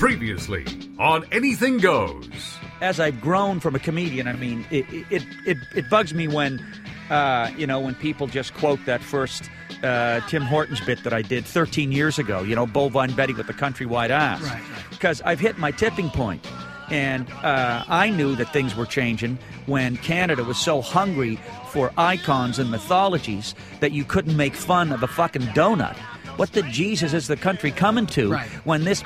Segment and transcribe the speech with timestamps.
[0.00, 0.64] Previously
[0.98, 2.56] on Anything Goes.
[2.80, 6.58] as I've grown from a comedian, I mean, it it it, it bugs me when,
[7.10, 9.50] uh, you know, when people just quote that first
[9.82, 12.40] uh, Tim Hortons bit that I did 13 years ago.
[12.40, 14.40] You know, bovine Betty with the countrywide ass.
[14.40, 14.84] Right, right.
[14.88, 16.46] Because I've hit my tipping point,
[16.90, 21.38] and uh, I knew that things were changing when Canada was so hungry
[21.68, 25.98] for icons and mythologies that you couldn't make fun of a fucking donut.
[26.40, 28.48] What the Jesus is the country coming to Right.
[28.64, 29.04] when this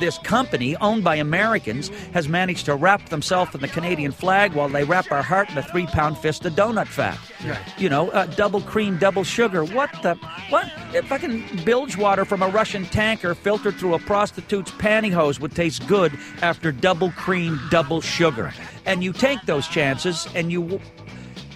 [0.00, 4.68] this company owned by Americans has managed to wrap themselves in the Canadian flag while
[4.68, 7.16] they wrap our heart in a three pound fist of donut fat.
[7.46, 7.58] Right.
[7.78, 9.64] You know, uh, double cream, double sugar.
[9.64, 10.16] What the
[10.50, 10.68] what?
[10.92, 15.86] If fucking bilge water from a Russian tanker filtered through a prostitute's pantyhose would taste
[15.86, 18.52] good after double cream, double sugar.
[18.84, 20.80] And you take those chances, and you.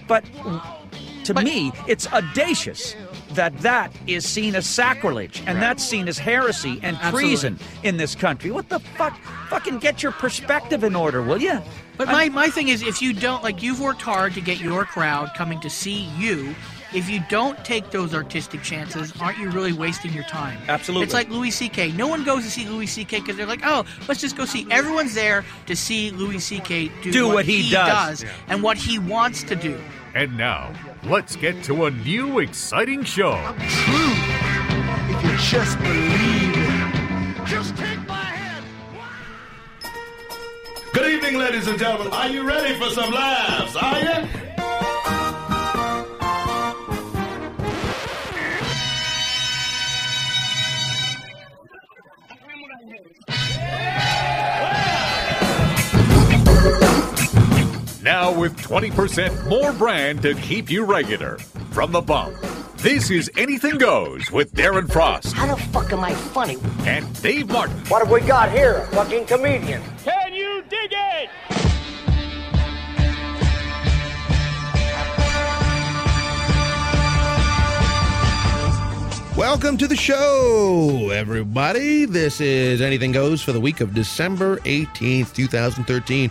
[0.07, 0.23] But
[1.25, 2.95] to me, it's audacious
[3.39, 7.21] that that is seen as sacrilege and that's seen as heresy and Absolutely.
[7.21, 8.51] treason in this country.
[8.51, 9.17] What the fuck?
[9.49, 11.57] Fucking get your perspective in order, will you?
[11.97, 14.83] But my, my thing is, if you don't, like, you've worked hard to get your
[14.83, 16.53] crowd coming to see you.
[16.93, 20.57] If you don't take those artistic chances, aren't you really wasting your time?
[20.67, 21.05] Absolutely.
[21.05, 21.93] It's like Louis C.K.
[21.93, 23.21] No one goes to see Louis C.K.
[23.21, 24.67] because they're like, oh, let's just go see.
[24.69, 26.91] Everyone's there to see Louis C.K.
[27.03, 28.25] do, Do what he does.
[28.49, 29.79] and what he wants to do.
[30.15, 33.35] And now, let's get to a new exciting show.
[33.67, 34.13] true
[35.07, 37.45] if you just believe it.
[37.45, 38.65] Just take my hand.
[40.93, 42.11] Good evening, ladies and gentlemen.
[42.11, 43.75] Are you ready for some laughs?
[43.75, 44.38] Are you?
[58.01, 61.37] Now with 20% more brand to keep you regular.
[61.71, 62.35] From the bump.
[62.77, 66.57] This is Anything Goes with Darren Frost How the fuck am I funny?
[66.87, 67.77] and Dave Martin.
[67.87, 68.75] What have we got here?
[68.75, 69.81] A fucking comedian.
[70.05, 71.29] Can you dig it?
[79.35, 82.03] Welcome to the show, everybody.
[82.03, 86.29] This is Anything Goes for the week of December 18th, 2013.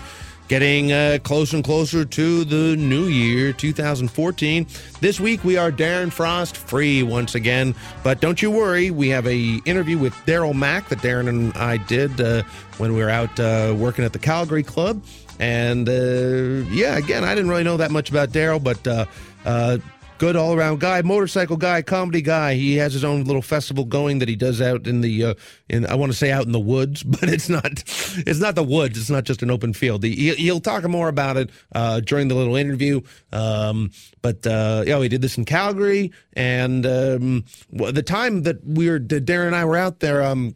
[0.48, 4.66] Getting uh, closer and closer to the new year, 2014.
[4.98, 9.26] This week we are Darren Frost free once again, but don't you worry, we have
[9.26, 12.44] a interview with Daryl Mack that Darren and I did uh,
[12.78, 15.03] when we were out uh, working at the Calgary Club.
[15.38, 19.04] And uh, yeah, again, I didn't really know that much about Daryl, but uh,
[19.44, 19.76] uh,
[20.18, 22.54] good all around guy, motorcycle guy, comedy guy.
[22.54, 25.34] He has his own little festival going that he does out in the uh,
[25.68, 27.84] in I want to say out in the woods, but it's not
[28.26, 28.98] it's not the woods.
[28.98, 30.04] It's not just an open field.
[30.04, 33.00] He, he'll talk more about it uh, during the little interview.
[33.32, 33.90] Um,
[34.20, 38.98] but uh, yeah, we did this in Calgary, and um, the time that we were
[38.98, 40.22] Darren and I were out there.
[40.22, 40.54] Um,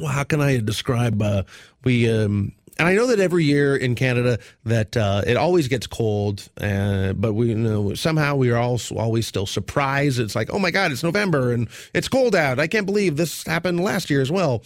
[0.00, 1.22] well, how can I describe?
[1.22, 1.44] Uh,
[1.84, 5.86] we um, and I know that every year in Canada that uh, it always gets
[5.86, 10.18] cold, uh, but we you know somehow we are also always still surprised.
[10.18, 12.58] It's like, oh my God, it's November and it's cold out.
[12.58, 14.62] I can't believe this happened last year as well.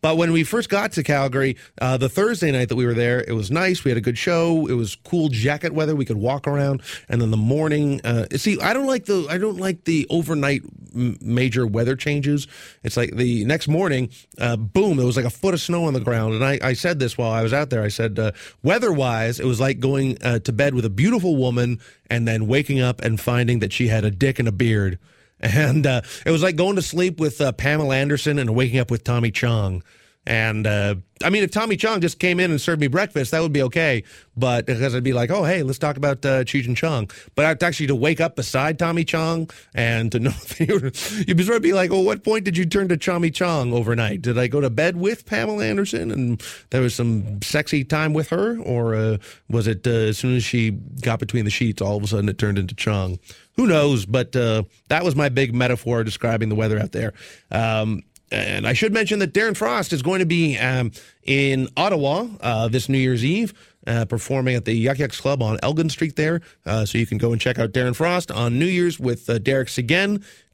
[0.00, 3.22] But when we first got to Calgary, uh, the Thursday night that we were there,
[3.22, 3.84] it was nice.
[3.84, 4.66] We had a good show.
[4.66, 5.94] It was cool jacket weather.
[5.94, 8.00] We could walk around, and then the morning.
[8.02, 10.62] Uh, see, I don't like the I don't like the overnight
[10.94, 12.48] m- major weather changes.
[12.82, 15.94] It's like the next morning, uh, boom, there was like a foot of snow on
[15.94, 16.34] the ground.
[16.34, 17.82] And I, I said this while I was out there.
[17.82, 18.32] I said, uh,
[18.62, 21.80] weather wise, it was like going uh, to bed with a beautiful woman
[22.10, 24.98] and then waking up and finding that she had a dick and a beard.
[25.44, 28.92] And uh, it was like going to sleep with uh, Pamela Anderson and waking up
[28.92, 29.82] with Tommy Chong.
[30.24, 33.40] And uh, I mean, if Tommy Chong just came in and served me breakfast, that
[33.40, 34.04] would be okay.
[34.36, 37.10] But because I'd be like, oh, hey, let's talk about uh, Cheech and Chong.
[37.34, 40.92] But I'd actually to wake up beside Tommy Chong and to know you were,
[41.26, 43.72] you'd be sort of be like, well, what point did you turn to Tommy Chong
[43.72, 44.22] overnight?
[44.22, 48.28] Did I go to bed with Pamela Anderson and there was some sexy time with
[48.28, 48.58] her?
[48.60, 49.16] Or uh,
[49.48, 52.28] was it uh, as soon as she got between the sheets, all of a sudden
[52.28, 53.18] it turned into Chong?
[53.56, 54.06] Who knows?
[54.06, 57.12] But uh, that was my big metaphor describing the weather out there.
[57.50, 58.02] Um,
[58.32, 60.92] and I should mention that Darren Frost is going to be um,
[61.22, 63.52] in Ottawa uh, this New Year's Eve,
[63.86, 66.40] uh, performing at the Yuk Yuk's Club on Elgin Street there.
[66.64, 69.38] Uh, so you can go and check out Darren Frost on New Year's with uh,
[69.38, 69.70] Derek.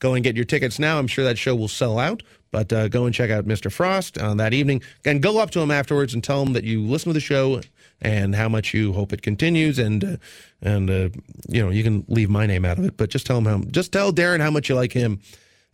[0.01, 0.99] Go and get your tickets now.
[0.99, 2.23] I'm sure that show will sell out.
[2.51, 3.71] But uh, go and check out Mr.
[3.71, 4.83] Frost on that evening.
[5.05, 7.61] And go up to him afterwards and tell him that you listen to the show
[8.01, 9.79] and how much you hope it continues.
[9.79, 10.17] And uh,
[10.63, 11.09] and uh,
[11.49, 13.59] you know you can leave my name out of it, but just tell him how.
[13.71, 15.21] Just tell Darren how much you like him.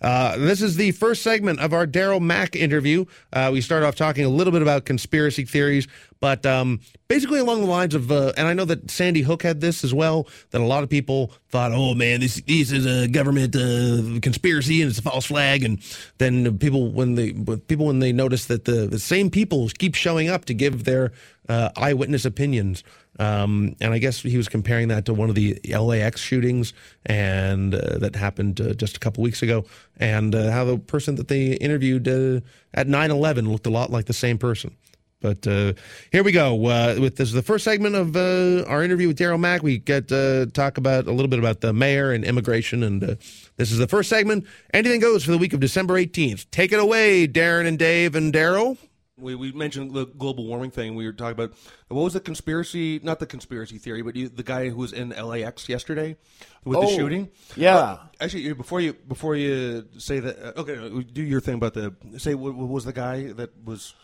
[0.00, 3.04] Uh, this is the first segment of our Daryl Mack interview.
[3.32, 5.86] Uh, we start off talking a little bit about conspiracy theories,
[6.20, 9.60] but um, basically along the lines of, uh, and I know that Sandy Hook had
[9.60, 13.08] this as well, that a lot of people thought, oh man, this this is a
[13.08, 15.80] government uh, conspiracy and it's a false flag, and
[16.18, 20.28] then people when they people when they notice that the, the same people keep showing
[20.28, 21.12] up to give their
[21.48, 22.84] uh, eyewitness opinions.
[23.18, 26.72] Um, and I guess he was comparing that to one of the LAX shootings
[27.06, 29.64] and uh, that happened uh, just a couple weeks ago,
[29.98, 32.40] and uh, how the person that they interviewed uh,
[32.72, 34.76] at 9/11 looked a lot like the same person.
[35.20, 35.72] But uh,
[36.12, 36.66] here we go.
[36.66, 39.62] Uh, with this, is the first segment of our interview with Daryl Mack.
[39.62, 43.72] We get to talk about a little bit about the mayor and immigration, and this
[43.72, 44.44] is the first segment.
[44.74, 46.50] Anything goes for the week of December 18th.
[46.50, 48.76] Take it away, Darren and Dave and Daryl.
[49.16, 50.96] We, we mentioned the global warming thing.
[50.96, 51.52] We were talking about
[51.88, 52.98] what was the conspiracy?
[53.02, 56.16] Not the conspiracy theory, but you, the guy who was in LAX yesterday
[56.64, 57.30] with the Oh, shooting.
[57.54, 57.76] yeah.
[57.76, 61.94] Uh, actually, before you before you say that, uh, okay, do your thing about the
[62.18, 62.34] say.
[62.34, 63.94] What, what was the guy that was?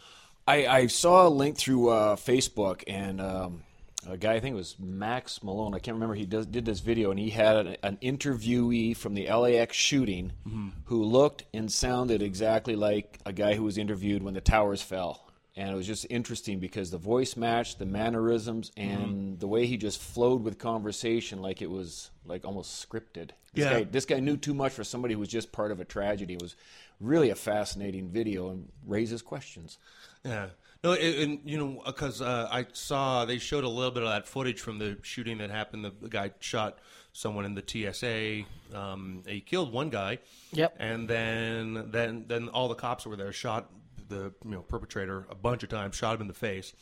[0.47, 3.63] I, I saw a link through uh, Facebook, and um,
[4.09, 6.81] a guy, I think it was Max Malone, I can't remember, he does, did this
[6.81, 10.69] video, and he had an, an interviewee from the LAX shooting mm-hmm.
[10.85, 15.27] who looked and sounded exactly like a guy who was interviewed when the towers fell.
[15.57, 19.03] And it was just interesting because the voice matched, the mannerisms, mm-hmm.
[19.03, 23.31] and the way he just flowed with conversation like it was like almost scripted.
[23.53, 23.81] This, Yeah.
[23.81, 26.35] guy, this guy knew too much for somebody who was just part of a tragedy.
[26.35, 26.57] It was
[27.01, 29.79] really a fascinating video and raises questions.
[30.25, 30.51] Yeah.
[30.83, 34.27] No, and you know, because uh, I saw they showed a little bit of that
[34.27, 35.85] footage from the shooting that happened.
[35.85, 36.79] The, the guy shot
[37.13, 38.45] someone in the TSA.
[38.77, 40.19] Um, he killed one guy.
[40.53, 40.77] Yep.
[40.79, 43.69] And then, then, then all the cops were there shot
[44.09, 46.75] the you know perpetrator a bunch of times, shot him in the face.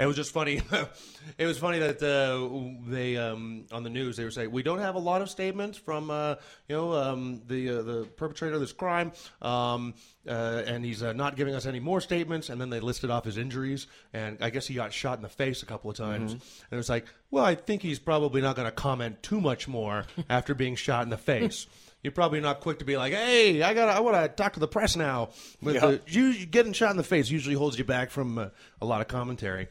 [0.00, 0.62] It was just funny.
[1.38, 4.78] it was funny that uh, they um, on the news they were saying we don't
[4.78, 6.36] have a lot of statements from uh,
[6.68, 9.12] you know um, the uh, the perpetrator of this crime,
[9.42, 9.92] um,
[10.26, 12.48] uh, and he's uh, not giving us any more statements.
[12.48, 15.28] And then they listed off his injuries, and I guess he got shot in the
[15.28, 16.32] face a couple of times.
[16.32, 19.68] And it was like, well, I think he's probably not going to comment too much
[19.68, 21.66] more after being shot in the face.
[22.02, 24.60] You're probably not quick to be like, "Hey, I got, I want to talk to
[24.60, 25.28] the press now."
[25.60, 25.80] But Yeah.
[25.86, 28.48] the, you getting shot in the face usually holds you back from uh,
[28.80, 29.68] a lot of commentary.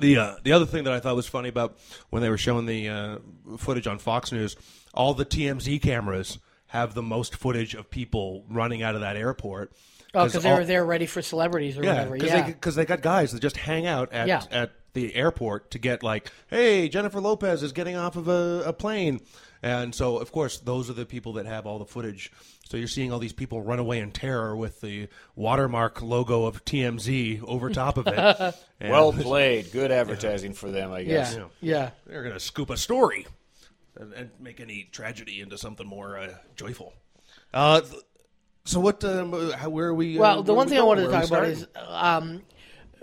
[0.00, 1.78] The uh, the other thing that I thought was funny about
[2.10, 3.18] when they were showing the uh,
[3.58, 4.56] footage on Fox News,
[4.94, 6.38] all the TMZ cameras
[6.68, 9.72] have the most footage of people running out of that airport.
[10.14, 12.14] Oh, because they all- were there ready for celebrities or yeah, whatever.
[12.14, 12.42] because Yeah.
[12.46, 14.42] they because they got guys that just hang out at Yeah.
[14.50, 18.72] at the airport to get like, hey, Jennifer Lopez is getting off of a, a
[18.72, 19.20] plane,
[19.62, 22.32] and so of course those are the people that have all the footage.
[22.70, 26.64] So you're seeing all these people run away in terror with the watermark logo of
[26.64, 28.54] TMZ over top of it.
[28.82, 29.72] And Well played.
[29.72, 31.34] Good advertising for them, I guess.
[31.36, 31.44] yeah.
[31.60, 31.90] Yeah.
[32.06, 33.26] they're gonna scoop a story
[33.96, 36.94] and, and make any tragedy into something more uh, joyful.
[37.52, 37.82] Uh,
[38.64, 39.02] so what?
[39.04, 40.16] Um, how, where are we?
[40.16, 41.52] uh, Well, the one we thing I wanted to talk about starting?
[41.56, 42.42] is um,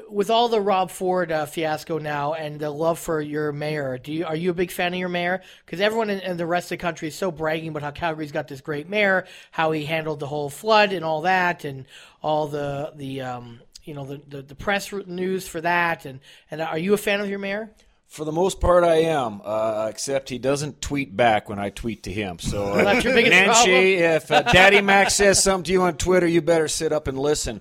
[0.09, 3.98] with all the Rob Ford uh, fiasco now and the love for your mayor.
[3.98, 5.42] Do you are you a big fan of your mayor?
[5.65, 8.31] Because everyone in, in the rest of the country is so bragging about how Calgary's
[8.31, 11.86] got this great mayor, how he handled the whole flood and all that, and
[12.21, 16.06] all the the um, you know the, the the press news for that.
[16.06, 16.19] And
[16.51, 17.71] and are you a fan of your mayor?
[18.07, 22.04] For the most part, I am, uh, except he doesn't tweet back when I tweet
[22.04, 22.39] to him.
[22.39, 24.15] So, uh, that's your biggest Nancy, problem?
[24.15, 27.19] if uh, Daddy Mac says something to you on Twitter, you better sit up and
[27.19, 27.59] listen.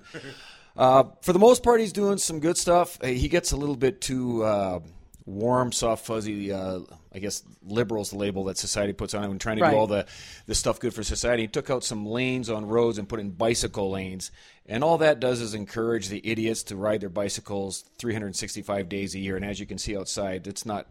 [0.77, 3.01] Uh, for the most part, he's doing some good stuff.
[3.03, 4.79] He gets a little bit too uh,
[5.25, 6.51] warm, soft, fuzzy.
[6.51, 6.81] Uh,
[7.13, 9.71] I guess liberals the label that society puts on him and trying to Right.
[9.71, 10.05] do all the
[10.45, 11.43] the stuff good for society.
[11.43, 14.29] He took out some lanes on roads and put in bicycle lanes,
[14.67, 19.19] and all that does is encourage the idiots to ride their bicycles 365 days a
[19.19, 19.35] year.
[19.35, 20.85] And as you can see outside, it's not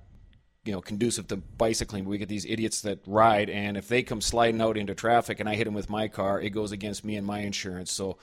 [0.65, 2.07] you know conducive to bicycling.
[2.07, 5.49] We get these idiots that ride, and if they come sliding out into traffic and
[5.49, 7.93] I hit them with my car, it goes against me and my insurance.
[7.93, 8.19] So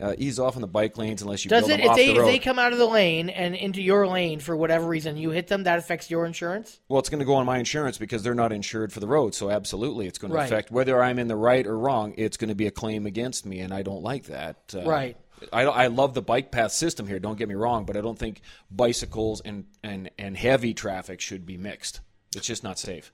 [0.00, 1.96] uh, ease off on the bike lanes unless you Does build it them if off
[1.96, 2.26] they the if road.
[2.28, 5.48] they come out of the lane and into your lane for whatever reason you hit
[5.48, 6.78] them that affects your insurance?
[6.88, 9.34] Well, it's going to go on my insurance because they're not insured for the road.
[9.34, 10.46] So absolutely, it's going to Right.
[10.46, 12.14] affect whether I'm in the right or wrong.
[12.16, 14.74] It's going to be a claim against me, and I don't like that.
[14.74, 15.16] Uh, Right.
[15.52, 17.18] I, I love the bike path system here.
[17.18, 21.44] Don't get me wrong, but I don't think bicycles and and and heavy traffic should
[21.44, 22.00] be mixed.
[22.34, 23.12] It's just not safe.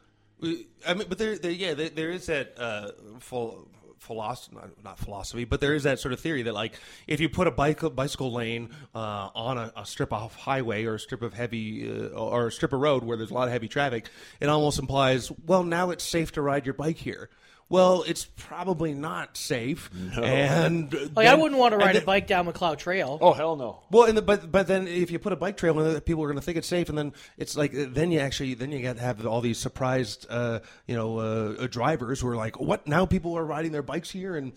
[0.86, 3.68] I mean, but there, there yeah, there, there is that uh, full
[4.02, 6.74] philosophy, not philosophy, but there is that sort of theory that like
[7.06, 10.94] if you put a bike bicycle lane uh, on a, a strip of highway or
[10.94, 13.52] a strip of heavy uh, or a strip of road where there's a lot of
[13.52, 17.30] heavy traffic, it almost implies well now it's safe to ride your bike here.
[17.68, 19.90] Well, it's probably not safe.
[20.16, 23.18] And Like I wouldn't want to and ride a bike down Macleod Trail.
[23.20, 23.82] Oh hell no!
[23.90, 26.22] Well, and the, but but then if you put a bike trail in, it, people
[26.22, 28.82] are going to think it's safe, and then it's like then you actually then you
[28.82, 32.86] got to have all these surprised uh, you know uh, drivers who are like, what
[32.86, 33.06] now?
[33.06, 34.52] People are riding their bikes here, and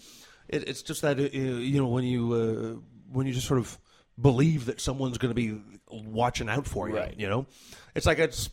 [0.50, 2.80] it, it's just that uh, you know when you uh,
[3.14, 3.78] when you just sort of
[4.20, 7.16] believe that someone's going to be watching out for you, Right.
[7.18, 7.46] you know,
[7.96, 8.50] it's like it's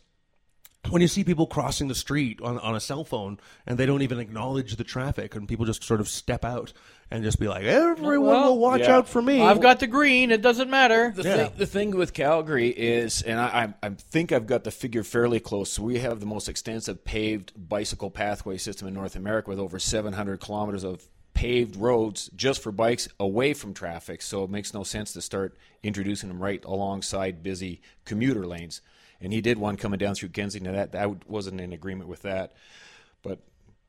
[0.90, 4.02] when you see people crossing the street on, on a cell phone and they don't
[4.02, 6.72] even acknowledge the traffic and people just sort of step out
[7.10, 8.96] and just be like everyone Well, will watch yeah.
[8.96, 10.32] out for me I've got the green.
[10.32, 11.12] It doesn't matter.
[11.14, 11.36] The, Yeah.
[11.36, 15.04] thing, the thing with Calgary is, and I, I, I think I've got the figure
[15.04, 15.78] fairly close.
[15.78, 20.40] We have the most extensive paved bicycle pathway system in North America with over 700
[20.40, 24.20] kilometers of paved roads just for bikes away from traffic.
[24.20, 28.80] So it makes no sense to start introducing them right alongside busy commuter lanes.
[29.22, 30.74] And he did one coming down through Kensington.
[30.74, 32.52] That I wasn't in agreement with that.
[33.22, 33.38] But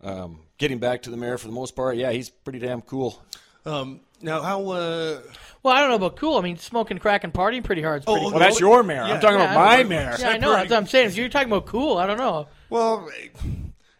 [0.03, 3.21] um, getting back to the mayor for the most part, yeah, he's pretty damn cool.
[3.65, 4.61] Um, now, how?
[4.69, 5.21] Uh,
[5.63, 6.37] Well, I don't know about cool.
[6.37, 8.01] I mean, smoking crack and partying pretty hard.
[8.01, 8.31] Is pretty Oh, cool.
[8.31, 8.97] Well, that's your mayor.
[9.07, 9.13] Yeah.
[9.15, 10.15] I'm talking Yeah, about my I- mayor.
[10.19, 10.51] Yeah, I know.
[10.51, 11.07] That's what I'm saying.
[11.07, 12.47] If you're talking about cool, I don't know.
[12.69, 13.09] well,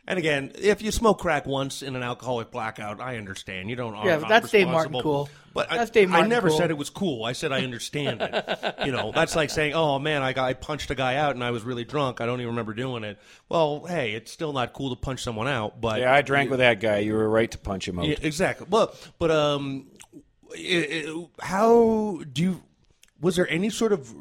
[0.08, 3.70] and again, if you smoke crack once in an alcoholic blackout, I understand.
[3.70, 3.94] You don't.
[4.06, 5.30] Yeah, I'm that's Dave Martin cool.
[5.54, 6.58] But I, That's Dave I never cool.
[6.58, 7.26] said it was cool.
[7.26, 8.76] I said I understand it.
[8.86, 11.44] you know, that's like saying, "Oh man, I, got, I punched a guy out and
[11.44, 12.22] I was really drunk.
[12.22, 13.20] I don't even remember doing it."
[13.50, 15.80] Well, hey, it's still not cool to punch someone out.
[15.80, 16.98] But Yeah, I drank with that guy.
[17.00, 18.08] You were right to punch him out.
[18.08, 18.68] Yeah, exactly.
[18.70, 19.92] Well, but um,
[20.58, 22.64] i i how do you?
[23.22, 24.12] Was there any sort of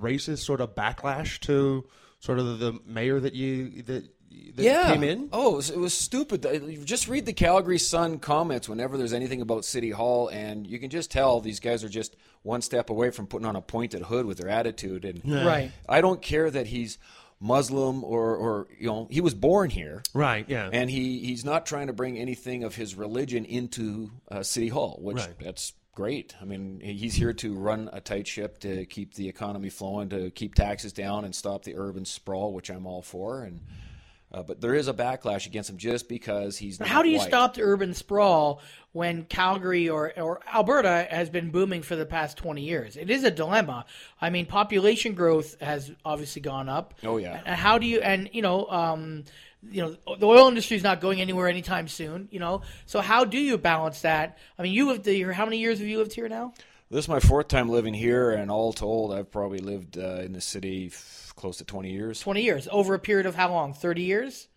[0.00, 1.84] racist sort of backlash to
[2.18, 4.08] sort of the mayor that you that,
[4.56, 5.28] that came in?
[5.32, 6.46] Oh, it was, it was stupid.
[6.84, 10.90] Just read the Calgary Sun comments whenever there's anything about City Hall, and you can
[10.90, 14.26] just tell these guys are just one step away from putting on a pointed hood
[14.26, 15.04] with their attitude.
[15.04, 15.70] And Right.
[15.88, 16.98] I don't care that he's
[17.40, 20.02] Muslim or, or you know, he was born here.
[20.14, 20.44] Right.
[20.48, 20.68] Yeah.
[20.72, 24.98] And he, he's not trying to bring anything of his religion into uh, City Hall,
[25.00, 25.38] which Right.
[25.40, 26.34] that's great.
[26.40, 30.30] I mean, he's here to run a tight ship to keep the economy flowing, to
[30.30, 33.42] keep taxes down, and stop the urban sprawl, which I'm all for.
[33.42, 33.60] And
[34.32, 36.80] uh, but there is a backlash against him just because he's.
[36.80, 37.28] Not How do you white.
[37.28, 38.60] stop the urban sprawl
[38.92, 42.96] when Calgary or, or Alberta has been booming for the past 20 years?
[42.96, 43.84] It is a dilemma.
[44.20, 46.94] I mean, population growth has obviously gone up.
[47.04, 47.40] Oh, yeah.
[47.44, 49.24] And how do you, and, you know, um,
[49.70, 52.62] you know, the oil industry is not going anywhere anytime soon, you know?
[52.86, 54.38] So how do you balance that?
[54.58, 56.54] I mean, you lived here, how many years have you lived here now?
[56.90, 60.32] This is my fourth time living here, and all told, I've probably lived uh, in
[60.34, 62.20] the city f- close to 20 years.
[62.20, 62.68] 20 years.
[62.70, 63.74] Over a period of how long?
[63.74, 64.48] 30 years?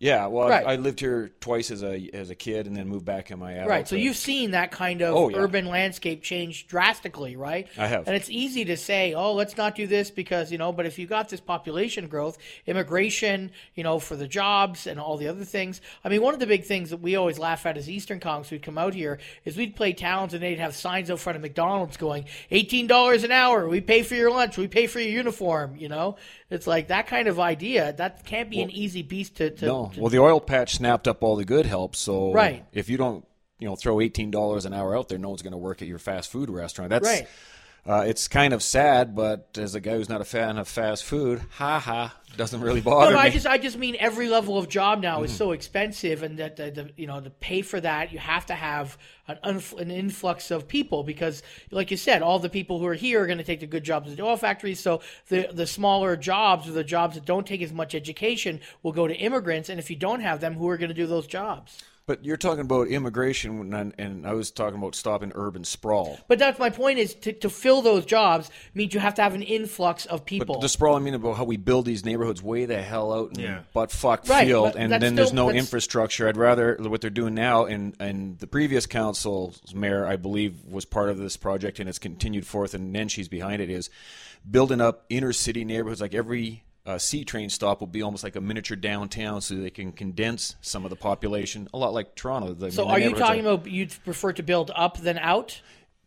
[0.00, 0.66] Yeah, well, Right.
[0.66, 3.38] I, I lived here twice as a as a kid, and then moved back in
[3.38, 3.68] my adult.
[3.70, 3.88] Right.
[3.88, 5.38] So you've seen that kind of Oh, yeah.
[5.38, 7.68] urban landscape change drastically, right?
[7.78, 8.06] I have.
[8.06, 10.98] And it's easy to say, "Oh, let's not do this because, you know, but if
[10.98, 15.44] you got this population growth, immigration, you know, for the jobs and all the other
[15.44, 15.80] things.
[16.04, 18.48] I mean, one of the big things that we always laugh at as Eastern Congs
[18.48, 21.42] who'd come out here is we'd play towns and they'd have signs out front of
[21.42, 25.76] McDonald's going, $18 an hour, we pay for your lunch, we pay for your uniform,
[25.76, 26.16] you know?
[26.50, 27.92] It's like that kind of idea.
[27.94, 31.08] That can't be an easy beast to, to, No, to well, the oil patch snapped
[31.08, 31.96] up all the good help.
[31.96, 32.64] So Right.
[32.72, 33.26] if you don't,
[33.58, 35.88] you know, throw eighteen dollars an hour out there, no one's going to work at
[35.88, 36.90] your fast food restaurant.
[36.90, 37.26] That's Right.
[37.86, 41.04] Uh, it's kind of sad, but as a guy who's not a fan of fast
[41.04, 43.28] food, ha ha, doesn't really bother No, no, me.
[43.28, 46.56] I just I just mean every level of job now is so expensive, and that
[46.56, 48.96] the, the you know to pay for that you have to have
[49.28, 52.94] an, unf- an influx of people because, like you said, all the people who are
[52.94, 54.80] here are going to take the good jobs at the oil factories.
[54.80, 58.92] So the the smaller jobs or the jobs that don't take as much education will
[58.92, 61.26] go to immigrants, and if you don't have them, who are going to do those
[61.26, 61.82] jobs?
[62.06, 66.18] But you're talking about immigration, and, and I was talking about stopping urban sprawl.
[66.28, 69.34] But that's my point is to, to fill those jobs means you have to have
[69.34, 70.54] an influx of people.
[70.56, 73.36] But the sprawl, I mean about how we build these neighborhoods way the hell out
[73.36, 73.60] in Yeah.
[73.72, 76.28] butt fuck Right, field, but and that's then there's no infrastructure.
[76.28, 80.84] I'd rather what they're doing now, and and the previous council's mayor, I believe, was
[80.84, 83.70] part of this project, and it's continued forth, and then she's behind it.
[83.70, 83.88] Is
[84.48, 86.64] building up inner city neighborhoods like every.
[86.86, 90.56] Uh, C train stop will be almost like a miniature downtown, so they can condense
[90.60, 92.52] some of the population, a lot like Toronto.
[92.52, 95.60] The- so are you talking about you'd prefer to build up than out?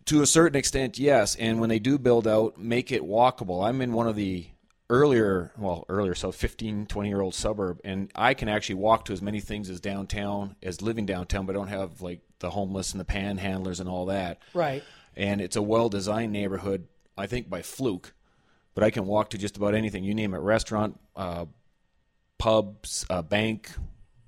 [0.06, 1.36] to a certain extent, yes.
[1.36, 3.68] And when they do build out, make it walkable.
[3.68, 4.48] I'm in one of the
[4.90, 9.14] earlier, well, earlier, so 15, 20 year old suburb, and I can actually walk to
[9.14, 12.94] as many things as downtown, as living downtown, but I don't have like the homeless
[12.94, 14.40] and the panhandlers and all that.
[14.54, 14.82] Right.
[15.18, 18.14] And it's a well designed neighborhood, I think by fluke,
[18.78, 20.04] but I can walk to just about anything.
[20.04, 21.46] You name it restaurant, uh,
[22.38, 23.72] pubs, uh, bank,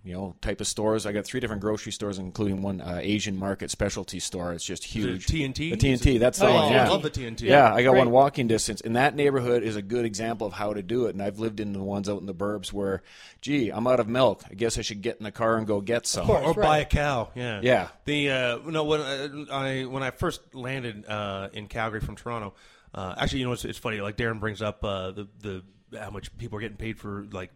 [0.03, 1.05] you know type of stores.
[1.05, 4.53] I got three different grocery stores, including one uh, Asian market specialty store.
[4.53, 5.27] It's just it huge.
[5.27, 5.69] T&T?
[5.69, 6.17] The T&T.
[6.17, 6.71] That's the one.
[6.71, 6.77] yeah.
[6.77, 7.45] Yeah, I love the T&T.
[7.45, 7.99] Yeah, I got Great.
[7.99, 11.13] one walking distance, and that neighborhood is a good example of how to do it.
[11.13, 13.03] And I've lived in the ones out in the burbs where,
[13.41, 14.41] gee, I'm out of milk.
[14.49, 16.25] I guess I should get in the car and go get some.
[16.25, 16.43] course.
[16.43, 16.67] or right.
[16.67, 17.29] buy a cow.
[17.35, 17.89] Yeah, Yeah.
[18.05, 22.55] The uh, no when uh, I when I first landed uh, in Calgary from Toronto,
[22.93, 24.01] uh, actually, you know, it's, it's funny.
[24.01, 25.63] Like Darren brings up uh, the the
[25.99, 27.51] how much people are getting paid for like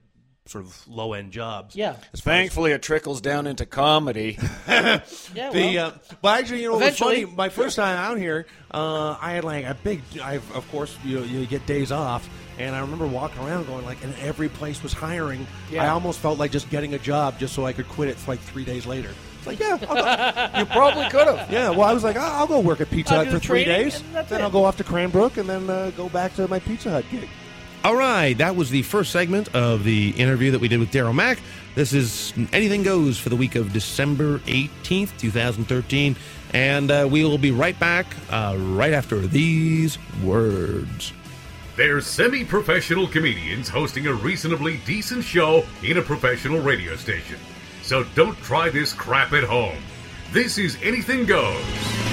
[0.46, 1.76] sort of low end jobs.
[1.76, 1.96] Yeah.
[2.12, 4.38] As far as- Thankfully, it trickles down into comedy.
[4.68, 7.24] Yeah, The, well, uh, but actually, you know, what's Eventually.
[7.24, 7.36] funny.
[7.36, 10.02] My first time out here, uh, I had like a big.
[10.22, 12.28] I of course you you get days off,
[12.60, 15.46] and I remember walking around going like, and every place was hiring.
[15.72, 15.84] Yeah.
[15.84, 18.40] I almost felt like just getting a job just so I could quit it like
[18.40, 19.10] three days later.
[19.46, 21.52] It's like yeah, I'll go, you probably could have.
[21.52, 21.70] yeah.
[21.70, 24.02] Well, I was like, I'll, I'll go work at Pizza I'll Hut for three days,
[24.14, 24.42] then it.
[24.42, 27.28] I'll go off to Cranbrook, and then uh, go back to my Pizza Hut gig.
[27.84, 31.14] All right, that was the first segment of the interview that we did with Daryl
[31.14, 31.40] Mack.
[31.76, 36.16] This is Anything Goes for the week of December 18th, 2013.
[36.54, 41.12] And uh, we will be right back uh, right after these words.
[41.76, 47.40] They're semi professional comedians hosting a reasonably decent show in a professional radio station.
[47.84, 49.78] So don't try this crap at home.
[50.32, 52.13] This is Anything Goes.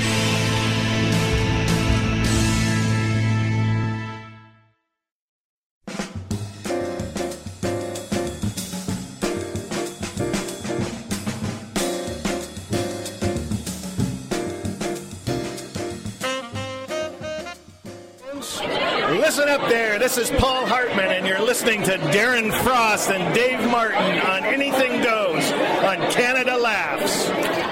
[20.01, 25.03] This is Paul Hartman, and you're listening to Darren Frost and Dave Martin on Anything
[25.03, 27.27] Goes on Canada Laughs.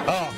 [0.06, 0.34] Oh.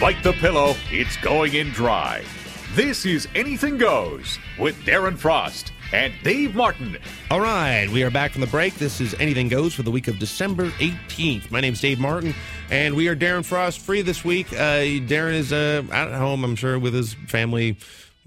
[0.00, 2.24] Bite the pillow, it's going in dry.
[2.72, 6.98] This is Anything Goes with Darren Frost and Dave Martin.
[7.30, 8.74] All right, we are back from the break.
[8.74, 11.50] This is Anything Goes for the week of December 18th.
[11.50, 12.34] My name's Dave Martin,
[12.70, 14.52] and we are Darren Frost free this week.
[14.52, 17.78] Uh, Darren is uh, at home, I'm sure, with his family,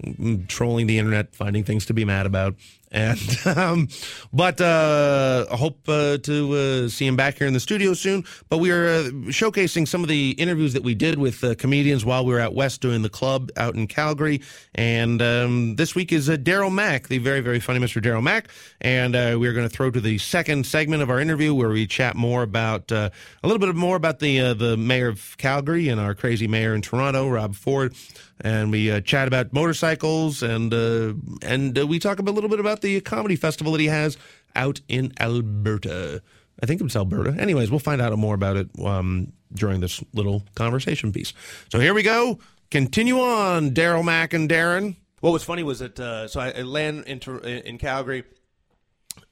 [0.02, 2.54] mm, trolling the internet, finding things to be mad about.
[2.90, 3.20] And
[3.56, 3.88] um,
[4.32, 8.24] but uh, I hope uh, to uh, see him back here in the studio soon.
[8.48, 12.24] But we are uh, showcasing some of the interviews that we did with comedians while
[12.24, 14.42] we were at West doing the club out in Calgary.
[14.74, 18.02] And um, this week is uh, Daryl Mack, the very very funny Mr.
[18.02, 18.48] Daryl Mack.
[18.80, 21.86] And uh, we're going to throw to the second segment of our interview where we
[21.86, 23.12] chat more about a
[23.44, 27.28] little bit more about the the mayor of Calgary and our crazy mayor in Toronto,
[27.28, 27.94] Rob Ford.
[28.42, 32.60] And we uh, chat about motorcycles and uh, and uh, we talk a little bit
[32.60, 34.16] about the comedy festival that he has
[34.54, 36.22] out in Alberta.
[36.62, 37.34] I think it's Alberta.
[37.38, 41.32] Anyways, we'll find out more about it um, during this little conversation piece.
[41.70, 42.38] So here we go.
[42.70, 44.96] Continue on, Daryl Mack and Darren.
[45.20, 48.24] What was funny was that uh, so I, I land in, in Calgary,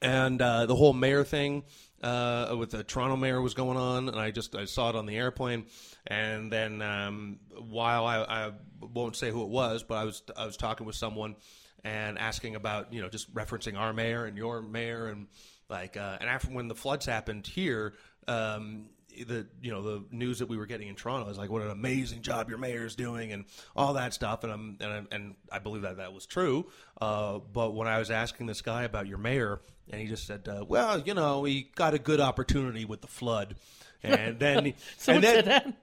[0.01, 1.63] and uh, the whole mayor thing
[2.03, 5.05] uh, with the Toronto mayor was going on, and I just I saw it on
[5.05, 5.65] the airplane,
[6.09, 10.45] and then um, while I, I won't say who it was, but I was I
[10.45, 11.35] was talking with someone
[11.83, 15.27] and asking about you know just referencing our mayor and your mayor and
[15.69, 17.93] like uh, and after when the floods happened here.
[18.27, 18.87] Um,
[19.27, 21.71] the you know the news that we were getting in Toronto is like what an
[21.71, 23.45] amazing job your mayor is doing and
[23.75, 26.67] all that stuff and I'm and, I- and I believe that that was true.
[27.01, 30.47] Uh, but when I was asking this guy about your mayor, and he just said,
[30.47, 33.55] uh, "Well, you know, he got a good opportunity with the flood,"
[34.03, 34.57] and then
[35.07, 35.73] and then, said that?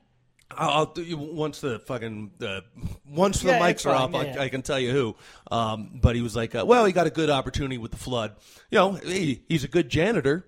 [0.50, 2.60] I'll, I'll do you once the fucking uh,
[3.08, 4.12] once the mics are off.
[4.12, 4.40] yeah, I, yeah.
[4.42, 5.16] I can tell you who.
[5.50, 8.36] Um, but he was like, uh, "Well, he got a good opportunity with the flood.
[8.70, 10.46] You know, he, he's a good janitor."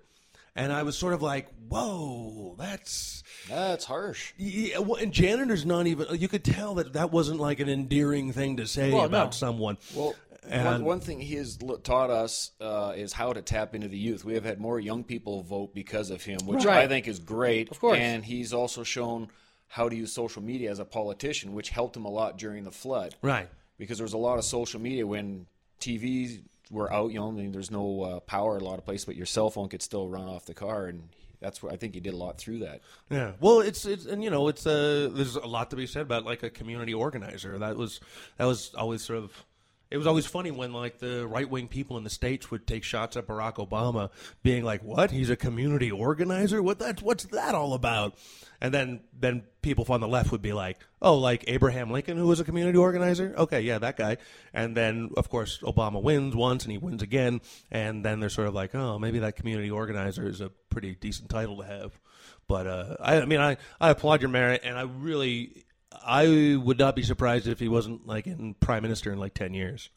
[0.54, 4.34] And I was sort of like, "Whoa, that's." That's harsh.
[4.36, 6.06] Yeah, well, and janitor's not even.
[6.18, 9.30] You could tell that that wasn't like an endearing thing to say Well, about no.
[9.30, 9.78] someone.
[9.94, 13.88] Well, one, And- one thing he has taught us uh, is how to tap into
[13.88, 14.24] the youth.
[14.24, 16.78] We have had more young people vote because of him, which Right.
[16.84, 17.70] I think is great.
[17.70, 17.98] Of course.
[17.98, 19.28] And he's also shown
[19.68, 22.70] how to use social media as a politician, which helped him a lot during the
[22.70, 23.14] flood.
[23.22, 23.48] Right.
[23.78, 25.46] Because there was a lot of social media when
[25.80, 27.12] TVs were out.
[27.12, 29.50] You know, I mean, there's no uh, power a lot of places, but your cell
[29.50, 31.08] phone could still run off the car, and
[31.40, 32.80] that's what I think he did a lot through that.
[33.10, 33.32] Yeah.
[33.40, 36.24] Well, it's it's and you know it's uh there's a lot to be said about
[36.24, 37.58] like a community organizer.
[37.58, 38.00] That was
[38.38, 39.44] that was always sort of
[39.90, 42.84] it was always funny when like the right wing people in the states would take
[42.84, 44.10] shots at Barack Obama,
[44.42, 45.10] being like, "What?
[45.10, 46.62] He's a community organizer?
[46.62, 47.02] What that?
[47.02, 48.18] What's that all about?"
[48.60, 52.26] And then then people on the left would be like, "Oh, like Abraham Lincoln, who
[52.26, 53.34] was a community organizer?
[53.38, 54.18] Okay, yeah, that guy."
[54.52, 58.48] And then of course Obama wins once and he wins again, and then they're sort
[58.48, 61.98] of like, "Oh, maybe that community organizer is a pretty decent title to have."
[62.46, 65.64] But uh, I, I mean, I, I applaud your merit, and I really,
[66.04, 69.54] I would not be surprised if he wasn't like in prime minister in like ten
[69.54, 69.90] years.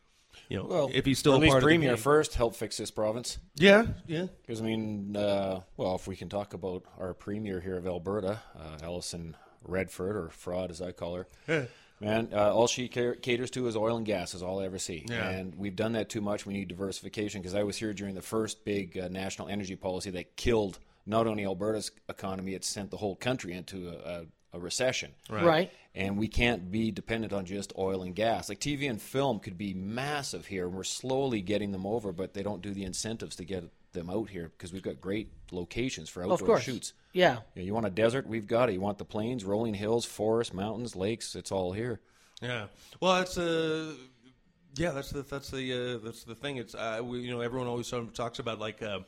[0.48, 2.78] You know, Well, if he's still at least part premier of the first, help fix
[2.78, 3.38] this province.
[3.56, 4.28] Yeah, yeah.
[4.42, 8.40] Because I mean, uh, well, if we can talk about our premier here of Alberta,
[8.58, 11.66] uh, Alison Redford, or Fraud as I call her, Yeah.
[12.00, 14.34] man, uh, all she caters to is oil and gas.
[14.34, 15.06] Is all I ever see.
[15.10, 15.30] Yeah.
[15.30, 16.46] And we've done that too much.
[16.46, 17.42] We need diversification.
[17.42, 21.28] Because I was here during the first big uh, national energy policy that killed not
[21.28, 25.12] only Alberta's economy, it sent the whole country into a, a, a recession.
[25.30, 25.44] Right.
[25.44, 25.72] Right.
[25.94, 28.48] And we can't be dependent on just oil and gas.
[28.50, 32.34] Like TV and film could be massive here, and we're slowly getting them over, but
[32.34, 36.08] they don't do the incentives to get them out here because we've got great locations
[36.10, 36.64] for Of outdoor course.
[36.64, 36.94] shoots.
[37.12, 37.40] Yeah.
[37.56, 38.26] Yeah, You want a desert?
[38.26, 38.74] We've got it.
[38.74, 41.36] You want the plains, rolling hills, forests, mountains, lakes?
[41.36, 42.00] It's all here.
[42.42, 42.68] Yeah.
[43.02, 43.94] Well, that's uh,
[44.76, 46.56] yeah, that's the that's the uh, that's the thing.
[46.58, 48.82] It's uh, we, you know everyone always talks about like.
[48.82, 49.00] Uh,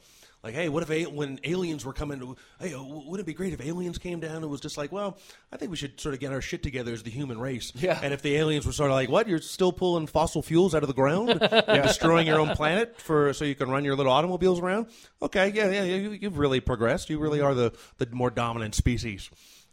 [0.43, 2.19] like, hey, what if a- when aliens were coming?
[2.19, 5.17] To, hey, wouldn't it be great if aliens came down and was just like, well,
[5.51, 7.71] I think we should sort of get our shit together as the human race.
[7.75, 7.99] Yeah.
[8.03, 10.83] And if the aliens were sort of like, what, you're still pulling fossil fuels out
[10.83, 14.11] of the ground, and destroying your own planet for so you can run your little
[14.11, 14.87] automobiles around?
[15.21, 17.09] Okay, yeah, yeah, yeah you, you've really progressed.
[17.09, 19.29] You really are the the more dominant species.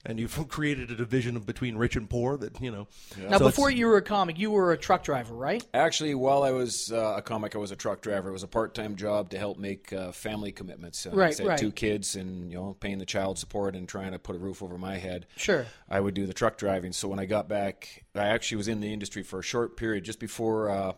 [0.07, 2.89] And you've created a division between rich and poor that you know.
[3.29, 5.63] Now, So before you were a comic, you were a truck driver, right?
[5.75, 8.31] Actually, while I was uh, a comic, I was a truck driver.
[8.31, 11.07] It was a part-time job to help make uh, family commitments.
[11.07, 11.59] Uh, Right, I had right.
[11.59, 14.63] two kids, and you know, paying the child support and trying to put a roof
[14.63, 15.27] over my head.
[15.37, 15.67] Sure.
[15.89, 16.93] I would do the truck driving.
[16.93, 20.05] So when I got back, I actually was in the industry for a short period,
[20.05, 20.93] just before uh,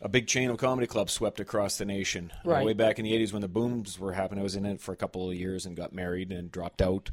[0.00, 2.32] a big chain of comedy clubs swept across the nation.
[2.44, 2.64] Uh, Right.
[2.64, 4.92] way back in the '80s when the booms were happening, I was in it for
[4.92, 7.10] a couple of years and got married and dropped out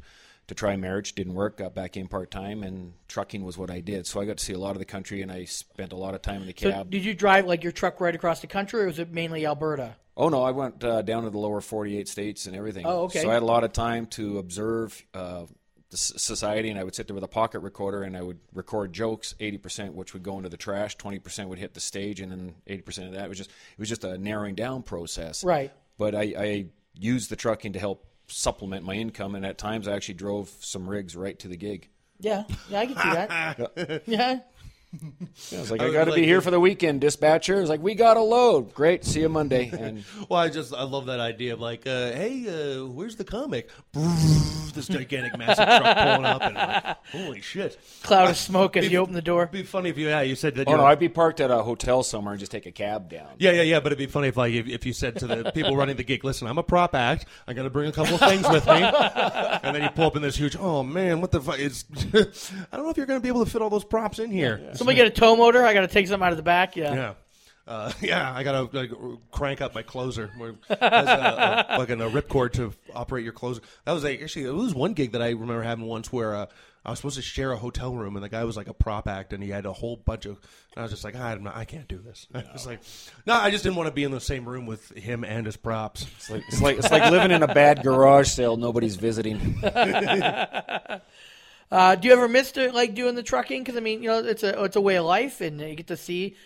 [0.48, 1.14] to try marriage.
[1.14, 1.56] Didn't work.
[1.58, 4.06] Got back in part time, and trucking was what I did.
[4.06, 6.14] So I got to see a lot of the country, and I spent a lot
[6.14, 6.90] of time in the So cab.
[6.90, 9.96] did you drive like your truck right across the country, or was it mainly Alberta?
[10.16, 12.84] Oh no, I went uh, down to the lower 48 states and everything.
[12.86, 13.22] Oh, okay.
[13.22, 15.46] So I had a lot of time to observe uh,
[15.88, 18.38] the s- society, and I would sit there with a pocket recorder and I would
[18.52, 19.34] record jokes.
[19.40, 23.06] 80% which would go into the trash, 20% would hit the stage, and then 80%
[23.06, 25.42] of that was just it was just a narrowing down process.
[25.44, 25.72] Right.
[25.96, 29.94] But I, I used the trucking to help supplement my income, and at times I
[29.94, 31.88] actually drove some rigs right to the gig.
[32.18, 34.02] Yeah, yeah, I can see that.
[34.06, 34.40] yeah.
[35.00, 37.56] Yeah, I was like, I I, got to like- be here for the weekend, dispatcher.
[37.56, 38.74] I was like, we got a load.
[38.74, 39.70] Great, see you Monday.
[39.72, 42.44] And Well, I just I love that idea of like, uh, hey,
[42.80, 43.70] uh, where's the comic?
[44.74, 47.78] this gigantic, massive truck pulling up, and like, holy shit!
[48.02, 49.42] Cloud of smoke as you open the door.
[49.42, 50.68] It'd be funny if you, yeah, you said that.
[50.68, 53.28] oh no, I'd be parked at a hotel somewhere and just take a cab down.
[53.38, 53.80] yeah, yeah, yeah.
[53.80, 56.04] But it'd be funny if like if, if you said to the people running the
[56.04, 57.26] gig, "Listen, I'm a prop act.
[57.46, 60.22] I'm gonna bring a couple of things with me," and then you pull up in
[60.22, 60.56] this huge.
[60.56, 61.84] Oh man, what the fuck is?
[62.72, 64.70] I don't know if you're gonna be able to fit all those props in here.
[64.82, 65.64] Somebody get a tow motor.
[65.64, 66.76] I got to take something out of the back.
[66.76, 66.94] Yeah.
[66.94, 67.14] Yeah.
[67.66, 68.90] Uh, yeah, I gotta like,
[69.30, 70.30] crank up my closer.
[70.36, 73.60] Where- Has a, a, fucking a ripcord to operate your closer.
[73.84, 76.46] That was like, actually it was one gig that I remember having once where uh,
[76.84, 79.06] I was supposed to share a hotel room and the guy was like a prop
[79.06, 80.40] act and he had a whole bunch of.
[80.74, 82.26] And I was just like, "Ah, I'm not, I can't do this.
[82.34, 82.80] I was like,
[83.26, 85.56] no, I just didn't want to be in the same room with him and his
[85.56, 86.04] props.
[86.16, 89.60] It's like it's like it's like living in a bad garage sale nobody's visiting.
[91.72, 93.62] Uh, do you ever miss the, like doing the trucking?
[93.64, 95.86] Because I mean, you know, it's a it's a way of life, and you get
[95.88, 96.36] to see.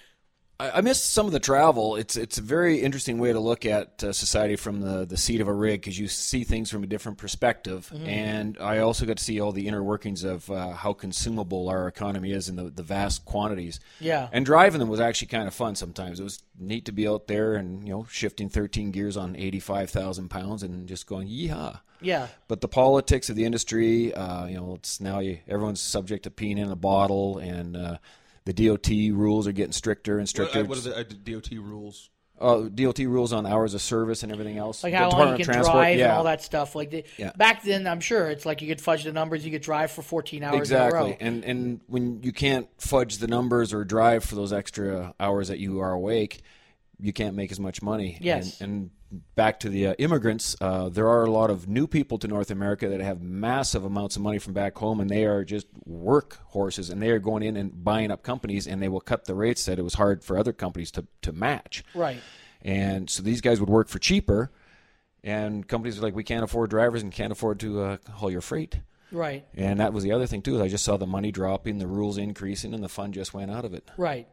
[0.58, 1.96] I, I miss some of the travel.
[1.96, 5.40] It's it's a very interesting way to look at uh, society from the, the seat
[5.40, 7.90] of a rig because you see things from a different perspective.
[7.94, 8.06] Mhm.
[8.08, 11.88] And I also got to see all the inner workings of uh, how consumable our
[11.88, 13.80] economy is in the, the vast quantities.
[14.00, 14.28] Yeah.
[14.32, 16.20] And driving them was actually kind of fun sometimes.
[16.20, 20.28] It was neat to be out there and you know shifting 13 gears on 85,000
[20.28, 21.80] pounds and just going yeehaw.
[22.00, 22.28] Yeah.
[22.48, 26.30] But the politics of the industry, uh, you know, it's now you, everyone's subject to
[26.30, 27.98] peeing in a bottle, and uh,
[28.46, 30.60] the DOT rules are getting stricter and stricter.
[30.60, 31.02] What, what are the uh,
[31.40, 32.08] DOT rules?
[32.38, 34.84] uh, DOT rules on hours of service and everything else.
[34.84, 36.16] Like The how long you can Transport, drive and yeah.
[36.16, 36.74] all that stuff.
[36.74, 37.32] Like the, Yeah.
[37.36, 39.44] back then, I'm sure it's like you could fudge the numbers.
[39.44, 41.16] You could drive for 14 hours in a Exactly, row.
[41.18, 45.58] and and when you can't fudge the numbers or drive for those extra hours that
[45.60, 46.42] you are awake,
[47.00, 48.18] you can't make as much money.
[48.20, 48.60] Yes.
[48.60, 48.90] and, and
[49.34, 52.50] back to the uh, immigrants, uh, there are a lot of new people to North
[52.50, 56.38] America that have massive amounts of money from back home, and they are just work
[56.46, 59.34] horses, and they are going in and buying up companies, and they will cut the
[59.34, 61.84] rates that it was hard for other companies to to match.
[61.94, 62.20] Right.
[62.62, 64.50] And so these guys would work for cheaper,
[65.22, 68.40] and companies are like, we can't afford drivers and can't afford to uh, haul your
[68.40, 68.80] freight.
[69.12, 69.46] Right.
[69.54, 70.56] And that was the other thing too.
[70.56, 73.50] is I just saw the money dropping, the rules increasing, and the fun just went
[73.50, 73.88] out of it.
[73.96, 74.26] Right.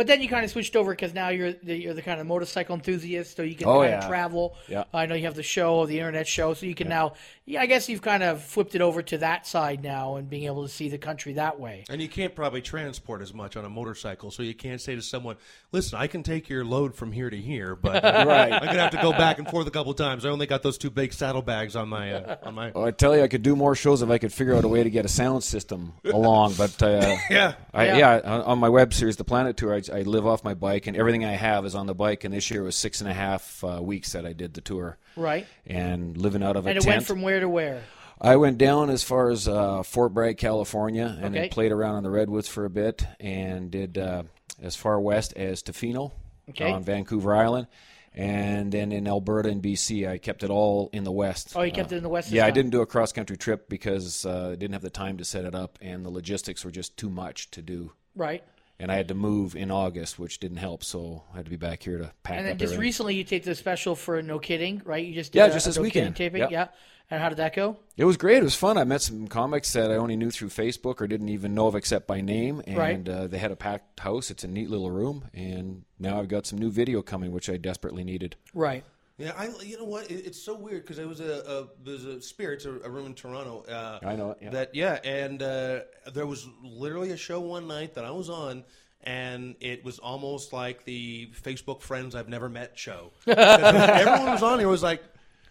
[0.00, 2.26] But then you kind of switched over because now you're the, you're the kind of
[2.26, 3.98] motorcycle enthusiast, so you can Oh, kind yeah.
[3.98, 4.56] of travel.
[4.66, 4.84] Yeah.
[4.94, 7.12] I know you have the show, the internet show, so you can now.
[7.44, 10.44] Yeah, I guess you've kind of flipped it over to that side now and being
[10.44, 11.84] able to see the country that way.
[11.90, 15.02] And you can't probably transport as much on a motorcycle, so you can't say to
[15.02, 15.36] someone,
[15.72, 18.52] "Listen, I can take your load from here to here, but uh, Right.
[18.54, 20.24] I'm gonna have to go back and forth a couple times.
[20.24, 23.14] I only got those two big saddlebags on my uh, on my." Oh, I tell
[23.14, 25.04] you, I could do more shows if I could figure out a way to get
[25.04, 26.54] a sound system along.
[26.56, 27.54] But uh, Yeah.
[27.74, 27.96] I, Yeah.
[27.98, 30.86] yeah, on, on my web series, The Planet Tour, I, I live off my bike,
[30.86, 32.24] and everything I have is on the bike.
[32.24, 34.98] And this year was six and a half uh, weeks that I did the tour,
[35.16, 35.46] Right.
[35.66, 36.94] and living out of a And it tent.
[36.96, 37.82] went from where to where?
[38.20, 41.40] I went down as far as uh, Fort Bragg, California, and Okay.
[41.40, 44.24] then played around in the redwoods for a bit, and did uh,
[44.62, 46.12] as far west as Tofino
[46.50, 46.70] Okay.
[46.70, 47.66] on Vancouver Island,
[48.12, 50.06] and then in Alberta and BC.
[50.06, 51.52] I kept it all in the west.
[51.54, 53.68] Oh, you kept it in the west Yeah, I didn't do a cross country trip
[53.68, 56.70] because uh, I didn't have the time to set it up, and the logistics were
[56.72, 57.92] just too much to do.
[58.16, 58.42] Right.
[58.80, 61.56] And I had to move in August, which didn't help, so I had to be
[61.56, 62.80] back here to pack And then up just everything.
[62.88, 65.04] recently, you taped the special for No Kidding, right?
[65.04, 66.16] You just did Yeah, a, just a this No weekend.
[66.16, 66.50] taping, Yep.
[66.50, 66.68] yeah.
[67.10, 67.76] And how did that go?
[67.96, 68.38] It was great.
[68.38, 68.78] It was fun.
[68.78, 71.74] I met some comics that I only knew through Facebook or didn't even know of
[71.74, 72.62] except by name.
[72.66, 73.08] And Right.
[73.08, 74.30] uh, they had a packed house.
[74.30, 75.24] It's a neat little room.
[75.34, 78.36] And now I've got some new video coming, which I desperately needed.
[78.54, 78.84] Right.
[79.20, 79.50] Yeah, I.
[79.62, 80.10] You know what?
[80.10, 83.06] It, it's so weird because there was a, a there's a spirits a, a room
[83.06, 83.64] in Toronto.
[83.70, 84.50] Uh, I know it, yeah.
[84.50, 85.80] That yeah, and uh,
[86.12, 88.64] there was literally a show one night that I was on.
[89.02, 93.12] And it was almost like the Facebook friends I've never met show.
[93.26, 95.02] Everyone was on here was like,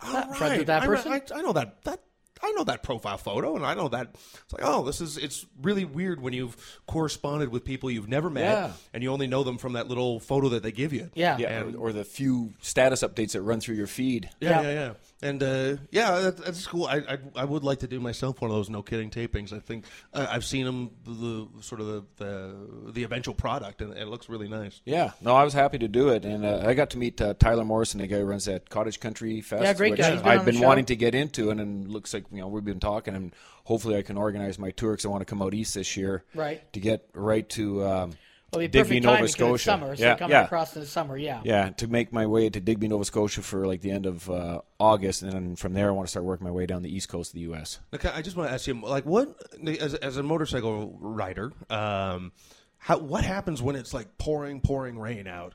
[0.04, 1.12] "All right, Friends with that I, person?
[1.12, 2.00] I, I know that that
[2.42, 5.46] I know that profile photo, and I know that it's like, oh, this is it's
[5.62, 6.56] really weird when you've
[6.88, 8.72] corresponded with people you've never met, Yeah.
[8.94, 11.10] and you only know them from that little photo that they give you.
[11.16, 11.38] Yeah.
[11.38, 14.30] Yeah, or, or the few status updates that run through your feed.
[14.40, 14.62] Yeah, Yeah.
[14.62, 14.94] yeah, yeah.
[15.22, 16.86] And uh, yeah, that, that's cool.
[16.86, 19.52] I, I I would like to do myself one of those no kidding tapings.
[19.52, 23.98] I think uh, I've seen them the sort of the the, the eventual product, and
[23.98, 24.82] it looks really nice.
[24.86, 27.34] Yeah, no, I was happy to do it, and uh, I got to meet uh,
[27.34, 29.62] Tyler Morrison, the guy who runs that Cottage Country Fest.
[29.62, 30.16] Yeah, great which guy.
[30.16, 32.80] Been I've been wanting to get into, and it looks like you know we've been
[32.80, 35.76] talking, and hopefully I can organize my tour because I want to come out east
[35.76, 36.72] this year, Right.
[36.74, 38.12] To get right to um,
[38.52, 39.54] Well, it'd be Digby, perfect Nova timing 'cause Scotia.
[39.56, 40.44] it's summer, so yeah, coming yeah.
[40.46, 41.42] across in the summer, yeah.
[41.44, 44.62] Yeah, to make my way to Digby, Nova Scotia for like the end of uh,
[44.80, 47.10] August, and then from there I want to start working my way down the east
[47.10, 47.80] coast of the U.S.
[47.94, 49.36] Okay, I just want to ask you, like, what
[49.68, 52.32] as, as a motorcycle rider, um,
[52.78, 55.54] how what happens when it's like pouring, pouring rain out?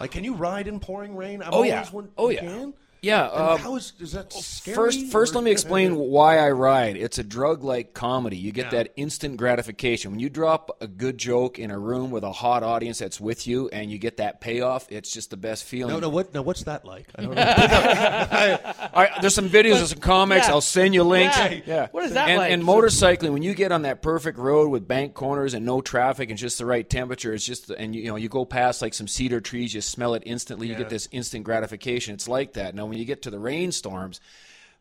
[0.00, 1.42] Like, can you ride in pouring rain?
[1.42, 1.74] I've Oh, yeah.
[1.76, 2.40] always won- Oh, you yeah.
[2.40, 2.74] Can?
[3.02, 4.76] Yeah, And um, how is is that scary?
[4.76, 6.96] First, first, or- let me explain why I ride.
[6.96, 8.36] It's a drug-like comedy.
[8.36, 12.22] You get that instant gratification when you drop a good joke in a room with
[12.22, 14.86] a hot audience that's with you, and you get that payoff.
[14.90, 15.92] It's just the best feeling.
[15.94, 16.32] No, no, what?
[16.32, 17.08] No, what's that like?
[17.16, 17.42] I don't know.
[18.94, 20.46] All right, there's some videos, there's some comics.
[20.46, 20.52] Yeah.
[20.52, 21.36] I'll send you links.
[21.36, 21.60] Yeah.
[21.66, 21.88] Yeah.
[21.90, 22.52] What is that and, like?
[22.52, 26.30] And motorcycling, when you get on that perfect road with bank corners and no traffic
[26.30, 28.94] and just the right temperature, it's just and you, you know you go past like
[28.94, 30.68] some cedar trees, you smell it instantly.
[30.68, 32.14] You get this instant gratification.
[32.14, 32.74] It's like that.
[32.76, 34.20] Now, when you get to the rainstorms.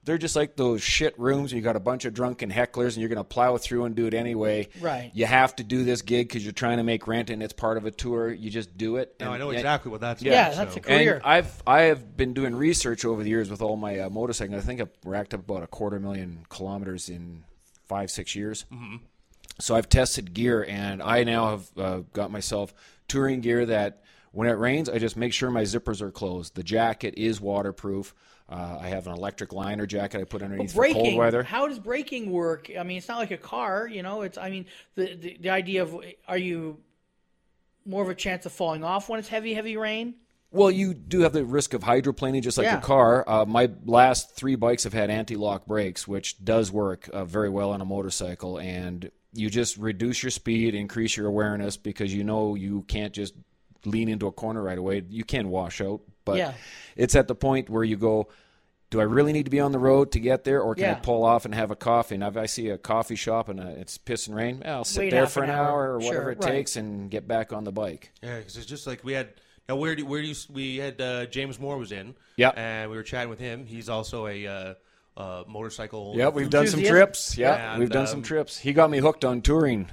[0.03, 1.53] They're just like those shit rooms.
[1.53, 4.05] You got a bunch of drunken hecklers, and you're going to plow through and do
[4.05, 4.67] it anyway.
[4.81, 5.11] Right.
[5.13, 7.77] You have to do this gig because you're trying to make rent, and it's part
[7.77, 8.33] of a tour.
[8.33, 9.15] You just do it.
[9.19, 10.21] No, I know and- exactly what that's.
[10.21, 10.79] Yeah, like, that's so.
[10.79, 11.13] a career.
[11.17, 14.57] and I've I have been doing research over the years with all my uh, motorcycling.
[14.57, 17.45] I think I've racked up about a quarter million kilometers in
[17.85, 18.65] five six years.
[18.73, 18.97] Mm-hmm.
[19.59, 22.73] So I've tested gear, and I now have uh, got myself
[23.07, 26.55] touring gear that when it rains, I just make sure my zippers are closed.
[26.55, 28.13] The jacket is waterproof.
[28.49, 31.43] Uh, I have an electric liner jacket I put underneath for cold weather.
[31.43, 32.69] How does braking work?
[32.77, 34.23] I mean, it's not like a car, you know.
[34.23, 34.65] It's I mean,
[34.95, 36.79] the the, the idea of are you
[37.85, 40.15] more of a chance of falling off when it's heavy, heavy rain?
[40.53, 42.79] Well, you do have the risk of hydroplaning, just like Yeah.
[42.79, 43.27] a car.
[43.27, 47.71] Uh, my last three bikes have had anti-lock brakes, which does work uh, very well
[47.71, 48.57] on a motorcycle.
[48.57, 53.33] And you just reduce your speed, increase your awareness because you know you can't just
[53.85, 55.03] lean into a corner right away.
[55.09, 56.53] You can wash out, but Yeah.
[56.95, 58.27] it's at the point where you go.
[58.89, 60.99] Do I really need to be on the road to get there, or can I
[60.99, 62.15] pull off and have a coffee?
[62.15, 64.99] And if I see a coffee shop and uh it's piss and rain, I'll sit
[64.99, 65.65] Wait there for an an hour.
[65.69, 66.51] hour or whatever Sure, it right.
[66.51, 68.11] takes and get back on the bike.
[68.21, 69.29] Yeah, because it's just like we had.
[69.69, 72.15] Now, where do where do you we had uh, James Moore was in?
[72.35, 73.65] Yeah, and we were chatting with him.
[73.65, 74.73] He's also a uh,
[75.15, 76.13] uh, motorcycle.
[76.17, 77.37] Yeah, we've done some trips.
[77.37, 78.57] Yeah, we've done um, some trips.
[78.57, 79.87] He got me hooked on touring.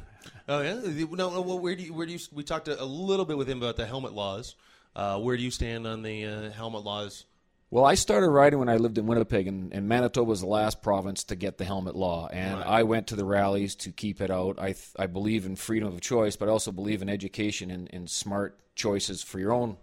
[0.49, 0.75] Oh yeah.
[0.75, 1.41] No, no.
[1.43, 2.19] Well, where do you where do you?
[2.33, 4.55] We talked a, little bit with him about the helmet laws.
[4.97, 7.27] Uh, where do you stand on the uh, helmet laws?
[7.71, 10.81] Well, I started riding when I lived in Winnipeg, and, and Manitoba was the last
[10.81, 12.27] province to get the helmet law.
[12.33, 14.59] And I went to the rallies to keep it out.
[14.59, 17.93] I, th- I believe in freedom of choice, but I also believe in education and,
[17.93, 19.77] and smart choices for your own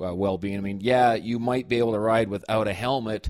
[0.00, 0.56] uh, well being.
[0.56, 3.28] I mean, yeah, you might be able to ride without a helmet,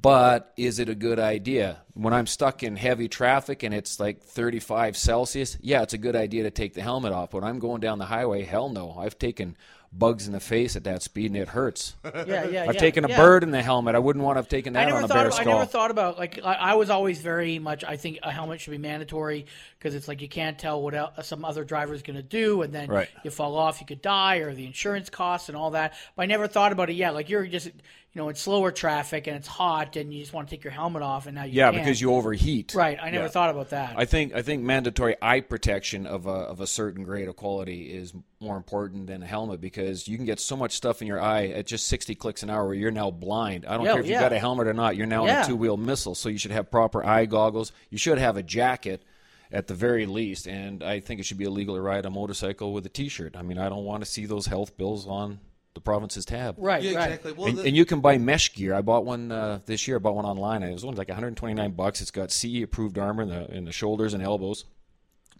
[0.00, 1.82] But is it a good idea?
[1.92, 6.16] When I'm stuck in heavy traffic and it's like 35 Celsius, yeah, it's a good
[6.16, 7.34] idea to take the helmet off.
[7.34, 8.96] When I'm going down the highway, hell no.
[8.98, 9.54] I've taken
[9.92, 11.94] bugs in the face at that speed and it hurts.
[12.04, 13.16] Yeah, yeah, I've yeah, taken a yeah.
[13.16, 13.94] bird in the helmet.
[13.94, 16.18] I wouldn't want to have taken that on a bear Of, I never thought about
[16.18, 17.84] like I, I was always very much.
[17.84, 19.46] I think a helmet should be mandatory
[19.78, 22.22] because it's like you can't tell what el uh, some other driver is going to
[22.22, 23.08] do, and then Right.
[23.24, 25.94] you fall off, you could die, or the insurance costs and all that.
[26.16, 26.94] But I never thought about it.
[26.94, 27.70] Yeah, like you're just
[28.12, 30.72] you know it's slower traffic and it's hot, and you just want to take your
[30.72, 31.82] helmet off, and now you yeah, can't.
[31.82, 32.74] because you overheat.
[32.74, 32.98] Right.
[33.00, 33.28] I never Yeah.
[33.30, 33.94] thought about that.
[33.96, 37.84] I think I think mandatory eye protection of a, of a certain grade of quality
[37.92, 41.20] is more important than a helmet because you can get so much stuff in your
[41.20, 43.64] eye at just 60 clicks an hour where you're now blind.
[43.66, 44.20] I don't care if you yeah.
[44.20, 44.96] got a helmet or not.
[44.96, 45.44] You're now Yeah.
[45.44, 47.72] a two wheel missile, so you should have proper eye goggles.
[47.88, 49.02] You should have a jacket
[49.50, 52.72] at the very least, and I think it should be illegal to ride a motorcycle
[52.72, 53.36] with a T-shirt.
[53.36, 55.40] I mean, I don't want to see those health bills on
[55.74, 56.56] the province's tab.
[56.58, 56.82] right.
[56.82, 57.04] Yeah, right.
[57.12, 57.32] exactly.
[57.32, 58.74] Well, and, the- and you can buy mesh gear.
[58.74, 59.96] I bought one uh, this year.
[59.96, 60.62] I bought one online.
[60.62, 62.00] It was only like 129 bucks.
[62.00, 64.64] It's got CE approved armor in the in the shoulders and elbows,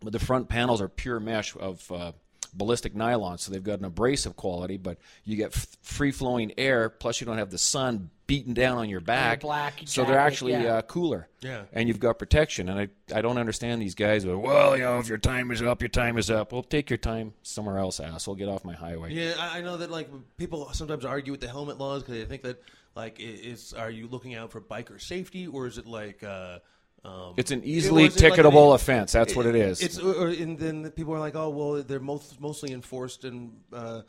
[0.03, 2.13] but the front panels are pure mesh of uh,
[2.55, 4.77] ballistic nylon, so they've got an abrasive quality.
[4.77, 8.79] But you get f- free flowing air, plus you don't have the sun beating down
[8.79, 9.41] on your back.
[9.41, 10.77] black so they're actually yeah.
[10.77, 11.29] uh, cooler.
[11.41, 11.65] Yeah.
[11.73, 12.69] and you've got protection.
[12.69, 14.25] And I I don't understand these guys.
[14.25, 16.53] With, well, you know, if your time is up, your time is up.
[16.53, 18.37] Well, take your time somewhere else, asshole.
[18.37, 19.13] Get off my highway.
[19.13, 22.25] Yeah, I I know that like people sometimes argue with the helmet laws because they
[22.25, 22.63] think that
[22.95, 26.59] like i- is are you looking out for biker safety or is it like uh,
[27.05, 29.13] um, It's an easily was it like ticketable an- offense.
[29.13, 29.81] That's what it is.
[29.81, 33.53] It's or, and then people are like, oh well, they're most mostly enforced and.
[33.73, 34.03] Uh,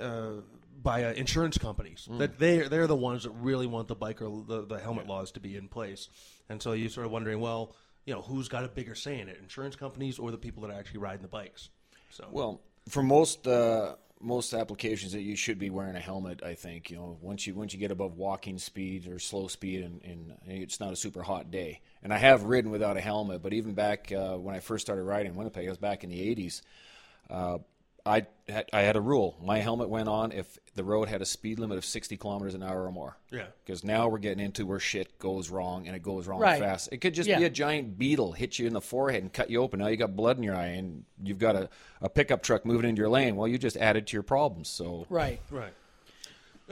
[0.00, 0.32] uh,
[0.82, 2.18] by uh, insurance companies, Mm.
[2.20, 5.40] that they they're the ones that really want the biker the, the helmet laws to
[5.40, 6.08] be in place,
[6.48, 7.74] and so you're sort of wondering, well,
[8.06, 10.70] you know, who's got a bigger say in it, insurance companies or the people that
[10.70, 11.68] are actually riding the bikes?
[12.08, 16.54] So Well, for most uh, most applications that you should be wearing a helmet, I
[16.54, 20.00] think you know once you once you get above walking speed or slow speed and,
[20.02, 21.80] and it's not a super hot day.
[22.02, 25.02] And I have ridden without a helmet, but even back uh, when I first started
[25.04, 26.62] riding in Winnipeg, it was back in the '80s.
[27.28, 27.58] Uh,
[28.06, 29.36] I had, I had a rule.
[29.44, 32.62] My helmet went on if the road had a speed limit of 60 kilometers an
[32.62, 33.18] hour or more.
[33.30, 33.44] Yeah.
[33.62, 36.58] Because now we're getting into where shit goes wrong and it goes wrong Right.
[36.58, 36.88] fast.
[36.92, 37.38] It could just Yeah.
[37.38, 39.80] be a giant beetle hit you in the forehead and cut you open.
[39.80, 41.68] Now you got blood in your eye and you've got a,
[42.00, 43.36] a pickup truck moving into your lane.
[43.36, 44.70] Well, you just added to your problems.
[44.70, 45.38] So Right.
[45.50, 45.74] right.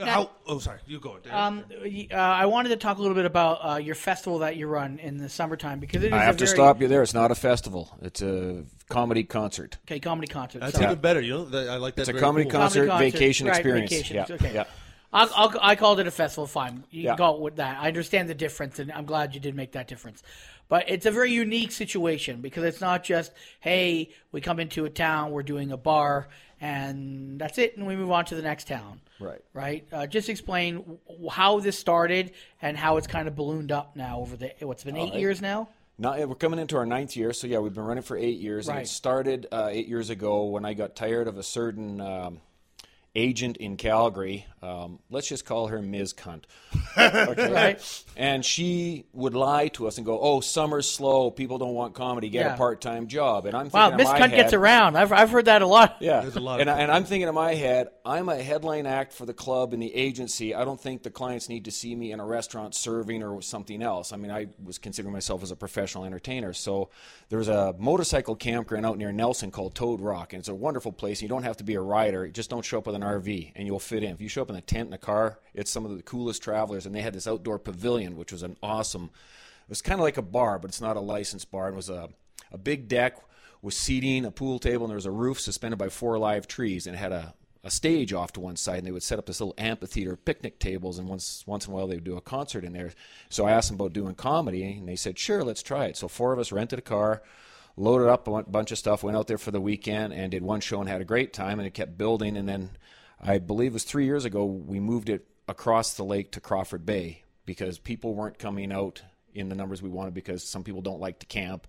[0.07, 1.17] How, oh, sorry, you go.
[1.19, 1.33] Dan.
[1.33, 1.65] Um,
[2.11, 4.99] uh, I wanted to talk a little bit about uh, your festival that you run
[4.99, 7.03] in the summertime because it is I a have to very, stop you there.
[7.03, 7.97] It's not a festival.
[8.01, 9.77] It's a comedy concert.
[9.85, 10.59] Okay, comedy concert.
[10.59, 11.21] That's so- even better.
[11.21, 12.07] You know, that, I like that.
[12.07, 12.59] It's a comedy cool.
[12.59, 12.87] concert.
[12.87, 13.91] Comedy vacation right, experience.
[13.91, 14.15] vacation.
[14.15, 14.53] Yeah, Okay.
[14.53, 14.63] yeah.
[15.11, 16.45] I'll, I'll, I called it a festival.
[16.45, 17.15] Fine, you Yeah.
[17.15, 17.79] go with that.
[17.81, 20.21] I understand the difference, and I'm glad you did make that difference.
[20.67, 24.89] But it's a very unique situation because it's not just hey, we come into a
[24.89, 26.29] town, we're doing a bar,
[26.61, 29.01] and that's it, and we move on to the next town.
[29.19, 29.41] Right.
[29.53, 29.87] Right.
[29.91, 30.97] Uh, just explain
[31.29, 34.97] how this started and how it's kind of ballooned up now over the what's been
[34.97, 35.19] eight right.
[35.19, 35.69] years now.
[35.97, 38.69] Now we're coming into our ninth year, so yeah, we've been running for eight years,
[38.69, 38.85] and Right.
[38.85, 42.39] it started uh, eight years ago when I got tired of a certain um,
[43.15, 44.45] agent in Calgary.
[44.61, 46.13] Um, let's just call her Ms.
[46.13, 46.43] Cunt.
[46.97, 47.51] Okay?
[47.51, 48.03] Right.
[48.17, 51.31] And she would lie to us and go, "Oh, summer's slow.
[51.31, 52.27] People don't want comedy.
[52.29, 52.53] Get Yeah.
[52.55, 54.97] a part-time job." And I'm thinking Wow, in Miss my Cunt head, gets around.
[54.97, 55.97] I've, I've heard that a lot.
[56.01, 56.59] Yeah, There's a lot.
[56.59, 59.71] And, I, and I'm thinking in my head, I'm a headline act for the club
[59.71, 60.53] and the agency.
[60.53, 63.81] I don't think the clients need to see me in a restaurant serving or something
[63.81, 64.11] else.
[64.11, 66.51] I mean, I was considering myself as a professional entertainer.
[66.51, 66.89] So
[67.29, 71.21] there's a motorcycle campground out near Nelson called Toad Rock, and it's a wonderful place.
[71.21, 73.67] You don't have to be a rider; just don't show up with an RV, and
[73.67, 74.11] you'll fit in.
[74.11, 76.43] If you show up in a tent and a car, it's some of the coolest
[76.43, 76.85] travelers.
[76.85, 79.09] And they had this outdoor pavilion, which was an awesome.
[79.63, 81.69] It was kind of like a bar, but it's not a licensed bar.
[81.69, 82.09] It was a
[82.51, 83.17] a big deck
[83.61, 86.87] with seating, a pool table, and there was a roof suspended by four live trees,
[86.87, 87.33] and it had a,
[87.63, 90.59] a stage off to one side, and they would set up this little amphitheater, picnic
[90.59, 92.91] tables, and once once in a while they would do a concert in there.
[93.29, 96.07] So I asked them about doing comedy, and they said, "Sure, let's try it." So
[96.07, 97.21] four of us rented a car,
[97.79, 100.59] loaded up a bunch of stuff, went out there for the weekend, and did one
[100.59, 102.71] show and had a great time, and it kept building, and then
[103.21, 106.85] I believe it was three years ago we moved it across the lake to Crawford
[106.85, 109.01] Bay because people weren't coming out
[109.33, 111.67] in the numbers we wanted because some people don't like to camp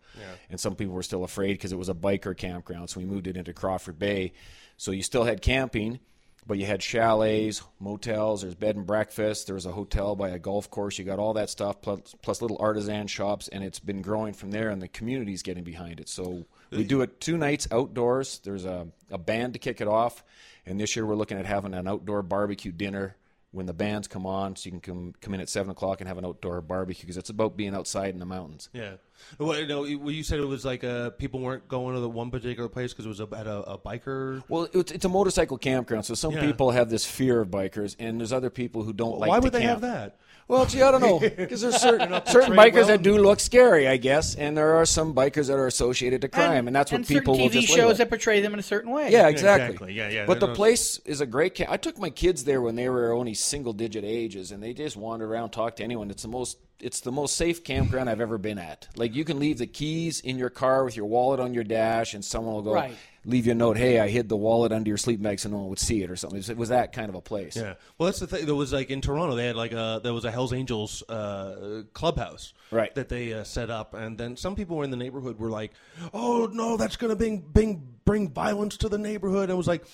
[0.51, 2.91] and some people were still afraid because it was a biker campground.
[2.91, 4.33] So we moved it into Crawford Bay.
[4.77, 6.01] So you still had camping
[6.47, 10.71] but you had chalets motels there's bed and breakfast there's a hotel by a golf
[10.71, 14.33] course you got all that stuff plus, plus little artisan shops and it's been growing
[14.33, 16.09] from there and the community's getting behind it.
[16.09, 20.25] So we do it two nights outdoors there's a, a band to kick it off
[20.67, 23.17] and this year we're looking at having an outdoor barbecue dinner
[23.53, 26.07] when the bands come on, so you can come come in at seven o'clock and
[26.09, 28.69] have an outdoor barbecue because it's about being outside in the mountains.
[28.73, 28.93] Yeah.
[29.39, 32.09] Well, you know, you you said it was like uh, people weren't going to the
[32.09, 34.43] one particular place because it was a, at a, a biker.
[34.49, 36.41] Well, it's, it's a motorcycle campground, so some Yeah.
[36.47, 39.29] people have this fear of bikers, and there's other people who don't like.
[39.29, 40.19] Why would they have that?
[40.51, 42.87] Well, gee, I don't know because there's certain certain bikers well.
[42.89, 46.29] that do look scary, I guess, and there are some bikers that are associated to
[46.29, 48.59] crime, and, that's what and people certain will TV just shows that portray them in
[48.59, 49.13] a certain way.
[49.13, 49.67] Yeah, exactly.
[49.67, 49.93] exactly.
[49.95, 50.27] Yeah, yeah.
[50.27, 51.71] But the They're not- place is a great camp.
[51.71, 54.97] I took my kids there when they were only single digit ages, and they just
[54.97, 56.11] wander around, talk to anyone.
[56.11, 58.89] It's the most it's the most safe campground I've ever been at.
[58.97, 62.15] Like you can leave the keys in your car with your wallet on your dash,
[62.15, 62.97] and someone will go Right.
[63.25, 63.77] Leave you a note.
[63.77, 66.11] Hey, I hid the wallet under your sleep bag so no one would see it
[66.11, 66.39] or something.
[66.41, 67.57] It was, that kind of a place.
[67.57, 67.75] Yeah.
[67.99, 68.47] Well, that's the thing.
[68.47, 71.83] There was like in Toronto, they had like a there was a Hell's Angels uh,
[71.93, 72.95] clubhouse, Right.
[72.95, 75.73] That they uh, set up, and then some people were in the neighborhood were like,
[76.15, 79.69] "Oh no, that's going to bring bring bring violence to the neighborhood." And it was
[79.69, 79.85] like.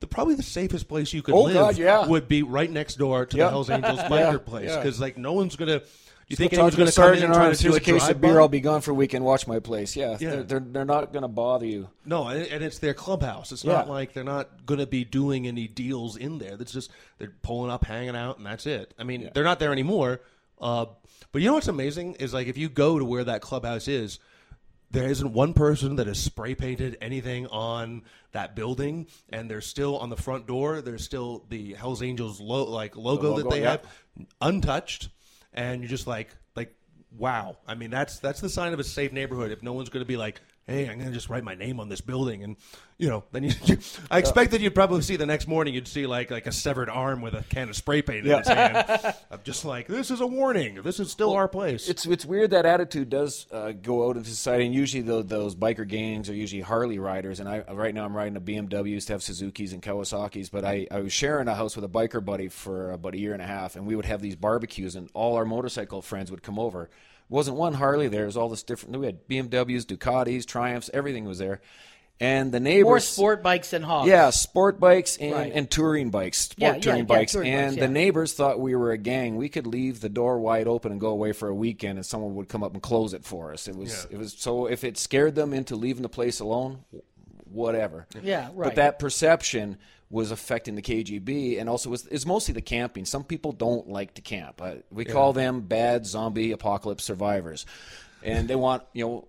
[0.00, 2.06] The, probably the safest place you could Oh, live God, yeah.
[2.06, 3.44] would be right next door to Yeah.
[3.44, 4.78] the Hell's Angels Yeah, biker place yeah.
[4.78, 5.82] because like no one's gonna.
[6.30, 8.20] You Think anyone's going gonna to come in and try to do a case of
[8.20, 8.38] beer.
[8.38, 9.96] I'll be gone for a week and watch my place.
[9.96, 10.30] Yeah, Yeah.
[10.30, 11.88] They're, they're they're not going to bother you.
[12.06, 13.50] No, and and it's their clubhouse.
[13.50, 13.72] It's Yeah.
[13.72, 16.56] not like they're not going to be doing any deals in there.
[16.60, 18.94] It's just they're pulling up, hanging out, and that's it.
[18.96, 20.20] I mean, they're not there anymore.
[20.60, 20.86] Uh,
[21.32, 24.20] but you know what's amazing is like if you go to where that clubhouse is,
[24.92, 29.98] there isn't one person that has spray painted anything on that building, and there's still
[29.98, 30.80] on the front door.
[30.80, 33.70] There's still the Hell's Angels lo- like logo, that logo, they yeah.
[33.72, 33.86] have,
[34.40, 35.08] untouched,
[35.52, 36.74] and you're just like like
[37.16, 37.56] wow.
[37.66, 39.50] I mean, that's that's the sign of a safe neighborhood.
[39.50, 40.40] If no one's going to be like,
[40.70, 42.56] hey, I'm going to just write my name on this building, and
[42.96, 43.78] you know, then you, you
[44.10, 46.88] I expect that you'd probably see the next morning you'd see like like a severed
[46.88, 49.14] arm with a can of spray paint in his hand.
[49.30, 50.82] I'm just like, this is a warning.
[50.82, 51.88] This is still our place.
[51.88, 55.56] It's it's weird that attitude does uh, go out into society, and usually tho- those
[55.56, 57.40] biker gangs are usually Harley riders.
[57.40, 60.64] And I right now I'm riding a BMW, used to have Suzuki's and Kawasaki's, but
[60.64, 63.42] I, I was sharing a house with a biker buddy for about a year and
[63.42, 66.58] a half, and we would have these barbecues, and all our motorcycle friends would come
[66.58, 66.90] over.
[67.30, 68.98] Wasn't one Harley there; it was all this different.
[68.98, 71.60] We had BMWs, Ducatis, Triumphs, everything was there,
[72.20, 74.08] and the neighbors More sport bikes than hogs.
[74.08, 75.52] yeah, sport bikes and, Right.
[75.54, 77.32] and touring bikes, sport Yeah, yeah, touring yeah, bikes.
[77.32, 79.36] touring and bikes, the neighbors thought we were a gang.
[79.36, 82.34] We could leave the door wide open and go away for a weekend, and someone
[82.34, 83.68] would come up and close it for us.
[83.68, 86.80] It was it was so if it scared them into leaving the place alone,
[87.50, 88.06] whatever.
[88.22, 88.66] Yeah, right.
[88.68, 89.78] But that perception
[90.10, 93.04] was affecting the KGB, and also was it's mostly the camping.
[93.04, 94.60] Some people don't like to camp.
[94.60, 97.64] Uh, we call them bad zombie apocalypse survivors,
[98.22, 99.28] and they want you know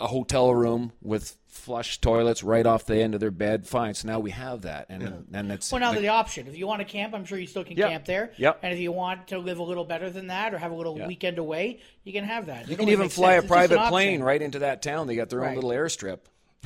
[0.00, 3.64] a hotel room with flush toilets right off the end of their bed.
[3.66, 6.48] Fine, so now we have that, and then that's Well, now the- the option.
[6.48, 7.88] If you want to camp, I'm sure you still can Yep.
[7.90, 8.32] camp there.
[8.36, 8.58] Yep.
[8.64, 10.98] And if you want to live a little better than that or have a little
[10.98, 11.06] Yeah.
[11.06, 12.64] weekend away, you can have that.
[12.64, 13.42] It you can even fly sense.
[13.42, 15.06] a It's private plane right into that town.
[15.06, 15.54] They got their own Right.
[15.54, 16.18] little airstrip.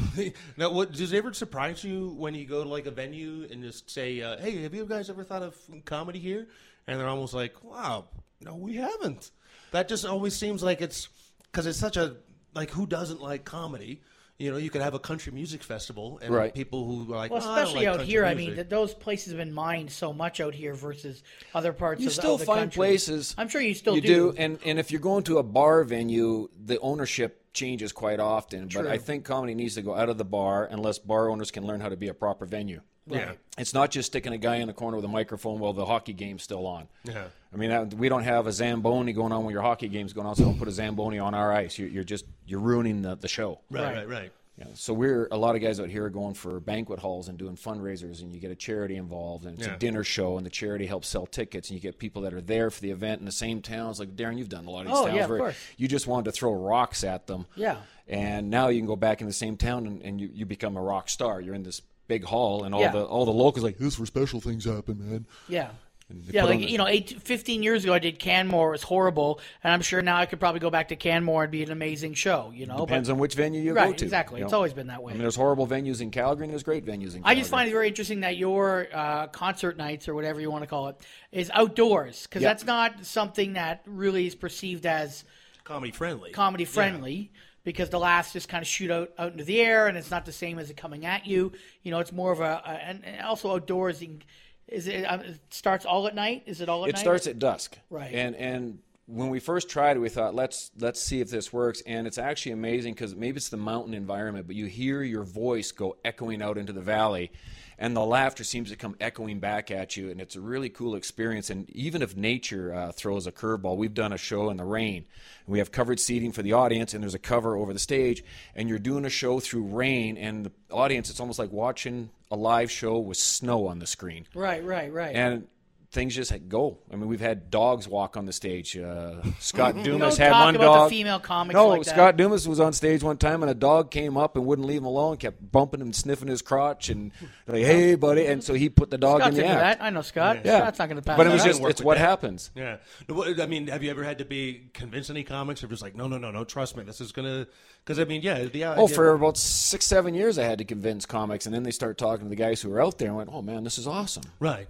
[0.56, 3.62] now, what does it ever surprise you when you go to like a venue and
[3.62, 6.46] just say, uh, "Hey, have you guys ever thought of comedy here?"
[6.86, 8.06] And they're almost like, "Wow,
[8.40, 9.30] no, we haven't."
[9.72, 11.08] That just always seems like it's
[11.50, 12.16] because it's such a
[12.54, 14.00] like who doesn't like comedy.
[14.38, 16.54] You know, you could have a country music festival and Right.
[16.54, 18.54] people who are like, Well, "Oh, I don't especially like out country here, I mean,
[18.54, 21.24] th- those places have been mined so much out here versus
[21.56, 22.76] other parts You of the, still of the find country.
[22.78, 23.34] places.
[23.36, 24.34] I'm sure you still you do.
[24.38, 28.68] and and if you're going to a bar venue, the ownership changes quite often.
[28.68, 28.82] True.
[28.82, 31.66] But I think comedy needs to go out of the bar unless bar owners can
[31.66, 32.80] learn how to be a proper venue.
[33.06, 33.32] Yeah.
[33.56, 36.12] It's not just sticking a guy in the corner with a microphone while the hockey
[36.12, 36.88] game's still on.
[37.04, 37.24] Yeah.
[37.52, 40.36] I mean, we don't have a Zamboni going on when your hockey game's going on,
[40.36, 41.78] so don't put a Zamboni on our ice.
[41.78, 43.60] You're, you're just, you're ruining the, the show.
[43.70, 44.08] right, Right.
[44.08, 44.66] right, right.
[44.68, 44.74] Yeah.
[44.74, 47.56] So we're, a lot of guys out here are going for banquet halls and doing
[47.56, 49.74] fundraisers, and you get a charity involved, and it's Yeah.
[49.74, 52.40] a dinner show, and the charity helps sell tickets, and you get people that are
[52.40, 53.98] there for the event in the same towns.
[54.00, 55.56] Like, Darren, you've done a lot of these Oh, towns yeah, of where course.
[55.76, 57.46] you just wanted to throw rocks at them.
[57.56, 57.76] Yeah.
[58.06, 60.76] And now you can go back in the same town and, and you, you become
[60.76, 61.40] a rock star.
[61.40, 62.92] You're in this big hall, and all Yeah.
[62.92, 65.26] the all the locals like this is where special things happen, man.
[65.46, 65.70] Yeah.
[66.10, 68.68] They Yeah, like the- you know, eight, 15 years ago I did Canmore.
[68.68, 71.52] It was horrible, and I'm sure now I could probably go back to Canmore and
[71.52, 72.50] be an amazing show.
[72.54, 74.04] You know, Depends but, on which venue you right, go to.
[74.04, 74.40] exactly.
[74.40, 74.56] you It's know.
[74.58, 75.10] always been that way.
[75.12, 77.24] I mean, there's horrible venues in Calgary, and there's great venues in Calgary.
[77.24, 80.62] I just find it very interesting that your uh, concert nights or whatever you want
[80.62, 80.96] to call it
[81.30, 82.48] is outdoors because Yeah.
[82.48, 85.24] that's not something that really is perceived as
[85.64, 86.30] Comedy friendly.
[86.30, 87.30] comedy friendly
[87.64, 90.24] because the laughs just kind of shoot out, out into the air and it's not
[90.24, 91.52] the same as it coming at you.
[91.82, 94.00] You know, it's more of a, a and, and also outdoors.
[94.00, 94.22] you can-
[94.68, 96.42] Is it, it starts all at night?
[96.46, 96.98] Is it all at it night?
[97.00, 98.12] It starts at dusk Right.
[98.14, 98.78] and and
[99.08, 101.82] when we first tried it we thought let's let's see if this works.
[101.86, 105.72] And it's actually amazing because maybe it's the mountain environment but you hear your voice
[105.72, 107.32] go echoing out into the valley
[107.78, 110.94] and the laughter seems to come echoing back at you and it's a really cool
[110.94, 111.48] experience.
[111.48, 115.06] And even if nature uh, throws a curveball we've done a show in the rain.
[115.46, 118.22] And we have covered seating for the audience and there's a cover over the stage
[118.54, 122.36] and you're doing a show through rain and the audience it's almost like watching a
[122.36, 124.26] live show with snow on the screen.
[124.34, 125.16] Right, right, right.
[125.16, 125.46] and
[125.90, 126.78] things just go.
[126.92, 128.76] I mean, we've had dogs walk on the stage.
[128.76, 130.90] Uh, Scott Dumas had talk one about the dog.
[130.90, 131.90] female comics no, like that.
[131.94, 134.78] Scott Dumas was on stage one time, and a dog came up and wouldn't leave
[134.82, 135.16] him alone.
[135.16, 137.10] Kept bumping him, sniffing his crotch, and
[137.46, 139.78] like, "Hey, buddy!" And so he put the dog Scott's in the into act.
[139.80, 139.84] that.
[139.86, 140.40] I know Scott.
[140.44, 140.58] Yeah.
[140.60, 142.04] Scott's not going to pass But it was just it's what that.
[142.06, 142.50] happens.
[142.54, 142.76] Yeah.
[143.10, 146.06] I mean, have you ever had to be convince any comics, or just like, no,
[146.06, 147.46] no, no, no, trust me, this is gonna?
[147.84, 150.64] Because I mean, yeah, the Oh, idea- for about six, seven years, I had to
[150.64, 153.16] convince comics, and then they start talking to the guys who were out there, and
[153.16, 154.68] went, "Oh man, this is awesome." Right.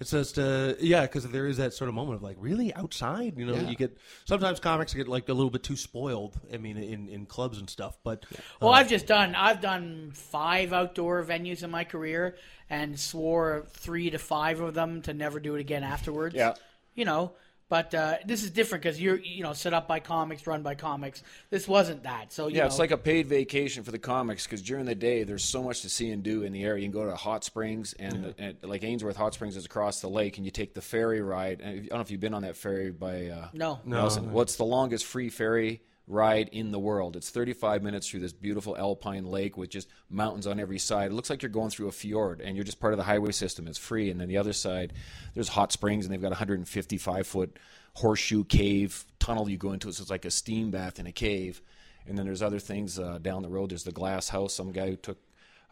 [0.00, 3.38] It's just uh, yeah, because there is that sort of moment of like, really outside,
[3.38, 3.68] you know, Yeah.
[3.68, 6.38] you get sometimes comics get like a little bit too spoiled.
[6.52, 8.24] I mean, in, in clubs and stuff, but
[8.60, 9.34] Well, uh, I've just done.
[9.34, 12.36] I've done five outdoor venues in my career,
[12.68, 16.34] and swore three to five of them to never do it again afterwards.
[16.34, 16.54] Yeah.
[16.94, 17.32] You know,
[17.68, 20.74] but uh, this is different because you're you know set up by comics, run by
[20.74, 21.22] comics.
[21.50, 22.32] This wasn't that.
[22.32, 24.94] So you Yeah, know, it's like a paid vacation for the comics because during the
[24.94, 26.82] day there's so much to see and do in the area.
[26.84, 30.08] You can go to Hot Springs and, and like Ainsworth Hot Springs is across the
[30.08, 31.60] lake, and you take the ferry ride.
[31.60, 33.80] And I don't know if you've been on that ferry by uh, No.
[33.84, 33.96] No.
[33.98, 34.32] Nelson.
[34.32, 37.16] Well, it's the longest free ferry ride in the world.
[37.16, 41.10] It's 35 minutes through this beautiful alpine lake with just mountains on every side.
[41.10, 43.32] It looks like you're going through a fjord, and you're just part of the highway
[43.32, 43.66] system.
[43.66, 44.92] It's free, and then the other side
[45.34, 47.58] there's hot springs, and they've got a 155 foot
[47.94, 49.90] horseshoe cave tunnel you go into.
[49.92, 51.62] So it's like a steam bath in a cave.
[52.06, 53.70] And then there's other things uh, down the road.
[53.70, 54.52] There's the glass house.
[54.52, 55.16] Some guy who took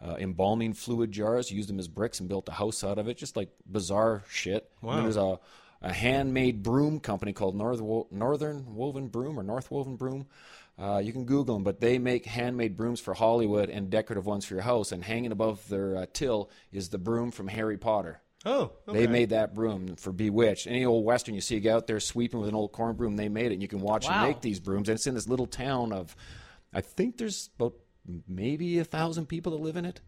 [0.03, 3.19] uh, embalming fluid jars, used them as bricks, and built a house out of it.
[3.19, 4.71] Just like bizarre shit.
[4.81, 5.03] And Wow.
[5.03, 5.39] there's a,
[5.83, 10.27] a handmade broom company called North Wo- Northern Woven Broom or North Woven Broom.
[10.79, 14.45] Uh, you can Google them, but they make handmade brooms for Hollywood and decorative ones
[14.47, 14.91] for your house.
[14.91, 18.21] And hanging above their uh, till is the broom from Harry Potter.
[18.47, 19.01] oh, okay.
[19.01, 20.67] They made that broom for Bewitched.
[20.67, 23.17] Any old western you see a guy out there sweeping with an old corn broom,
[23.17, 23.55] they made it.
[23.55, 24.13] And you can watch Wow.
[24.21, 24.89] them make these brooms.
[24.89, 26.17] And it's in this little town of,
[26.73, 27.75] I think there's about
[28.27, 30.01] maybe a thousand people that live in it.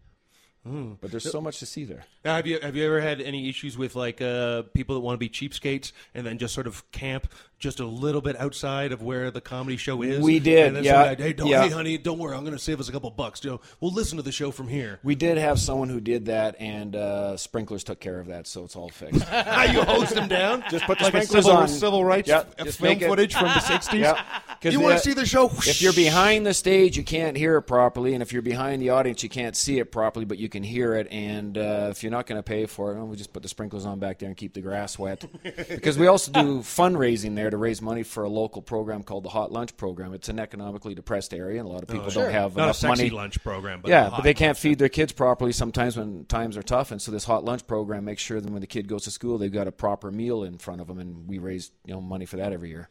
[0.65, 2.05] But there's so much to see there.
[2.23, 5.13] Now, have you have you ever had any issues with like uh, people that want
[5.13, 9.03] to be cheapskates and then just sort of camp just a little bit outside of
[9.03, 10.19] where the comedy show is?
[10.21, 11.63] We did, And then yeah, some guy, hey, don't, yeah.
[11.63, 13.43] hey, honey, don't worry, I'm going to save us a couple bucks.
[13.43, 14.99] You know, we'll listen to the show from here.
[15.03, 18.63] We did have someone who did that, and uh, sprinklers took care of that, so
[18.63, 19.21] it's all fixed.
[19.71, 20.63] you hose them down.
[20.71, 21.67] Just put the like a sprinklers civil, on.
[21.67, 23.99] civil rights Yeah, f- film footage from the '60s.
[23.99, 24.23] Yeah.
[24.65, 25.45] 'Cause You want to see the show?
[25.45, 28.89] If you're behind the stage, you can't hear it properly, and if you're behind the
[28.89, 31.07] audience, you can't see it properly, but you can hear it.
[31.11, 33.47] And uh, if you're not going to pay for it, well, we just put the
[33.49, 35.23] sprinklers on back there and keep the grass wet.
[35.69, 39.29] because we also do fundraising there to raise money for a local program called the
[39.29, 40.13] Hot Lunch Program.
[40.13, 42.75] It's an economically depressed area, and a lot of people don't have Not a enough
[42.77, 43.09] sexy money.
[43.11, 46.57] lunch program, but yeah, a but they can't feed their kids properly sometimes when times
[46.57, 49.03] are tough, and so this hot lunch program makes sure that when the kid goes
[49.03, 51.93] to school, they've got a proper meal in front of them, and we raise you
[51.93, 52.89] know money for that every year.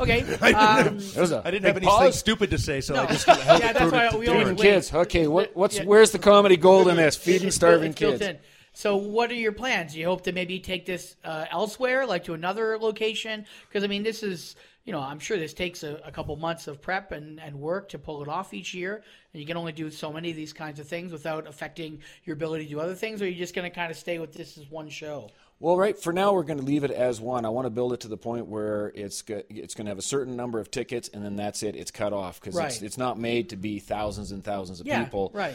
[0.00, 0.20] Okay.
[1.14, 2.18] There's a I didn't have anything pause.
[2.18, 3.02] stupid to say, so No.
[3.02, 4.28] I just held Yeah, it that's through why to we Darren.
[4.30, 4.62] always Feeding wait.
[4.74, 4.94] kids.
[4.94, 5.84] Okay, what, what's Yeah.
[5.84, 7.16] where's the comedy gold in this?
[7.26, 8.22] Feeding It's starving built- kids.
[8.22, 8.38] in.
[8.76, 9.92] So, what are your plans?
[9.92, 13.46] Do you hope to maybe take this uh, elsewhere, like to another location?
[13.68, 16.66] Because I mean, this is you know, I'm sure this takes a, a couple months
[16.66, 19.72] of prep and, and work to pull it off each year, and you can only
[19.72, 22.94] do so many of these kinds of things without affecting your ability to do other
[22.94, 23.22] things.
[23.22, 25.30] Or are you just going to kind of stay with this as one show?
[25.60, 27.44] Well, right for now, we're going to leave it as one.
[27.44, 29.98] I want to build it to the point where it's go- it's going to have
[29.98, 31.74] a certain number of tickets, and then that's it.
[31.76, 32.82] It's cut off because it's, Right.
[32.82, 35.30] it's not made to be thousands and thousands of Yeah, people.
[35.32, 35.54] right.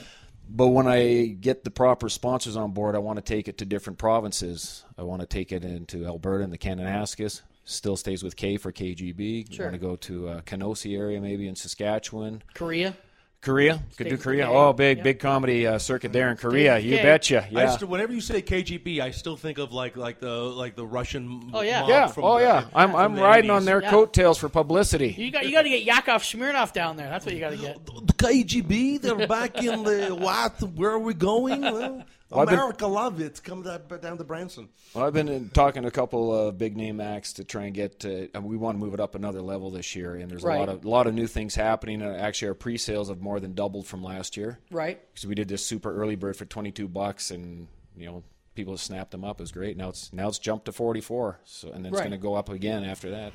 [0.51, 3.65] But when I get the proper sponsors on board, I want to take it to
[3.65, 4.83] different provinces.
[4.97, 7.41] I want to take it into Alberta and the Kananaskis.
[7.65, 9.53] Still stays with K for KGB.
[9.53, 9.67] Sure.
[9.67, 12.41] want to go to uh, Kenosee area, maybe in Saskatchewan.
[12.55, 12.95] Korea.
[13.41, 14.45] Korea, could Stays do Korea.
[14.47, 15.03] K, Oh, big yeah.
[15.03, 16.75] big comedy uh, circuit there in Korea.
[16.75, 17.03] with You K.
[17.03, 17.45] betcha.
[17.45, 17.69] I Yeah.
[17.71, 21.49] still, whenever you say KGB, I still think of like like the like the Russian.
[21.53, 21.79] Oh, yeah.
[21.81, 22.07] mob yeah.
[22.07, 22.65] From Oh the, yeah.
[22.75, 23.55] I'm I'm riding 80s.
[23.55, 23.89] on their Yeah.
[23.91, 25.15] coattails for publicity.
[25.17, 27.09] You got you got to get Yakov Smirnoff down there.
[27.09, 27.85] That's what you got to get.
[27.85, 30.61] The KGB, they're back in the what?
[30.75, 31.61] Where are we going?
[31.61, 33.41] Well, Well, I've been- America love it.
[33.43, 34.69] Come down, down to Branson.
[34.93, 37.73] Well, I've been in, talking to a couple of big name acts to try and
[37.73, 38.01] get.
[38.01, 40.47] To, and we want to move it up another level this year, and there's a
[40.47, 42.01] lot of a lot of new things happening.
[42.03, 44.59] Uh, actually, our pre-sales have more than doubled from last year.
[44.69, 45.01] Right.
[45.13, 47.67] Because we did this super early bird for 22 bucks, and
[47.97, 48.23] you know
[48.53, 49.39] people snapped them up.
[49.39, 49.75] It was great.
[49.75, 51.39] Now it's now it's jumped to 44.
[51.45, 52.09] So and then it's Right.
[52.09, 53.33] going to go up again after that.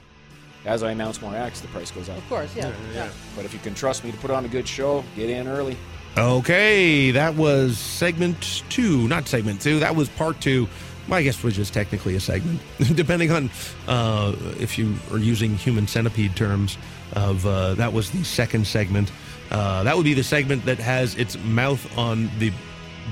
[0.67, 2.17] As I announce more acts, the price goes up.
[2.17, 2.73] Of course, yeah.
[2.95, 3.11] yeah.
[3.37, 5.77] But if you can trust me to put on a good show, get in early.
[6.17, 9.81] Okay, that was segment two, not segment two.
[9.81, 10.69] That was part two.
[11.11, 12.61] I guess was just technically a segment,
[12.95, 13.51] depending on
[13.89, 16.79] uh, if you are using human centipede terms.
[17.15, 19.11] Of uh, that was the second segment.
[19.51, 22.53] Uh, that would be the segment that has its mouth on the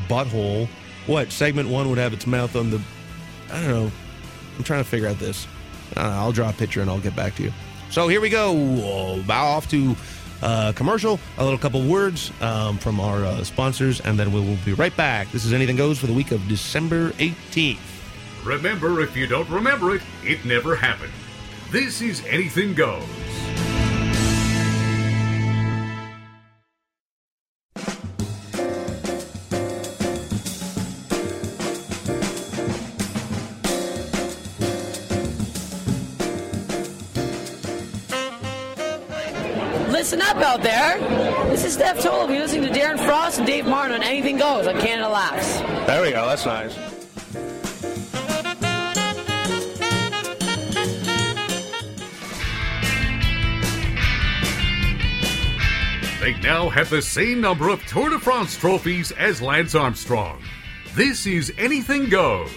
[0.09, 0.69] butthole.
[1.07, 2.81] What segment one would have its mouth on the?
[3.51, 3.93] I don't know.
[4.57, 5.47] I'm trying to figure out this.
[5.97, 7.53] Uh, I'll draw a picture and I'll get back to you.
[7.91, 9.23] So here we go.
[9.27, 9.95] Bow off to
[10.43, 14.59] uh, commercial, a little couple words um, from our uh, sponsors, and then we will
[14.65, 15.31] be right back.
[15.31, 17.79] This is Anything Goes for the week of December 18th.
[18.45, 21.13] Remember, if you don't remember it, it never happened.
[21.71, 23.05] This is Anything Goes.
[40.37, 40.99] Up out there.
[41.51, 42.31] This is Steph Toll.
[42.31, 45.59] You're listening to Darren Frost and Dave Martin on Anything Goes on Canada Laughs.
[45.87, 46.27] There we go.
[46.27, 46.75] That's nice.
[56.21, 60.41] They now have the same number of Tour de France trophies as Lance Armstrong.
[60.95, 62.49] This is Anything Goes.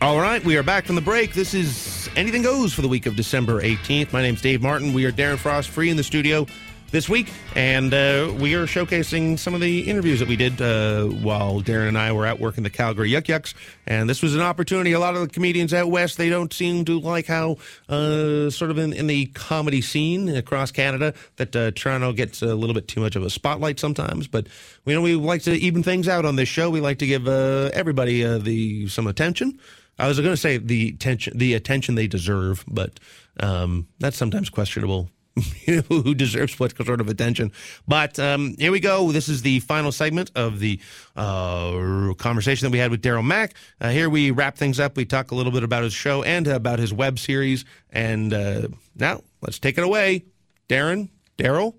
[0.00, 1.34] All right, we are back from the break.
[1.34, 4.12] This is Anything Goes for the week of December 18th.
[4.14, 4.94] My name's Dave Martin.
[4.94, 6.46] We are Darren Frost free in the studio
[6.92, 11.04] this week, and uh, we are showcasing some of the interviews that we did uh,
[11.04, 13.54] while Darren and I were out working the Calgary Yuk Yuk's.
[13.86, 14.92] And this was an opportunity.
[14.92, 17.56] A lot of the comedians out west, they don't seem to like how,
[17.88, 22.54] uh, sort of in, in the comedy scene across Canada, that uh, Toronto gets a
[22.54, 24.28] little bit too much of a spotlight sometimes.
[24.28, 24.46] But
[24.84, 26.68] you know, we like to even things out on this show.
[26.68, 29.58] We like to give uh, everybody uh, the some attention.
[29.98, 33.00] I was going to say the attention, the attention they deserve, but
[33.40, 35.08] um, that's sometimes questionable.
[35.88, 37.52] who deserves what sort of attention?
[37.86, 39.12] But um, here we go.
[39.12, 40.80] This is the final segment of the
[41.16, 43.54] uh, conversation that we had with Daryl Mack.
[43.80, 44.96] Uh, here we wrap things up.
[44.96, 47.64] We talk a little bit about his show and about his web series.
[47.90, 50.26] And uh, now let's take it away,
[50.68, 51.76] Darren, Daryl,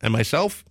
[0.00, 0.64] and myself.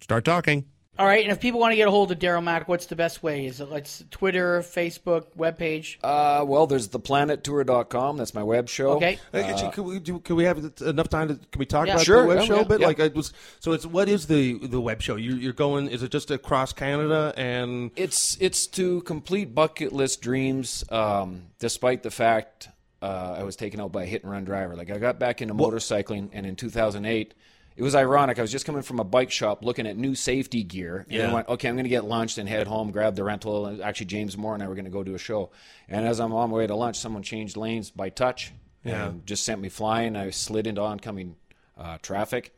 [0.00, 0.71] Start talking.
[1.02, 2.94] All right, and if people want to get a hold of Daryl Mack, what's the
[2.94, 3.46] best way?
[3.46, 5.96] Is it like Twitter, Facebook, webpage?
[6.04, 8.16] Uh, well, there's theplanettour.com.
[8.18, 8.90] That's my web show.
[8.92, 9.18] Okay.
[9.32, 10.20] Hey, actually, could we do?
[10.20, 11.34] Could we have enough time to?
[11.34, 11.94] Can we talk Yeah.
[11.94, 12.80] about Sure, the web yeah, show yeah, a bit?
[12.82, 12.86] yeah.
[12.86, 13.32] Like, I was.
[13.58, 15.16] So it's what is the the web show?
[15.16, 15.88] You, you're going?
[15.88, 17.90] Is it just across Canada and?
[17.96, 22.68] It's it's to complete bucket list dreams, um, despite the fact
[23.02, 24.76] uh, I was taken out by a hit and run driver.
[24.76, 27.34] Like I got back into motorcycling, and in 2008,
[27.76, 28.38] it was ironic.
[28.38, 31.30] I was just coming from a bike shop looking at new safety gear, and Yeah.
[31.30, 33.66] I went, okay, I'm going to get lunch, and head home, grab the rental.
[33.66, 35.50] And actually, James Moore and I were going to go do a show.
[35.88, 38.52] And as I'm on my way to lunch, someone changed lanes by touch,
[38.84, 39.06] Yeah.
[39.08, 40.16] and just sent me flying.
[40.16, 41.36] I slid into oncoming
[41.78, 42.52] uh, traffic,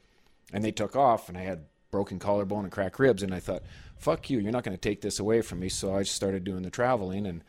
[0.52, 3.62] and they took off, and I had broken collarbone and cracked ribs, and I thought,
[3.96, 5.68] fuck you, you're not going to take this away from me.
[5.68, 7.44] So I just started doing the traveling, and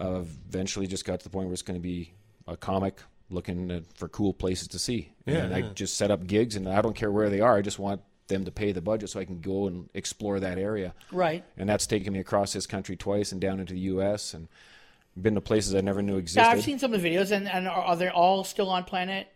[0.00, 2.14] uh, eventually just got to the point where it's going to be
[2.48, 2.98] a comic
[3.32, 5.12] looking at, for cool places to see.
[5.26, 7.56] Yeah, and I just set up gigs, and I don't care where they are.
[7.56, 10.58] I just want them to pay the budget so I can go and explore that
[10.58, 10.94] area.
[11.10, 11.44] Right.
[11.56, 14.32] And that's taken me across this country twice and down into the U.S.
[14.34, 14.48] and
[15.20, 16.48] been to places I never knew Yeah, existed.
[16.50, 19.28] I've seen some of the videos, and, and are, are they all still on Planet?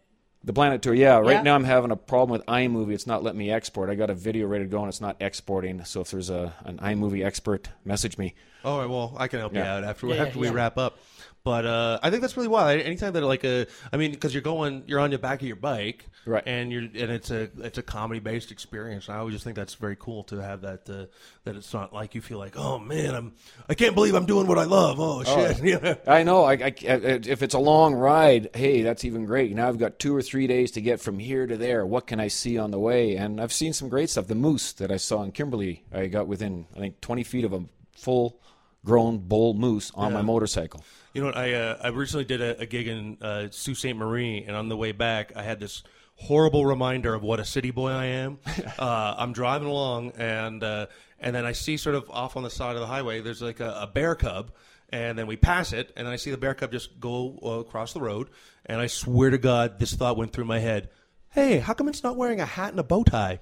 [0.44, 1.18] The Planet Tour, yeah.
[1.18, 1.42] Right Yeah.
[1.42, 2.94] now, I'm having a problem with iMovie.
[2.94, 3.90] It's not letting me export.
[3.90, 5.84] I got a video ready to go, and it's not exporting.
[5.84, 8.34] So if there's a an iMovie expert, message me.
[8.64, 10.53] All right, well, I can help you out after Yeah, after we yeah.
[10.55, 10.99] wrap up.
[11.47, 12.80] But uh, I think that's really wild.
[12.80, 15.55] Anytime that like a, I mean, because you're going, you're on the back of your
[15.55, 16.42] bike, Right.
[16.44, 19.09] And you're, and it's a, it's a comedy based experience.
[19.09, 20.90] I always just think that's very cool to have that.
[20.90, 21.07] Uh,
[21.44, 23.32] that it's not like you feel like, oh man, I'm,
[23.68, 24.97] I can't believe I'm doing what I love.
[24.99, 25.94] Oh shit, yeah.
[26.05, 26.42] I know.
[26.42, 29.55] I, I- if it's a long ride, hey, that's even great.
[29.55, 31.86] Now I've got two or three days to get from here to there.
[31.86, 33.14] What can I see on the way?
[33.14, 34.26] And I've seen some great stuff.
[34.26, 37.53] The moose that I saw in Kimberley, I got within I think 20 feet of
[37.53, 37.62] a
[37.97, 38.40] full
[38.87, 40.82] grown bull moose on my motorcycle.
[41.12, 41.37] You know what?
[41.37, 43.95] I uh, I recently did a, a gig in uh, Sault Ste.
[43.95, 45.82] Marie, and on the way back, I had this
[46.14, 48.39] horrible reminder of what a city boy I am.
[48.78, 50.87] uh, I'm driving along, and uh,
[51.18, 53.61] and then I see sort of off on the side of the highway, there's like
[53.61, 54.53] a, a bear cub,
[54.91, 57.49] and then we pass it, and then I see the bear cub just go uh,
[57.61, 58.28] across the road,
[58.64, 60.91] and I swear to God, this thought went through my head:
[61.30, 63.41] Hey, how come it's not wearing a hat and a bow tie?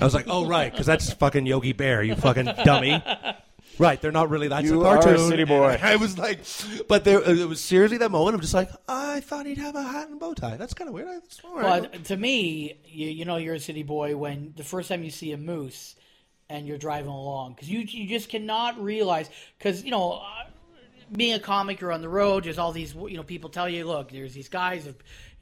[0.00, 3.02] I was like, oh right, because that's fucking Yogi Bear, you fucking dummy.
[3.78, 4.48] Right, they're not really.
[4.48, 5.28] That's You a are a cartoon.
[5.28, 5.70] city boy.
[5.70, 6.40] And I was like,
[6.88, 8.34] but there, it was seriously that moment.
[8.34, 10.56] I'm just like, I thought he'd have a hat and bow tie.
[10.56, 11.08] That's kind of weird.
[11.08, 11.82] That's all right.
[11.82, 15.10] Well, to me, you, you know, you're a city boy when the first time you
[15.10, 15.94] see a moose
[16.48, 20.22] and you're driving along because you you just cannot realize because you know.
[20.24, 20.44] Uh,
[21.12, 22.42] being a comic, you're on the road.
[22.42, 24.96] There's all these, you know, people tell you, look, there's these guys, that,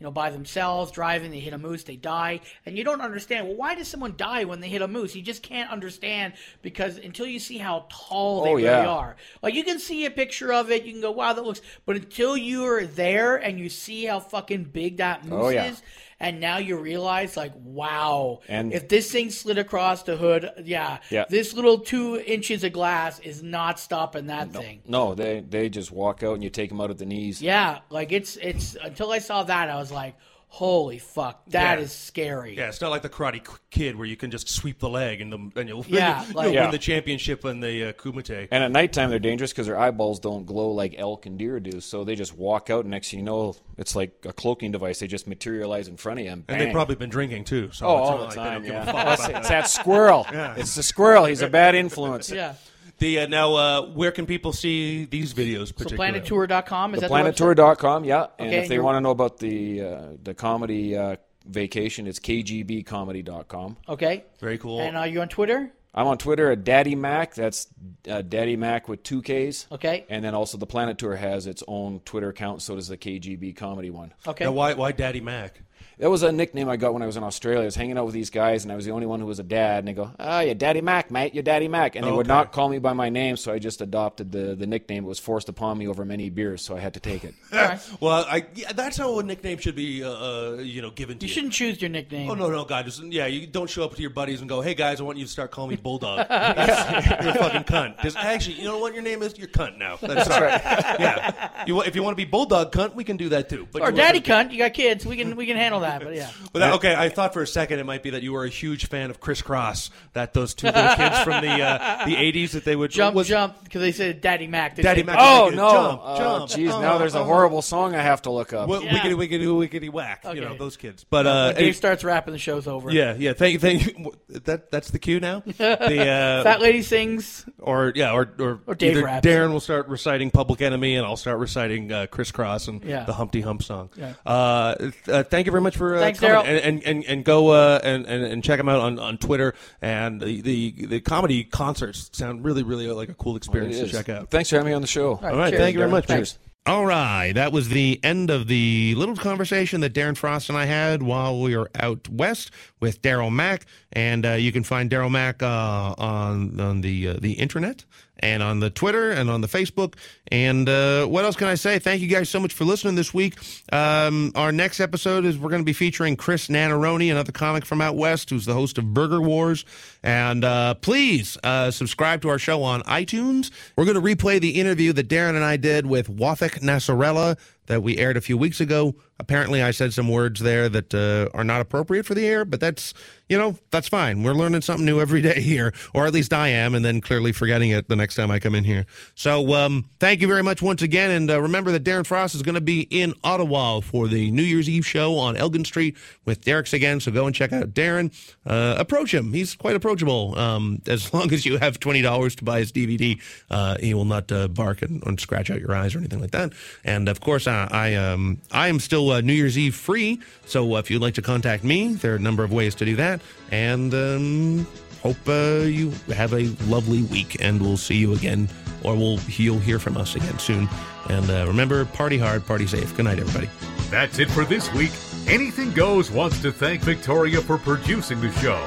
[0.05, 1.31] you know, by themselves driving.
[1.31, 3.47] They hit a moose, they die, and you don't understand.
[3.49, 5.17] Well, why does someone die when they hit a moose?
[5.17, 9.17] You just can't understand because until you see how tall they Oh, really are.
[9.43, 11.63] Like you can see a picture of it, you can go, wow, that looks.
[11.87, 15.65] But until you're there and you see how fucking big that oh, moose Oh, yeah.
[15.69, 15.83] is,
[16.21, 20.99] and now you realize, like, wow, And- if this thing slid across the hood, yeah,
[21.11, 21.25] Yeah.
[21.29, 24.83] this little two inches of glass is not stopping that thing.
[24.87, 27.43] No, they they just walk out and you take them out at the knees.
[27.43, 30.15] Yeah, like it's it's until I saw that I was like,
[30.55, 31.85] Holy fuck, that Yeah.
[31.85, 32.57] is scary.
[32.57, 35.33] Yeah, it's not like the Karate Kid where you can just sweep the leg and,
[35.33, 36.71] the, and you'll, Yeah, you'll like- win Yeah.
[36.71, 38.47] the championship in the uh, Kumite.
[38.53, 41.81] And at nighttime, they're dangerous because their eyeballs don't glow like elk and deer do.
[41.81, 45.01] So they just walk out, and next thing you know, it's like a cloaking device.
[45.01, 46.31] They just materialize in front of you.
[46.31, 47.71] And, And they've probably been drinking too.
[47.73, 49.13] So Oh, it's all the like time, don't give a yeah.
[49.15, 49.43] It's, that.
[49.43, 50.25] that squirrel.
[50.33, 50.55] Yeah.
[50.57, 51.25] It's the squirrel.
[51.25, 52.31] He's a bad influence.
[52.35, 52.55] Yeah.
[52.99, 55.69] The uh, now, uh, where can people see these videos?
[55.69, 57.35] So Particularly, planettour.com is that the website?
[57.57, 58.27] Planettour.com, yeah.
[58.39, 61.17] And if they you're- want to know about the uh, the comedy uh,
[61.47, 63.77] vacation, it's kgbcomedy.com.
[63.89, 64.25] Okay.
[64.41, 64.81] Very cool.
[64.81, 65.73] And are you on Twitter?
[65.97, 67.35] I'm on Twitter at Daddy Mac.
[67.35, 67.69] That's
[68.11, 69.67] uh, Daddy Mac with two Ks.
[69.71, 70.05] Okay.
[70.09, 72.63] And then also the Planet Tour has its own Twitter account.
[72.63, 74.13] So does the KGB comedy one.
[74.27, 74.45] Okay.
[74.45, 75.61] Now, why why Daddy Mac?
[75.99, 77.63] That was a nickname I got when I was in Australia.
[77.63, 79.39] I was hanging out with these guys, and I was the only one who was
[79.39, 79.79] a dad.
[79.79, 81.35] And they go, "Ah, you're Daddy Mac, mate.
[81.35, 83.81] You're Daddy Mac." And they would not call me by my name, so I just
[83.81, 85.05] adopted the the nickname.
[85.05, 87.35] It was forced upon me over many beers, so I had to take it.
[88.01, 91.27] Well, I yeah, that's how a nickname should be, uh, uh, you know, given to
[91.27, 91.35] You you.
[91.35, 92.29] shouldn't choose your nickname.
[92.31, 92.85] Oh no, no, God!
[92.87, 95.19] just- Yeah, you don't show up to your buddies and go, "Hey guys, I want
[95.19, 97.99] you to start calling me Bulldog." You're a fucking cunt.
[97.99, 99.39] 'Cause actually, you know what your name is?
[99.39, 99.97] You're cunt now.
[100.01, 100.61] That's, right.
[101.01, 103.67] Yeah, you, if you want to be Bulldog cunt, we can do that too.
[103.73, 104.53] But or daddy want cunt.
[104.53, 105.07] You got kids.
[105.07, 106.03] We can we can handle that.
[106.03, 106.31] But yeah.
[106.53, 108.49] But that, okay, I thought for a second it might be that you were a
[108.49, 109.91] huge fan of Kris Kross.
[110.13, 113.29] That those two little kids from the uh, the '80s that they would Jump, was,
[113.29, 114.77] jump, because they said Daddy Mac.
[114.77, 115.17] They Daddy Mac.
[115.21, 115.71] Oh no!
[115.71, 116.51] jump, Oh, jump.
[116.51, 117.25] jeez, Oh, now there's a oh.
[117.25, 118.69] horrible song I have to look up.
[118.69, 118.93] Well, Yeah.
[118.99, 120.25] Wiggity wiggity wiggity whack.
[120.33, 121.05] You know those kids.
[121.05, 122.91] But When uh, Dave any- starts rapping, the show's over.
[122.91, 123.33] yeah, yeah.
[123.33, 124.13] Thank you, thank you.
[124.45, 125.43] That that's the cue now.
[125.57, 127.45] The uh, Fat lady sings.
[127.59, 129.27] or yeah, or or, Or Dave raps.
[129.27, 133.05] Darren will start reciting Public Enemy, and I'll start reciting uh, Kris Kross and Yeah.
[133.05, 133.91] the Humpty Hump song.
[133.97, 134.15] Yeah.
[134.27, 136.47] Uh, uh, thank you very much for uh, Thanks, coming.
[136.47, 139.55] And, and and and go uh, and, and and check them out on, on Twitter
[139.81, 143.89] and the, the the comedy concerts sound really really like a cool It experience to
[143.89, 144.31] check out.
[144.31, 145.15] Thanks for having me on the show.
[145.15, 146.07] All right, cheers, thank you very much.
[146.07, 146.39] Thanks.
[146.67, 150.65] All right, that was the end of the little conversation that Darren Frost and I
[150.65, 152.51] had while we were out west
[152.81, 157.17] with Daryl Mack, and uh, you can find Daryl Mack uh, on on the uh,
[157.21, 157.85] the internet
[158.25, 159.95] and on the Twitter and on the Facebook.
[160.33, 161.79] And uh, what else can I say?
[161.79, 163.35] Thank you guys so much for listening this week.
[163.71, 167.83] Um, our next episode is we're going to be featuring Chris Nanaroni, another comic from
[167.83, 169.67] out west, who's the host of Burger Wars.
[170.03, 173.51] And uh, please uh, subscribe to our show on iTunes.
[173.77, 177.83] We're going to replay the interview that Darren and I did with Wafik Nasrallah that
[177.83, 178.95] we aired a few weeks ago.
[179.21, 182.59] Apparently, I said some words there that uh, are not appropriate for the air, but
[182.59, 182.95] that's,
[183.29, 184.25] you know, that's fine.
[184.25, 187.31] We're learning something new every day here, or at least I am, and then clearly
[187.31, 188.87] forgetting it the next time I come in here.
[189.15, 191.13] So, um, thank you very much once again.
[191.13, 194.43] And uh, remember that Darren Frost is going to be in Ottawa for the New
[194.43, 196.99] Year's Eve show on Elgin Street with Derek's again.
[196.99, 198.13] So, go and check out Darren.
[198.45, 199.33] Uh, approach him.
[199.33, 200.37] He's quite approachable.
[200.37, 204.31] Um, as long as you have $20 to buy his DVD, uh, he will not
[204.33, 206.53] uh, bark and, and scratch out your eyes or anything like that.
[206.83, 210.21] And of course, I, um, I am still uh, New Year's Eve free.
[210.47, 212.97] So, if you'd like to contact me, there are a number of ways to do
[212.97, 213.21] that.
[213.51, 214.67] And um,
[215.03, 218.49] hope uh, you have a lovely week, and we'll see you again,
[218.83, 220.69] or we'll you'll hear from us again soon.
[221.09, 222.97] And uh, remember, party hard, party safe.
[222.97, 223.51] Good night, everybody.
[223.91, 224.93] That's it for this week.
[225.27, 228.61] Anything Goes wants to thank Victoria for producing the show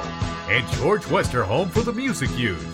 [0.48, 2.64] and George Westerholm for the music used.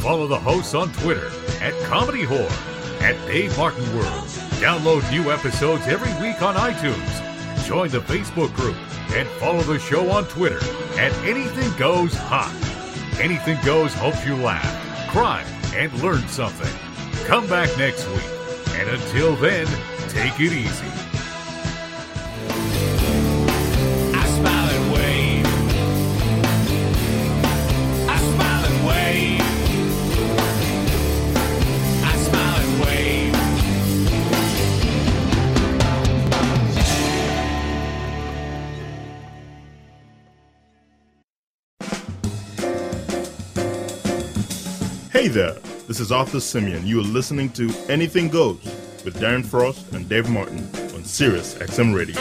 [0.00, 1.30] Follow the hosts on Twitter
[1.60, 2.22] at Comedy
[3.00, 4.26] at Dave Martin World.
[4.60, 7.66] Download new episodes every week on iTunes.
[7.66, 8.76] Join the Facebook group
[9.14, 10.60] and follow the show on Twitter
[10.98, 12.52] at Anything Goes Hot.
[13.20, 15.44] Anything Goes hopes you laugh, cry,
[15.74, 16.72] and learn something.
[17.26, 18.24] Come back next week.
[18.78, 19.66] And until then,
[20.08, 21.07] take it easy.
[45.28, 46.86] Hey there, this is Arthur Simeon.
[46.86, 48.64] You are listening to Anything Goes
[49.04, 50.60] with Darren Frost and Dave Martin
[50.94, 52.16] on Sirius XM Radio.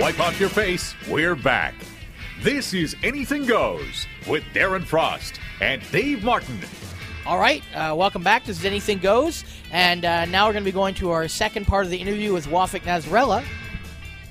[0.00, 0.96] Wipe off your face.
[1.08, 1.74] We're back.
[2.40, 6.58] This is Anything Goes with Darren Frost and Dave Martin.
[7.24, 8.44] All right, uh, welcome back.
[8.44, 11.68] This is Anything Goes, and uh, now we're going to be going to our second
[11.68, 13.44] part of the interview with Wafik Nasrallah.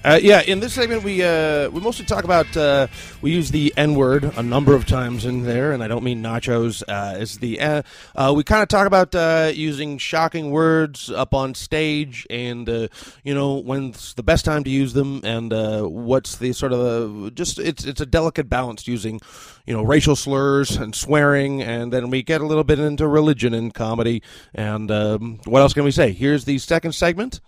[0.04, 2.88] Uh, yeah, in this segment, we uh, we mostly talk about uh,
[3.22, 6.24] we use the N word a number of times in there, and I don't mean
[6.24, 6.82] nachos.
[6.88, 7.82] Uh, is the uh,
[8.16, 12.88] uh, we kind of talk about uh, using shocking words up on stage, and uh,
[13.24, 17.26] you know when's the best time to use them, and uh, what's the sort of
[17.26, 19.22] uh, just it's it's a delicate balance using
[19.68, 23.54] you know racial slurs and swearing, and then we get a little bit into religion
[23.54, 24.24] and comedy,
[24.56, 26.12] and um, what else can we say?
[26.12, 27.40] Here's the second segment.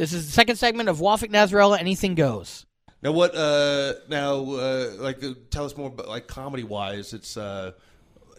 [0.00, 1.78] This is the second segment of Wafik Nasrallah.
[1.78, 2.64] Anything goes.
[3.02, 3.34] Now what?
[3.34, 7.12] Uh, now, uh, like, uh, tell us more about like comedy wise.
[7.12, 7.72] It's uh,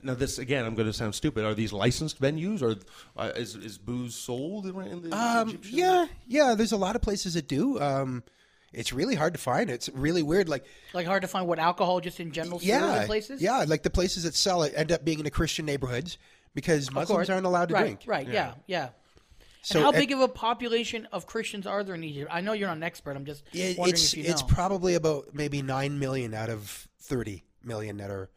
[0.01, 0.65] now this again.
[0.65, 1.45] I'm going to sound stupid.
[1.45, 2.77] Are these licensed venues or
[3.15, 5.77] uh, is is booze sold in in the Um, Egyptian?
[5.77, 6.55] yeah, yeah.
[6.55, 7.79] There's a lot of places that do.
[7.79, 8.23] Um,
[8.73, 9.69] it's really hard to find.
[9.69, 10.49] It's really weird.
[10.49, 13.39] Like, Like hard to find what alcohol just in general yeah, in places.
[13.39, 13.65] yeah.
[13.67, 16.17] Like the places that sell it end up being in the Christian neighborhoods
[16.55, 17.99] because Muslims aren't allowed to right, drink.
[18.07, 18.27] Right.
[18.27, 18.53] Yeah.
[18.65, 18.89] Yeah.
[19.63, 22.29] So and how big of a population of Christians are there in Egypt?
[22.33, 23.15] I know you're not an expert.
[23.15, 24.29] I'm just Yeah, wondering it's if you know.
[24.31, 28.29] it's probably about maybe nine million out of thirty million that are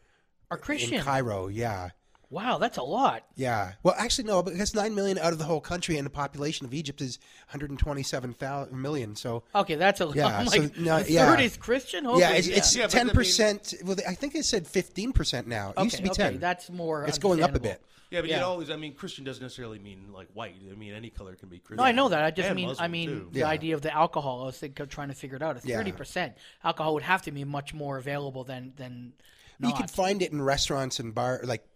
[0.50, 0.94] Are Christian.
[0.94, 1.48] in Cairo.
[1.48, 1.90] Yeah,
[2.30, 3.24] wow, that's a lot.
[3.36, 3.72] yeah.
[3.82, 6.74] Well, actually, no, because nine million out of the whole country, and the population of
[6.74, 7.18] Egypt is
[7.50, 8.34] 127
[8.72, 9.16] million.
[9.16, 11.26] So Okay, that's a yeah, I'm so, like, no, a yeah.
[11.30, 12.04] third is Christian.
[12.04, 13.74] Holy- yeah, it's, it's Yeah, ten mean- percent.
[13.84, 15.72] Well, I think it said fifteen percent now.
[15.76, 16.38] It used to be okay, ten.
[16.40, 17.82] that's more It's going up a bit.
[18.10, 18.38] Yeah, but Yeah.
[18.40, 18.70] you always.
[18.70, 20.54] I mean, Christian doesn't necessarily mean like white.
[20.70, 21.78] I mean, any color can be Christian.
[21.78, 22.22] No, I know that.
[22.22, 23.28] I just And mean, I mean, too.
[23.32, 24.42] the idea of the alcohol.
[24.42, 25.56] I was thinking, trying to figure it out.
[25.56, 25.78] It's Yeah.
[25.78, 26.34] thirty percent.
[26.62, 29.14] Alcohol would have to be much more available than than.
[29.60, 29.76] You Not.
[29.78, 31.68] can find it in restaurants and bar like s-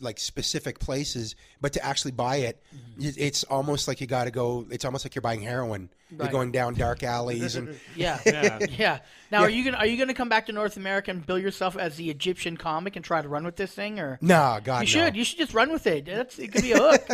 [0.00, 3.08] like specific places, but to actually buy it, Mm-hmm.
[3.18, 4.66] it's almost like you got to go.
[4.70, 5.90] It's almost like you're buying heroin.
[6.10, 8.58] You're going down dark alleys and Yeah, Yeah.
[8.70, 8.98] yeah.
[9.30, 9.46] Now, Yeah.
[9.46, 11.96] are you gonna are you gonna come back to North America and bill yourself as
[11.96, 15.04] the Egyptian comic and try to run with this thing, or no, God, you no.
[15.06, 16.04] should you should just run with it.
[16.06, 17.08] That's it could be a hook.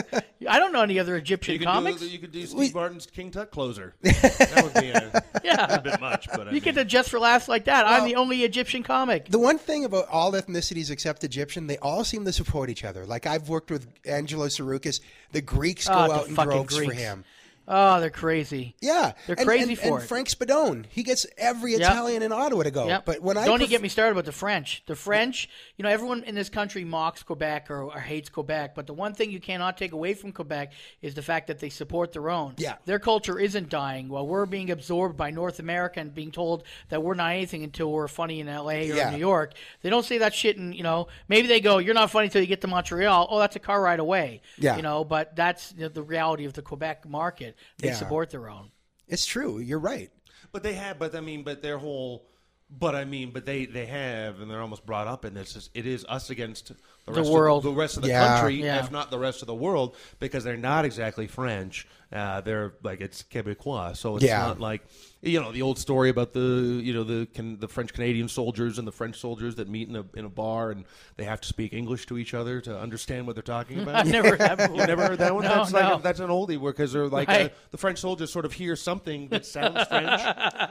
[0.49, 2.01] I don't know any other Egyptian You comics.
[2.01, 3.95] do, you could do Steve Martin's King Tut closer.
[4.03, 5.75] that would be a, Yeah.
[5.77, 7.87] a bit much, but I you mean, get to just for laughs like that.
[7.87, 9.29] I'm the only Egyptian comic.
[9.29, 13.07] The one thing about all ethnicities except Egyptian, they all seem to support each other.
[13.07, 15.01] Like I've worked with Angelo Tsarouchas.
[15.33, 17.25] The Greeks ah, go Oh, out in fucking droves for him.
[17.69, 18.75] Oh, they're crazy.
[18.81, 20.07] Yeah, They're and, crazy and, for and it.
[20.07, 21.81] Frank Spadone, he gets every Yep.
[21.81, 22.89] Italian in Ottawa to go.
[22.89, 23.05] Yep.
[23.07, 24.83] But when I don't pref- even get me started about the French.
[24.87, 28.87] The French, you know, everyone in this country mocks Quebec or, or hates Quebec, but
[28.87, 32.13] the one thing you cannot take away from Quebec is the fact that they support
[32.13, 32.55] their own.
[32.59, 32.75] Yeah.
[32.85, 37.03] their culture isn't dying while we're being absorbed by North America and being told that
[37.03, 38.91] we're not anything until we're funny in L.A.
[38.91, 39.11] or Yeah.
[39.11, 39.53] New York.
[39.83, 42.41] They don't say that shit, and you know, maybe they go, "You're not funny until
[42.41, 44.41] you get to Montreal." Oh, that's a car ride away.
[44.59, 44.77] Yeah.
[44.77, 47.57] you know, but that's the, the reality of the Quebec market.
[47.79, 47.95] They Yeah.
[47.97, 48.71] support their own.
[49.09, 49.59] it's true.
[49.59, 50.11] You're right.
[50.53, 50.99] but they have.
[50.99, 52.29] But I mean, but their whole.
[52.71, 55.57] But I mean, but they they have, and they're almost brought up in this.
[55.57, 56.73] is- It is us against
[57.07, 57.67] the, The rest world.
[57.67, 58.27] of the rest of the Yeah.
[58.39, 58.85] country, Yeah.
[58.85, 61.87] if not the rest of the world, because they're not exactly French.
[62.13, 64.39] Uh, they're like it's Quebecois, so it's Yeah.
[64.41, 64.83] not like
[65.23, 66.41] you know the old story about the
[66.85, 69.97] you know the can, the French Canadian soldiers and the French soldiers that meet in
[69.97, 70.85] a in a bar and
[71.17, 73.95] they have to speak English to each other to understand what they're talking about.
[73.95, 75.45] I've never, never, You never heard that one?
[75.45, 75.79] No, that's no.
[75.81, 77.47] like that's an oldie because they're like Right.
[77.47, 80.21] uh, the French soldiers sort of hear something that sounds French,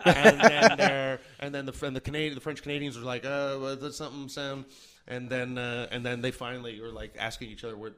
[0.05, 3.57] and then they're and then the and the Canadian the French Canadians are like, uh,
[3.59, 4.65] well, that's something sound,
[5.08, 7.93] and then uh, and then they finally are like asking each other where.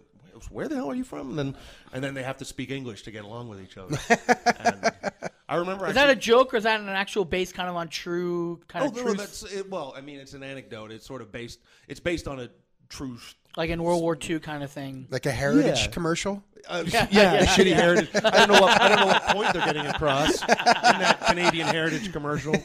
[0.50, 1.30] Where the hell are you from?
[1.30, 1.56] And then,
[1.94, 3.96] and then they have to speak English to get along with each other.
[4.58, 4.92] And
[5.48, 5.86] I remember.
[5.90, 8.84] Is that a joke or is that an actual base kind of on true kind
[8.84, 9.94] Oh of true no, that's it, well.
[9.96, 10.92] I mean, it's an anecdote.
[10.92, 11.60] It's sort of based.
[11.88, 12.50] It's based on a
[12.90, 13.20] true.
[13.58, 15.08] Like in World War II kind of thing.
[15.10, 15.92] Like a heritage Yeah.
[15.92, 16.44] commercial.
[16.68, 17.76] Uh, Yeah, yeah, yeah, a shitty yeah.
[17.76, 18.10] heritage.
[18.16, 21.68] I don't know what I don't know what point they're getting across in that Canadian
[21.68, 22.56] heritage commercial,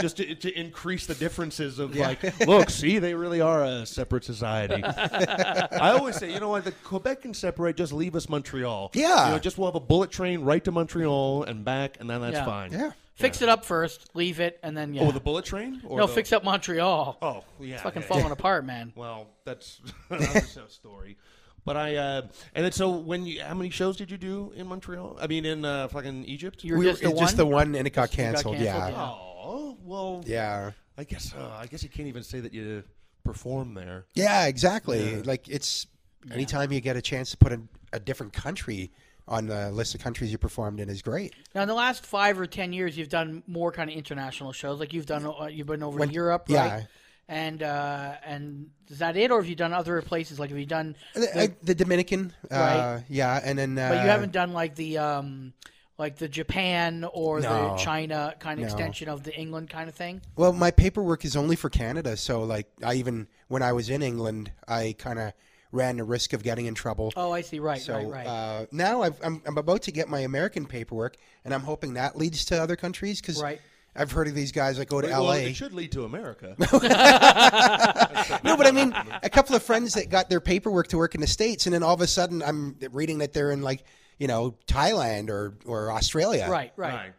[0.00, 4.24] just to, to increase the differences of like, look, see, they really are a separate
[4.24, 4.82] society.
[4.82, 7.76] I always say, you know what, the Quebec can separate.
[7.76, 8.90] Just leave us Montreal.
[8.94, 9.26] Yeah.
[9.26, 12.22] you know, just we'll have a bullet train right to Montreal and back, and then
[12.22, 12.44] that's Yeah.
[12.46, 12.72] fine.
[12.72, 12.92] Yeah.
[13.14, 15.02] Fix it up first, leave it, and then yeah.
[15.02, 15.82] Oh, the bullet train?
[15.86, 17.18] Or no, the- fix up Montreal.
[17.20, 18.32] Oh, yeah, it's fucking yeah, falling yeah.
[18.32, 18.92] apart, man.
[18.96, 21.16] Well, that's another story.
[21.64, 22.22] But I uh,
[22.54, 25.18] and then so when you how many shows did you do in Montreal?
[25.20, 26.64] I mean in uh, fucking Egypt.
[26.64, 27.36] You're We just were- the just one?
[27.36, 28.56] the one, and it got Just- it got canceled.
[28.56, 28.88] canceled, yeah.
[28.88, 29.10] yeah.
[29.44, 30.72] Oh well, Yeah.
[30.98, 32.82] I guess uh, I guess you can't even say that you
[33.24, 34.06] perform there.
[34.14, 35.22] Yeah, exactly.
[35.22, 35.86] Like it's
[36.30, 37.60] anytime you get a chance to put a,
[37.92, 38.90] a different country
[39.28, 41.34] on the list of countries you performed in is great.
[41.54, 44.80] Now, in the last five or ten years, you've done more kind of international shows.
[44.80, 46.74] Like you've done, uh, you've been over When- to Europe, yeah.
[46.74, 46.86] right?
[47.28, 50.38] And uh, and is that it, or have you done other places?
[50.40, 50.96] Like have you done?
[51.14, 53.04] The, I- the Dominican, uh, Right.
[53.08, 55.52] yeah, and then uh, but you haven't done like the um,
[55.98, 57.70] like the Japan or No.
[57.70, 58.72] the China kind of No.
[58.72, 60.20] extension of the England kind of thing.
[60.36, 64.02] Well, my paperwork is only for Canada, so like I even when I was in
[64.02, 65.32] England, I kind of
[65.72, 67.12] ran the risk of getting in trouble.
[67.16, 67.58] Oh, I see.
[67.58, 68.26] Right, so, right, right.
[68.26, 72.16] Uh, now I've, I'm, I'm about to get my American paperwork, and I'm hoping that
[72.16, 73.60] leads to other countries because Right.
[73.96, 75.32] I've heard of these guys that go to Well, LA.
[75.34, 76.54] it should lead to America.
[76.58, 81.20] no, but I mean, a couple of friends that got their paperwork to work in
[81.20, 83.84] the states, and then all of a sudden, I'm reading that they're in like
[84.18, 86.46] you know Thailand or or Australia.
[86.48, 87.12] Right, right.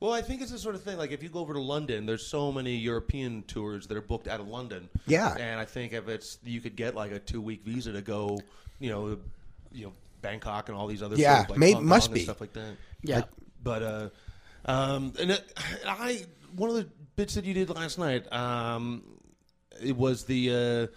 [0.00, 0.96] Well, I think it's the sort of thing.
[0.96, 4.28] Like if you go over to London, there's so many European tours that are booked
[4.28, 4.88] out of London.
[5.06, 5.34] Yeah.
[5.38, 8.38] and I think if it's you could get like a two week visa to go,
[8.78, 9.18] you know,
[9.72, 9.92] you know,
[10.22, 12.20] Bangkok and all these other Yeah, like, may- must be.
[12.20, 12.76] stuff like that.
[13.02, 13.22] Yeah.
[13.62, 14.08] but uh,
[14.64, 16.24] um, and it, I
[16.56, 19.02] one of the bits that you did last night, um,
[19.82, 20.88] it was the.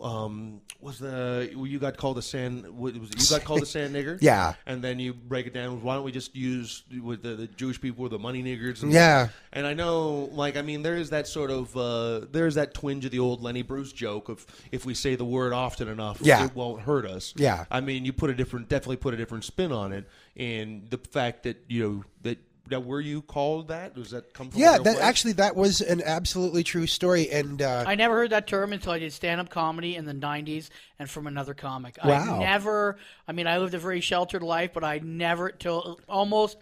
[0.00, 2.66] Uh, um, was the you got called a sand?
[2.78, 4.16] Was it you got called a sand nigger?
[4.22, 4.54] Yeah.
[4.66, 5.82] and then you break it down.
[5.82, 8.82] Why don't we just use with the, the Jewish people were the money niggers?
[8.82, 9.28] And Yeah.
[9.52, 13.04] and I know, like, I mean, there is that sort of uh, there's that twinge
[13.04, 16.44] of the old Lenny Bruce joke of if we say the word often enough, Yeah.
[16.44, 17.34] it won't hurt us.
[17.36, 17.64] Yeah.
[17.70, 20.06] I mean, you put a different, definitely put a different spin on it,
[20.36, 22.38] and the fact that you know that.
[22.70, 23.94] Now, were you called that?
[23.94, 24.60] Does that come from?
[24.60, 24.98] Yeah, that place?
[24.98, 28.92] actually that was an absolutely true story, and uh, I never heard that term until
[28.92, 31.96] I did stand up comedy in the 90s and from another comic.
[32.04, 32.36] Wow.
[32.36, 32.96] I never,
[33.26, 36.58] I mean, I lived a very sheltered life, but I never, till almost,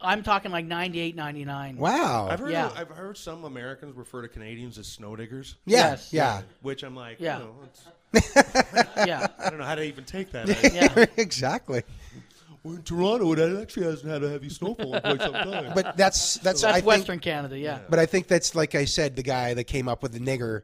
[0.00, 1.76] I'm talking like 98, 99.
[1.76, 2.28] Wow.
[2.30, 2.70] I've heard, Yeah.
[2.76, 5.56] I've heard some Americans refer to Canadians as snow diggers.
[5.66, 6.12] Yeah, Yes.
[6.12, 6.42] yeah.
[6.62, 7.38] Which I'm like, Yeah.
[7.38, 7.84] you know, it's,
[8.96, 9.26] Yeah.
[9.38, 10.48] I don't know how to even take that.
[10.72, 11.06] Yeah.
[11.16, 11.82] exactly.
[12.62, 15.72] We're in Toronto, and it actually hasn't had a heavy snowfall in quite some time.
[15.74, 17.78] But that's that's That's I think- Western Canada, yeah.
[17.88, 20.62] But I think that's like I said, the guy that came up with the nigger,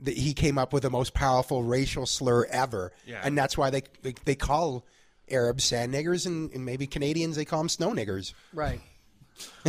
[0.00, 3.20] that he came up with the most powerful racial slur ever, Yeah.
[3.22, 4.84] and that's why they they, they call
[5.30, 8.32] Arabs sand niggers, and, and maybe Canadians they call them snow niggers.
[8.52, 8.80] Right.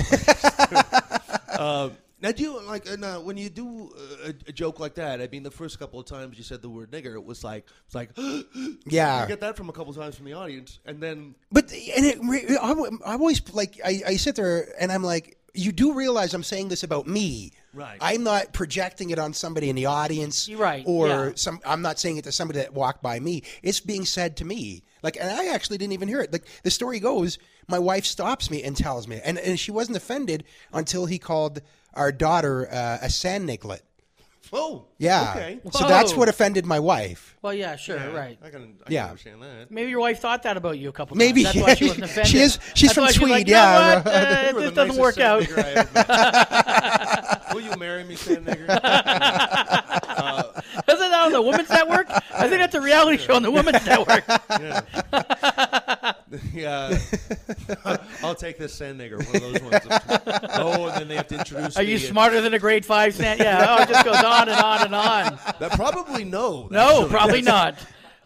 [1.49, 1.89] uh,
[2.22, 5.22] now, do you like uh, when you do uh, a, a joke like that?
[5.22, 7.65] I mean, the first couple of times you said the word nigger, it was like
[7.86, 8.09] it's like
[8.86, 9.22] Yeah.
[9.22, 12.05] You get that from a couple of times from the audience, and then But and
[12.05, 12.72] it, I,
[13.05, 16.70] I always like I, I sit there and I'm like, you do realize I'm saying
[16.70, 17.97] this about me, Right.
[18.01, 21.32] I'm not projecting it on somebody in the audience, Right, Or yeah.
[21.36, 21.59] some.
[21.65, 23.43] I'm not saying it to somebody that walked by me.
[23.61, 24.84] It's being said to me.
[25.03, 26.34] Like, and I actually didn't even hear it.
[26.34, 29.97] Like the story goes, my wife stops me and tells me, and and she wasn't
[29.97, 30.43] offended
[30.74, 31.61] until he called
[31.93, 33.81] our daughter uh, a sand niglet.
[34.53, 35.33] oh Yeah.
[35.35, 37.35] okay, So that's what offended my wife.
[37.41, 38.37] Well, yeah, sure, Yeah, right.
[38.43, 39.01] I can, I Yeah.
[39.03, 39.71] can understand that.
[39.71, 41.55] Maybe your wife thought that about you a couple Maybe, times.
[41.55, 42.27] That's why she wasn't offended.
[42.31, 43.95] She is- she's That's from why she like, "You know yeah.
[43.95, 44.07] what?
[44.07, 45.43] Uh, You were this the doesn't nicest work sand out.
[45.43, 47.53] nigger I ever met.
[47.53, 48.65] Will you marry me, sand nigger?
[48.69, 50.43] uh,
[50.87, 52.07] Isn't that on the Women's Network?
[52.09, 54.25] I think that's a reality show on the Women's Network.
[56.53, 56.97] yeah,
[58.23, 59.25] I'll take this sand nigger.
[59.25, 59.83] One of those ones.
[60.53, 61.77] Oh, and then they have to introduce.
[61.77, 63.39] Are you the, uh, smarter than a grade five stand?
[63.39, 63.65] Yeah.
[63.69, 65.39] Oh, it just goes on and on and on.
[65.59, 66.67] That probably no.
[66.71, 67.09] No, actually.
[67.09, 67.77] probably not.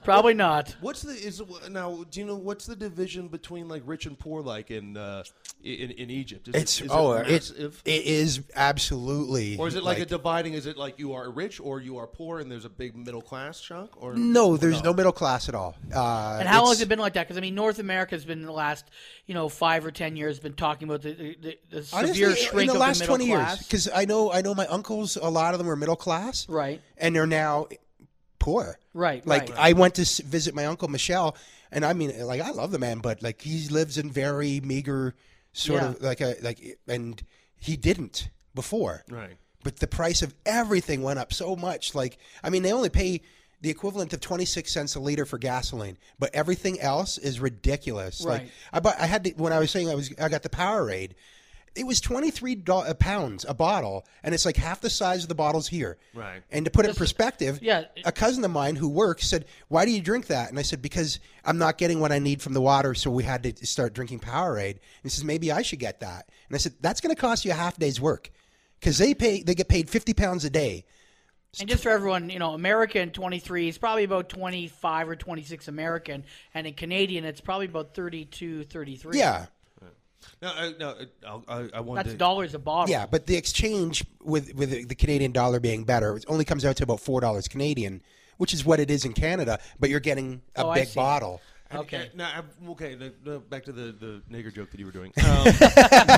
[0.04, 0.76] Probably not.
[0.82, 2.04] What's the is now?
[2.10, 5.24] Do you know what's the division between like rich and poor like in uh,
[5.64, 6.47] in, in Egypt?
[6.49, 7.82] Is It's it, is oh, it it's massive?
[7.86, 9.58] it is absolutely.
[9.58, 10.54] or is it like, a dividing?
[10.54, 13.22] Is it like you are rich or you are poor, and there's a big middle
[13.22, 13.91] class chunk?
[14.01, 15.76] Or No, there's no, middle class at all.
[15.93, 17.28] Uh, And how long has it been like that?
[17.28, 18.86] Because I mean, North America has been in the last,
[19.26, 22.36] you know, five or ten years been talking about the, the, the, the Honestly, severe
[22.36, 23.64] shrink in the of last the middle twenty years, class.
[23.66, 25.16] because I know I know my uncles.
[25.16, 26.82] A lot of them were middle class, Right.
[26.97, 27.68] and they're now
[28.44, 28.78] poor.
[28.94, 29.58] Right, Like right.
[29.58, 31.36] I went to visit my uncle Michelle,
[31.72, 35.16] and I mean, like I love the man, but like he lives in very meager
[35.54, 35.89] sort Yeah.
[35.91, 37.24] of like a like, and
[37.58, 39.04] he didn't before.
[39.10, 39.38] Right.
[39.64, 41.96] But the price of everything went up so much.
[41.96, 43.22] Like I mean, they only pay.
[43.62, 48.22] The equivalent of twenty six cents a liter for gasoline, but everything else is ridiculous.
[48.26, 48.52] Like Right.
[48.74, 51.12] I bought, I had to, when I was saying I was, I got the Powerade.
[51.76, 55.30] It was twenty three uh, pounds a bottle, and it's like half the size of
[55.30, 55.97] the bottles here.
[56.13, 56.43] Right.
[56.51, 57.86] And to put it in perspective, yeah.
[58.05, 60.82] a cousin of mine who works said, "Why do you drink that?" And I said,
[60.82, 63.93] "Because I'm not getting what I need from the water, so we had to start
[63.93, 67.13] drinking Powerade." And he says, "Maybe I should get that." And I said, "That's going
[67.13, 68.30] to cost you a half day's work,
[68.80, 70.86] because they pay, they get paid fifty pounds a day."
[71.59, 76.24] And just for everyone, you know, American 23 is probably about 25 or 26 American,
[76.55, 79.19] and in Canadian it's probably about 32, 33.
[79.19, 79.45] Yeah.
[80.41, 82.91] No, I, no, uh, I, I, I wanted That's to, dollars a bottle.
[82.91, 86.65] Yeah, but the exchange with with the- the Canadian dollar being better it only comes
[86.65, 88.01] out to about four dollars Canadian,
[88.38, 89.59] which is what it is in Canada.
[89.80, 90.95] But you're getting a Oh, I big see.
[90.95, 91.41] bottle.
[91.76, 92.09] Okay.
[92.13, 92.95] Now, I'm- okay.
[92.95, 95.11] no, no, back to the, the nigger joke that you were doing.
[95.24, 95.45] Um,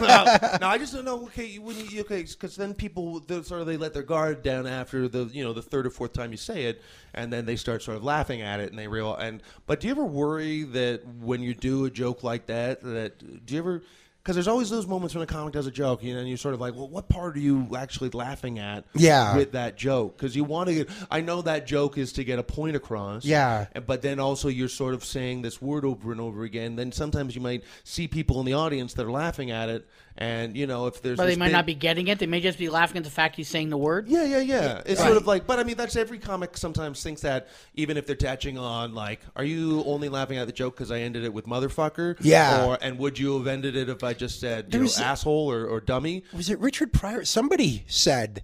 [0.01, 1.23] no, no, I just don't know.
[1.25, 4.67] Okay, when you okay, because then people they sort of they let their guard down
[4.67, 6.81] after the you know the third or fourth time you say it,
[7.13, 9.41] and then they start sort of laughing at it, and they real and.
[9.67, 13.53] But do you ever worry that when you do a joke like that, that do
[13.53, 13.81] you ever
[14.25, 16.35] because there's always those moments when a comic does a joke, you know, and you're
[16.35, 18.83] sort of like, well, what part are you actually laughing at?
[18.95, 19.37] Yeah.
[19.37, 20.89] with that joke, because you want to get.
[21.11, 23.23] I know that joke is to get a point across.
[23.23, 23.67] Yeah.
[23.85, 26.75] but then also you're sort of saying this word over and over again.
[26.75, 29.87] Then sometimes you might see people in the audience that are laughing at it,
[30.17, 31.17] and you know if there's.
[31.17, 32.19] But they might big- not be getting it.
[32.19, 34.07] They may just be laughing at the fact he's saying the word.
[34.07, 34.81] Yeah, yeah, yeah.
[34.85, 35.05] It's Right.
[35.07, 38.15] sort of like, but I mean, that's every comic sometimes thinks that, even if they're
[38.15, 41.45] touching on, like, are you only laughing at the joke because I ended it with
[41.47, 42.15] motherfucker?
[42.21, 42.65] Yeah.
[42.65, 45.51] Or, and would you have ended it if I just said, you know, was- asshole
[45.51, 46.23] or, or dummy?
[46.33, 47.25] Was it Richard Pryor?
[47.25, 48.43] Somebody said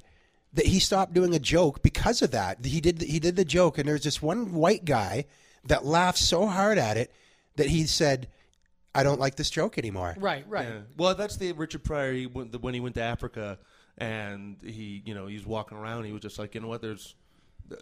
[0.54, 2.66] that he stopped doing a joke because of that.
[2.66, 5.26] He did he did the joke, and there's this one white guy
[5.64, 7.12] that laughed so hard at it
[7.56, 8.28] that he said,
[8.94, 10.68] "I don't like this joke anymore." Right, right.
[10.68, 10.80] Yeah.
[10.98, 12.14] Well, that's the Richard Pryor.
[12.14, 13.58] He went, when he went to Africa,
[13.98, 16.06] and he, you know, he's walking around.
[16.06, 16.82] He was just like, you know what?
[16.82, 17.16] There's,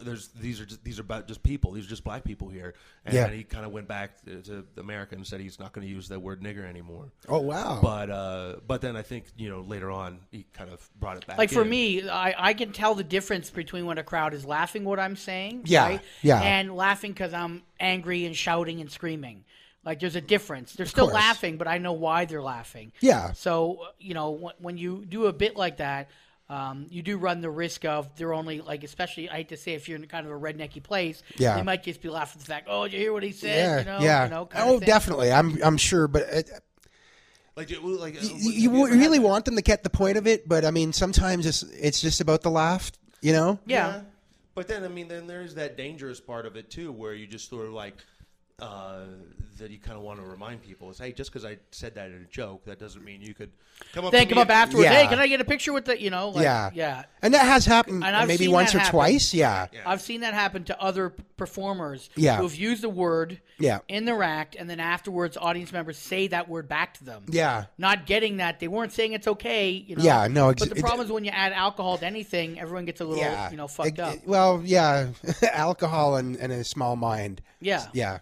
[0.02, 1.72] there's these are just, these are about just people.
[1.72, 2.74] These are just black people here.
[3.04, 3.24] And Yeah.
[3.24, 5.92] then he kind of went back to, to America and said he's not going to
[5.92, 7.10] use the word nigger anymore.
[7.28, 7.80] Oh, wow.
[7.82, 11.26] But uh, but then I think you know later on he kind of brought it
[11.26, 11.38] back.
[11.38, 14.84] Like for me, I, I can tell the difference between when a crowd is laughing
[14.84, 16.00] what I'm saying, Yeah, right?
[16.22, 16.40] yeah.
[16.40, 19.44] and laughing because I'm angry and shouting and screaming.
[19.84, 20.74] Like there's a difference.
[20.74, 21.14] They're still course.
[21.14, 22.92] laughing, but I know why they're laughing.
[23.00, 23.32] Yeah.
[23.32, 26.10] So you know when you do a bit like that,
[26.50, 29.74] um, you do run the risk of they're only like, especially I hate to say
[29.74, 31.56] if you're in kind of a rednecky place, Yeah.
[31.56, 33.56] they might just be laughing at the fact, oh, did you hear what he said?
[33.56, 34.24] Yeah, you know, yeah.
[34.24, 34.86] You know, kind oh, of thing.
[34.86, 35.32] definitely.
[35.32, 36.50] I'm I'm sure, but it,
[37.56, 40.48] like like uh, you, you would really want them to get the point of it.
[40.48, 42.90] But I mean, sometimes it's it's just about the laugh.
[43.22, 43.58] You know?
[43.66, 44.02] Yeah.
[44.54, 47.48] But then, I mean, then there's that dangerous part of it too, where you just
[47.48, 47.94] sort of like
[48.60, 49.00] uh,
[49.58, 52.06] that you kind of want to remind people is, hey, just because I said that
[52.10, 53.50] in a joke, that doesn't mean you could
[53.92, 54.12] come up.
[54.12, 54.86] Then to come up afterwards.
[54.86, 55.02] Yeah.
[55.02, 56.00] Hey, can I get a picture with the?
[56.00, 57.02] You know, like, yeah, yeah.
[57.20, 58.92] And that has happened And I've maybe once or happen.
[58.92, 59.34] twice.
[59.34, 59.66] Yeah.
[59.84, 62.38] I've seen that happen to other performers Yeah.
[62.38, 63.80] who've used the word Yeah.
[63.88, 67.24] in their act, and then afterwards, audience members say that word back to them.
[67.28, 67.64] Yeah.
[67.76, 69.70] Not getting that they weren't saying it's okay.
[69.72, 70.02] You know?
[70.02, 73.02] Yeah, no, ex- But the problem is when you add alcohol to anything, everyone gets
[73.02, 73.50] a little, Yeah.
[73.50, 74.26] you know, fucked It- up.
[74.26, 75.08] well, yeah,
[75.52, 77.42] alcohol and, and a small mind.
[77.60, 77.86] Yeah.
[77.92, 78.20] Yeah.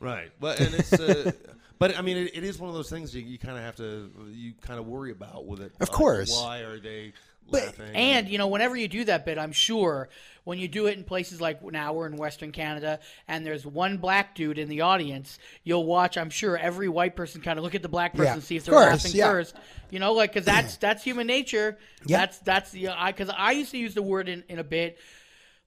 [0.00, 0.30] Right.
[0.40, 0.92] Well, and it's.
[0.92, 1.32] Uh,
[1.78, 3.76] But I mean, it, it is one of those things you, you kind of have
[3.76, 5.72] to you kind of worry about with it.
[5.80, 6.30] Of Like, course.
[6.30, 7.14] why are they
[7.48, 7.94] laughing?
[7.94, 10.10] And you know, whenever you do that bit, I'm sure
[10.44, 13.96] when you do it in places like now we're in Western Canada, and there's one
[13.96, 16.18] black dude in the audience, you'll watch.
[16.18, 18.64] I'm sure every white person kind of look at the black person Yeah, see if
[18.64, 19.30] of they're course, laughing yeah.
[19.30, 19.56] first.
[19.88, 21.78] You know, like because that's that's human nature.
[22.04, 22.18] Yeah.
[22.18, 24.98] That's that's the I because I used to use the word in, in a bit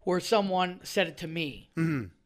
[0.01, 1.71] where someone said it to me.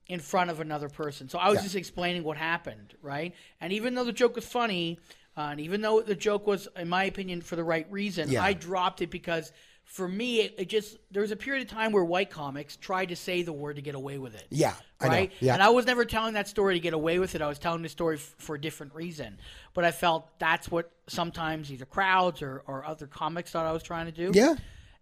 [0.10, 1.64] In front of another person, so I was Yeah.
[1.64, 3.36] just explaining what happened, right?
[3.60, 4.99] And even though the joke was funny,
[5.36, 8.41] uh, and even though the joke was, in my opinion, for the right reason, Yeah.
[8.41, 9.51] I dropped it because
[9.84, 13.08] for me, it, it just there was a period of time where white comics tried
[13.10, 14.45] to say the word to get away with it.
[14.49, 15.32] Yeah, right.
[15.41, 15.53] Yeah.
[15.53, 17.41] And I was never telling that story to get away with it.
[17.41, 19.38] I was telling the story f- for a different reason.
[19.74, 23.84] But I felt that's what sometimes either crowds or, or other comics thought I was
[23.84, 24.32] trying to do.
[24.34, 24.55] Yeah.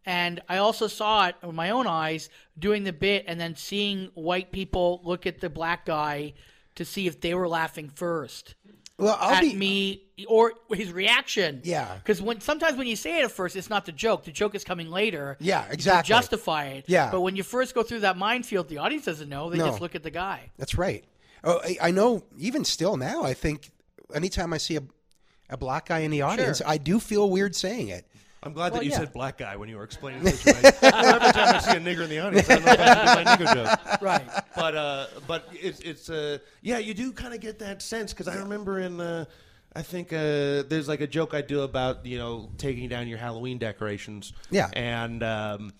[0.06, 2.30] And I also saw it with my own eyes
[2.60, 6.34] doing the bit and then seeing white people look at the black guy
[6.76, 8.56] to see if they were laughing first.
[8.98, 11.62] Well, I'll at be- me or his reaction.
[11.64, 11.96] Yeah.
[11.96, 14.24] Because when sometimes when you say it at first, it's not the joke.
[14.24, 15.36] The joke is coming later.
[15.42, 16.08] Yeah, to exactly.
[16.08, 16.86] justify it.
[16.88, 17.12] Yeah.
[17.12, 19.50] But when you first go through that minefield, the audience doesn't know.
[19.50, 19.66] They No.
[19.68, 20.52] just look at the guy.
[20.58, 21.04] That's right.
[21.44, 22.24] Oh, I, I know.
[22.38, 23.70] Even still now, I think
[24.14, 24.84] anytime I see a,
[25.50, 26.68] a black guy in the audience, Sure.
[26.68, 28.08] I do feel weird saying it.
[28.46, 29.00] I'm glad Well, that you yeah.
[29.00, 30.72] said black guy when you were explaining the situation.
[30.84, 33.40] Every time I see a nigger in the audience, I don't know if I should
[33.40, 34.02] do my nigger joke.
[34.02, 34.28] Right.
[34.56, 38.28] But uh, but it's it's uh, yeah, you do kind of get that sense because
[38.28, 39.26] I remember in uh,
[39.76, 43.18] I think uh, there's like a joke I do about you know taking down your
[43.18, 44.32] Halloween decorations.
[44.52, 44.70] Yeah.
[44.74, 45.74] And um,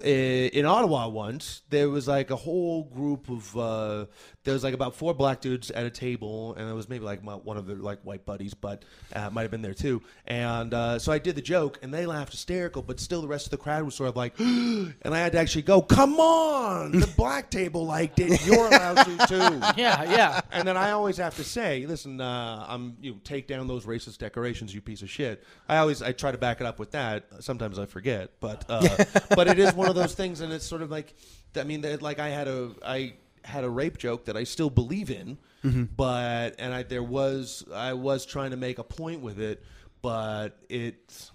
[0.00, 4.06] in Ottawa once there was like a whole group of uh,
[4.44, 7.22] there was like about four black dudes at a table and it was maybe like
[7.22, 8.84] my, one of their like white buddies but
[9.14, 12.06] uh, might have been there too and uh, so I did the joke and they
[12.06, 15.18] laughed hysterical but still the rest of the crowd was sort of like and I
[15.18, 19.60] had to actually go come on the black table liked it you're allowed to too
[19.76, 20.40] Yeah, yeah.
[20.50, 23.86] and then I always have to say, listen, uh, I'm you know, take down those
[23.86, 25.44] racist decorations, you piece of shit.
[25.68, 27.24] I always I try to back it up with that.
[27.40, 30.82] Sometimes I forget, but uh, but it is one of those things, and it's sort
[30.82, 31.14] of like,
[31.56, 33.14] I mean, like I had a I
[33.44, 35.88] had a rape joke that I still believe in, Mhm.
[35.96, 39.62] but and I there was I was trying to make a point with it,
[40.00, 41.30] but it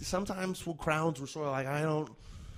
[0.00, 2.10] sometimes well, crowds were sort of like I don't.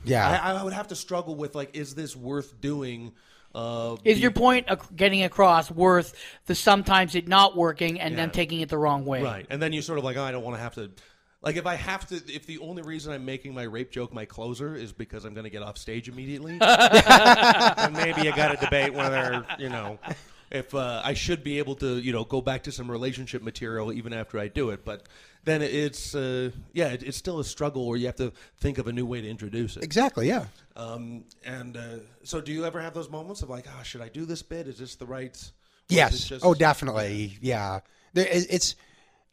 [0.05, 0.41] Yeah.
[0.43, 3.13] I, I would have to struggle with like, is this worth doing?
[3.55, 6.15] Uh, Is be- your point ac- getting across worth
[6.45, 8.33] the sometimes it not working and then Yeah.
[8.33, 9.23] taking it the wrong way?
[9.23, 9.47] Right.
[9.49, 10.91] And then you're sort of like, oh, I don't want to have to.
[11.47, 14.25] Like, if I have to, if the only reason I'm making my rape joke my
[14.25, 18.57] closer is because I'm going to get off stage immediately, then maybe I got to
[18.57, 20.01] debate whether, you know.
[20.51, 23.93] if uh, I should be able to, you know, go back to some relationship material
[23.93, 24.85] even after I do it.
[24.85, 25.05] But
[25.45, 28.89] then it's, uh, yeah, it, it's still a struggle where you have to think of
[28.89, 29.85] a new way to introduce it.
[29.85, 30.27] Exactly.
[30.27, 30.47] Yeah.
[30.75, 34.09] Um, and uh, so, do you ever have those moments of like, oh, should I
[34.09, 34.67] do this bit?
[34.67, 35.37] Is this the right?
[35.89, 36.25] Yes.
[36.25, 37.39] just- oh, definitely.
[37.41, 37.81] Yeah.
[38.15, 38.75] There, it- it's.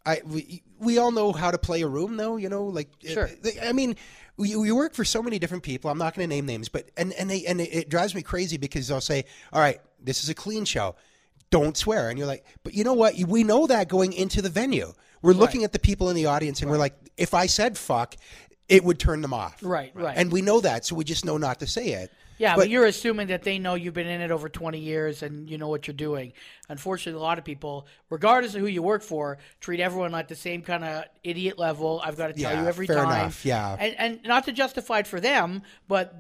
[0.06, 2.38] I we, we all know how to play a room, though.
[2.38, 3.30] You know, like Sure.
[3.62, 3.96] I mean,
[4.38, 5.90] we, we work for so many different people.
[5.90, 8.22] I'm not going to name names, but and and they, and it, it drives me
[8.22, 10.96] crazy because they'll say, "All right, this is a clean show.
[11.52, 13.16] Don't swear," and you're like, "But you know what?
[13.16, 14.94] We know that going into the venue.
[15.22, 18.16] We're looking at the people in the audience, and we're like, if I said fuck."
[18.70, 19.58] It would turn them off.
[19.62, 20.16] Right, right.
[20.18, 22.14] And we know that, so we just know not to say it.
[22.44, 25.50] Yeah, but, you're assuming that they know you've been in it over 20 years and
[25.50, 26.34] you know what you're doing.
[26.70, 30.36] Unfortunately, a lot of people, regardless of who you work for, treat everyone at the
[30.36, 32.02] same kind of idiot level.
[32.04, 33.12] I've got to tell Yeah, you every fair time.
[33.22, 33.76] enough, yeah.
[33.80, 36.14] And, and not to justify it for them, but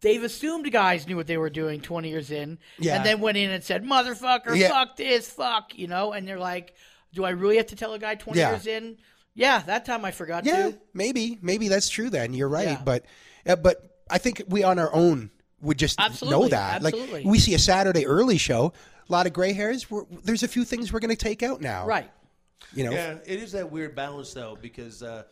[0.00, 2.96] they've assumed guys knew what they were doing 20 years in Yeah.
[2.96, 4.68] and then went in and said, motherfucker, Yeah.
[4.70, 6.12] fuck this, fuck, you know?
[6.12, 6.74] And they're like,
[7.12, 8.50] do I really have to tell a guy 20 Yeah.
[8.50, 8.96] years in?
[9.34, 10.78] Yeah, that time I forgot Yeah, to.
[10.94, 12.08] maybe, maybe that's true.
[12.10, 13.04] Then you're right, but
[13.46, 15.30] uh, but I think we on our own
[15.60, 16.76] would just know that.
[16.76, 17.24] absolutely.
[17.24, 18.72] Like we see a Saturday early show,
[19.08, 19.90] a lot of gray hairs.
[19.90, 22.10] We're, there's a few things we're going to take out now, Right.
[22.74, 25.22] You know, Yeah, it is that weird balance though, because uh,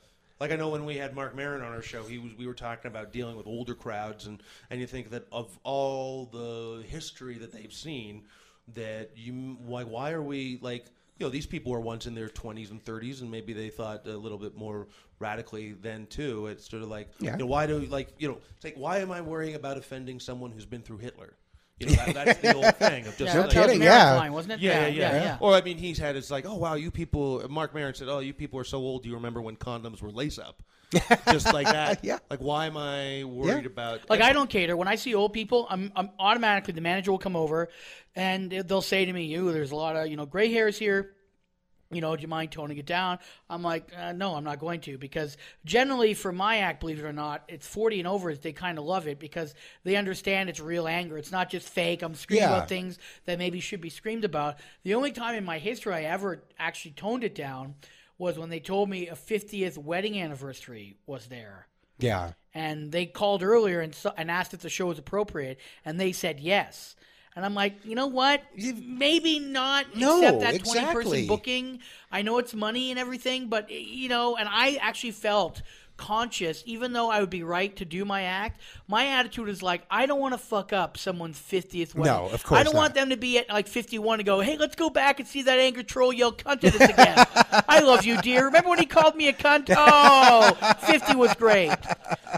[0.41, 2.55] like I know when we had Marc Maron on our show, he was we were
[2.55, 7.37] talking about dealing with older crowds, and and you think that of all the history
[7.39, 8.23] that they've seen,
[8.75, 10.87] that you why why are we like
[11.19, 14.07] you know these people were once in their 20s and 30s and maybe they thought
[14.07, 14.87] a little bit more
[15.19, 17.33] radically then too it's sort of like Yeah.
[17.33, 20.21] you know, why do like you know it's like why am i worrying about offending
[20.21, 21.35] someone who's been through hitler
[21.79, 24.15] you know that, that's the old thing of just Yeah, like, kidding, yeah.
[24.15, 24.61] line, wasn't it?
[24.61, 25.37] yeah, yeah, yeah, yeah, yeah.
[25.41, 27.47] Or I mean, he's had it's like, oh wow, you people.
[27.51, 29.03] Marc Maron said, oh, you people are so old.
[29.03, 30.63] Do you remember when condoms were lace up?
[31.31, 31.99] Just like that.
[32.03, 32.19] Yeah.
[32.31, 33.67] Like, why am I worried Yeah.
[33.67, 34.09] about?
[34.09, 34.75] Like I don't cater.
[34.75, 37.69] When I see old people, I'm, I'm automatically the manager will come over,
[38.15, 41.13] and they'll say to me, "You, there's a lot of you know gray hairs here.
[41.91, 43.19] You know, do you mind toning it down?"
[43.49, 47.05] I'm like, uh, "No, I'm not going to," because generally for my act, believe it
[47.05, 48.35] or not, it's 40 and over.
[48.35, 49.55] They kind of love it because
[49.85, 51.17] they understand it's real anger.
[51.19, 52.03] It's not just fake.
[52.03, 52.57] I'm screaming Yeah.
[52.57, 54.59] about things that maybe should be screamed about.
[54.83, 57.75] The only time in my history I ever actually toned it down
[58.19, 61.67] was when they told me a 50th wedding anniversary was there
[61.99, 66.13] yeah, and they called earlier and, and asked if the show was appropriate, and they
[66.13, 66.95] said yes.
[67.37, 68.43] And I'm like, you know what?
[68.57, 71.05] Maybe not No, accept that 20 exactly.
[71.05, 71.81] person booking.
[72.11, 75.61] I know it's money and everything, but eh, you know, and I actually felt
[75.99, 78.61] conscious, even though I would be right to do my act.
[78.89, 82.23] My attitude is like, I don't want to fuck up someone's 50th wedding.
[82.23, 82.81] No, of course I don't not.
[82.81, 85.43] want them to be at like 51 and go, hey, let's go back and see
[85.43, 87.17] that angry troll yell cunt at us again.
[87.69, 88.47] I love you, dear.
[88.47, 89.71] Remember when he called me a cunt?
[89.77, 90.57] Oh,
[90.87, 91.77] 50 was great.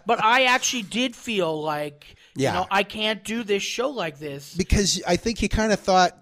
[0.06, 2.52] But I actually did feel like, Yeah.
[2.54, 4.54] you know, I can't do this show like this.
[4.54, 6.12] because I think he kind of thought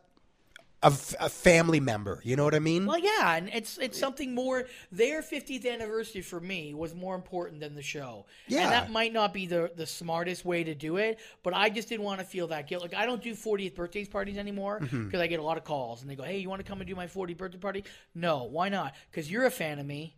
[0.83, 2.21] of a family member.
[2.23, 2.85] You know what I mean?
[2.87, 4.67] Well, yeah, and it's it's something more.
[4.93, 8.27] Their 50th anniversary for me was more important than the show.
[8.47, 8.63] Yeah.
[8.65, 11.89] and that might not be the the smartest way to do it, but I just
[11.89, 12.83] didn't want to feel that guilt.
[12.83, 15.17] Like I don't do 40th birthdays parties anymore because Mm-hmm.
[15.17, 16.87] I get a lot of calls and they go, "Hey, you want to come and
[16.89, 17.85] do my 40th birthday party?"
[18.15, 18.95] No, why not?
[19.11, 20.15] Because you're a fan of me.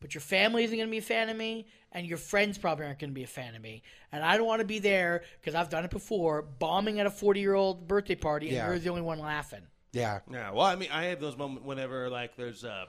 [0.00, 2.84] But your family isn't going to be a fan of me, and your friends probably
[2.86, 3.82] aren't going to be a fan of me.
[4.12, 7.10] And I don't want to be there because I've done it before, bombing at a
[7.10, 8.66] 40 year old birthday party, and Yeah.
[8.68, 9.62] you're the only one laughing.
[9.92, 10.50] yeah, Yeah.
[10.50, 12.88] Well, I mean, I have those moments whenever like there's a.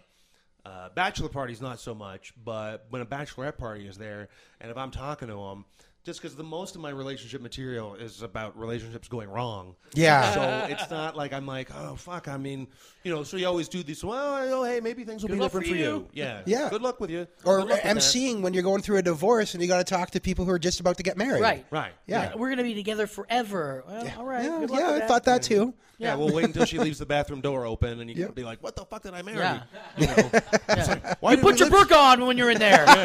[0.65, 4.27] Uh, bachelor parties not so much, but when a bachelorette party is there,
[4.59, 5.63] and if I'm talking to them,
[6.07, 9.75] just because the most of my relationship material is about relationships going wrong.
[9.93, 10.33] Yeah.
[10.33, 12.29] So it's not like I'm like, oh fuck.
[12.29, 12.65] I mean,
[13.03, 13.23] you know.
[13.23, 14.05] So you always do these.
[14.05, 15.83] Well, oh, hey, maybe things will Good be luck different for for you.
[15.83, 16.07] you.
[16.13, 16.41] Yeah.
[16.45, 16.69] Yeah.
[16.69, 17.27] Good luck with you.
[17.43, 17.97] or Good luck with that.
[17.97, 20.51] emceeing when you're going through a divorce and you got to talk to people who
[20.51, 21.41] are just about to get married.
[21.41, 21.65] Right.
[21.71, 21.91] Right.
[22.05, 22.33] Yeah.
[22.35, 23.83] We're going to be together forever.
[23.85, 24.45] Well, all right.
[24.45, 25.07] Yeah, good luck yeah, with I that.
[25.09, 25.73] thought that too.
[25.99, 28.61] Yeah, we'll wait until she leaves the bathroom door open, and you can be like,
[28.61, 29.63] "What the fuck did I marry?" Yeah.
[29.97, 30.13] You know,
[30.69, 32.85] It's like, why You did put we your live- book on when you're in there.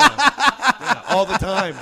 [0.83, 1.77] Yeah, all the time.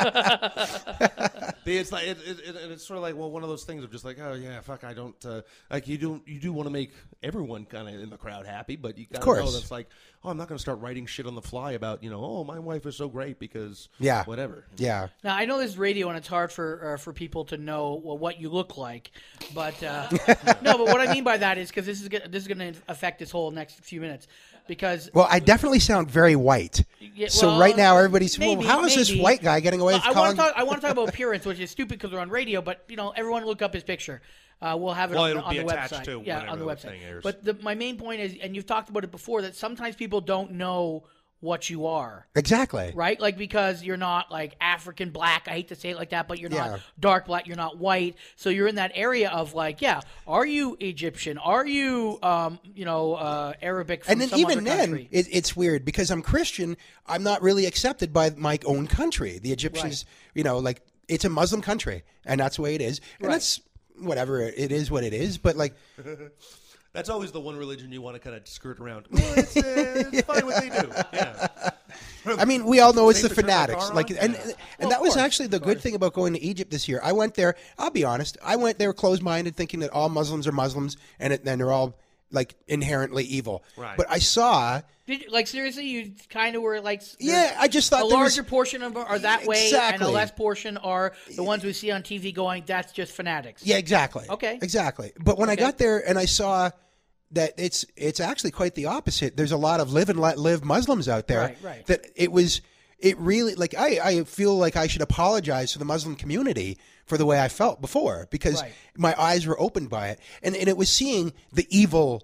[1.65, 3.85] The- it's like it, it, it, it's sort of like well, one of those things
[3.85, 6.67] of just like, oh yeah, fuck, I don't uh, like you don't you do want
[6.67, 6.93] to make
[7.23, 9.53] everyone kind of in the crowd happy, but you got to know course.
[9.55, 9.89] that's like,
[10.25, 12.45] oh, I'm not going to start writing shit on the fly about you know, oh,
[12.45, 14.25] my wife is so great because Yeah.
[14.25, 14.65] whatever.
[14.77, 15.09] Yeah.
[15.25, 18.01] Now I know this is radio and it's hard for uh, for people to know
[18.03, 19.11] well, what you look like,
[19.55, 20.09] but uh,
[20.63, 20.79] no.
[20.79, 22.81] But what I mean by that is because this is go- this is going to
[22.89, 24.27] affect this whole next few minutes
[24.67, 26.85] because Well, I definitely sound very white.
[27.01, 29.95] Yeah, so well, right now, everybody's maybe, well, how is this white guy getting away
[29.95, 30.53] Well, with I want to talk.
[30.57, 32.63] I want to talk about appearance, which is stupid because we're on radio.
[32.63, 34.23] But you know, everyone look up his picture.
[34.63, 36.05] Uh, we'll have it Well, on, the- it'll on be the attached website.
[36.05, 37.23] to yeah, on the whenever the website.
[37.23, 40.21] But the, my main point is, and you've talked about it before, that sometimes people
[40.21, 41.05] don't know
[41.41, 42.27] what you are.
[42.35, 42.93] Exactly.
[42.95, 43.19] Right?
[43.19, 46.39] Like because you're not like African black, I hate to say it like that, but
[46.39, 46.67] you're Yeah.
[46.69, 48.17] not dark black, you're not white.
[48.37, 51.39] So you're in that area of like, yeah, are you Egyptian?
[51.39, 55.57] Are you um, you know, uh Arabic from and then some even then, it, it's
[55.57, 56.77] weird because I'm Christian.
[57.07, 59.39] I'm not really accepted by my own country.
[59.39, 60.05] The Egyptians,
[60.35, 63.01] you know, like it's a Muslim country, and that's the way it is.
[63.19, 63.33] And Right.
[63.35, 63.61] that's
[63.99, 65.39] whatever it is, what it is.
[65.39, 65.75] But like,
[66.93, 69.07] That's always the one religion you want to kind of skirt around.
[69.11, 69.63] Well, it's, uh,
[70.13, 70.91] it's fine what they do.
[71.13, 71.47] Yeah.
[72.27, 73.91] I mean, we all know it's the Safe to turn my fanatics.
[73.93, 74.41] Like, and Yeah.
[74.43, 76.89] and Well, that of was course, actually the good thing about going to Egypt this
[76.89, 77.01] year.
[77.03, 77.55] I went there.
[77.79, 78.39] I'll be honest.
[78.43, 81.95] I went there closed-minded, thinking that all Muslims are Muslims, and then and they're all
[82.33, 83.65] like inherently evil.
[83.77, 83.97] Right.
[83.97, 84.81] But I saw.
[85.07, 88.37] Did like seriously, you kind of were like Yeah, I just thought a there was-
[88.37, 90.07] larger portion of them are that way, and Exactly.
[90.07, 92.63] a less portion are the ones we see on TV going.
[92.67, 93.65] That's just fanatics.
[93.67, 94.27] Yeah, exactly.
[94.31, 94.59] Okay.
[94.63, 95.13] Exactly.
[95.19, 96.71] But when I got there and I saw
[97.33, 99.37] that it's it's actually quite the opposite.
[99.37, 101.41] There's a lot of live and let live Muslims out there.
[101.41, 101.87] Right, right.
[101.87, 102.61] That it was
[102.99, 106.79] it really like I, I feel like I should apologize to the Muslim community
[107.11, 108.73] for the way I felt before because Right.
[108.97, 110.21] my eyes were opened by it.
[110.43, 112.23] And and it was seeing the evil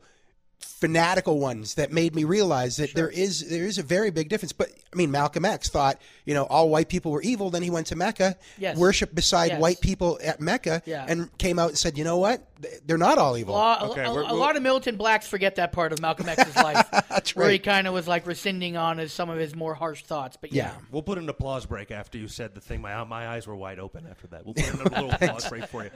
[0.80, 4.52] fanatical ones that made me realize that there is there is a very big difference.
[4.52, 7.50] But I mean, Malcolm X thought you know all white people were evil.
[7.50, 8.76] Then he went to Mecca, Yes.
[8.76, 9.60] worshipped beside Yes.
[9.60, 11.06] white people at Mecca, Yeah.
[11.08, 12.42] and came out and said, you know what,
[12.86, 13.54] they're not all A evil.
[13.54, 16.86] lot, a- a, a lot of militant blacks forget that part of Malcolm X's life,
[17.34, 20.36] where he kind of was like rescinding on his, some of his more harsh thoughts.
[20.40, 22.80] But yeah, We'll put an applause break after you said the thing.
[22.82, 24.44] My my eyes were wide open after that.
[24.44, 25.90] We'll put in a little applause break for you.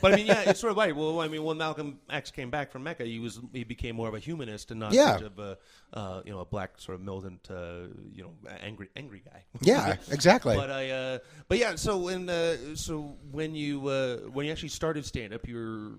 [0.00, 0.94] But I mean, yeah, it's sort of right.
[0.94, 4.08] Well, I mean, when Malcolm X came back from Mecca, he was he became more
[4.08, 5.16] of a humanist and not Yeah.
[5.16, 5.58] such of a
[5.92, 9.44] uh, you know a black sort of militant uh, you know angry angry guy.
[9.60, 10.56] Yeah, exactly.
[10.56, 11.18] But I uh,
[11.48, 11.76] but yeah.
[11.76, 15.92] So when uh, so when you uh, when you actually started stand up, you're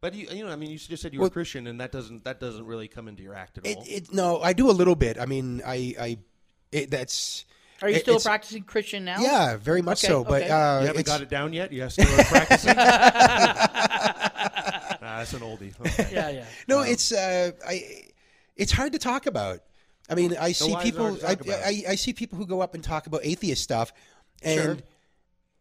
[0.00, 1.92] but you you know I mean you just said you were Well- Christian, and that
[1.92, 3.84] doesn't that doesn't really come into your act at It, all.
[3.86, 5.18] it, no, I do a little bit.
[5.20, 6.18] I mean, I, I
[6.72, 7.44] it, that's.
[7.82, 9.20] are you still a it's- practicing Christian now?
[9.20, 10.24] Yeah, very much Okay, so.
[10.24, 10.50] But okay.
[10.50, 11.72] uh, you haven't got it down yet.
[11.72, 12.74] You still are practicing.
[15.32, 16.12] Nah, that's an oldie.
[16.12, 16.44] yeah, yeah.
[16.68, 18.04] No, it's uh, I.
[18.56, 19.60] It's hard to talk about.
[20.08, 21.18] I mean, I see why is it people.
[21.26, 21.36] I.
[21.52, 23.92] I, I see people who go up and talk about atheist stuff,
[24.42, 24.76] and Sure.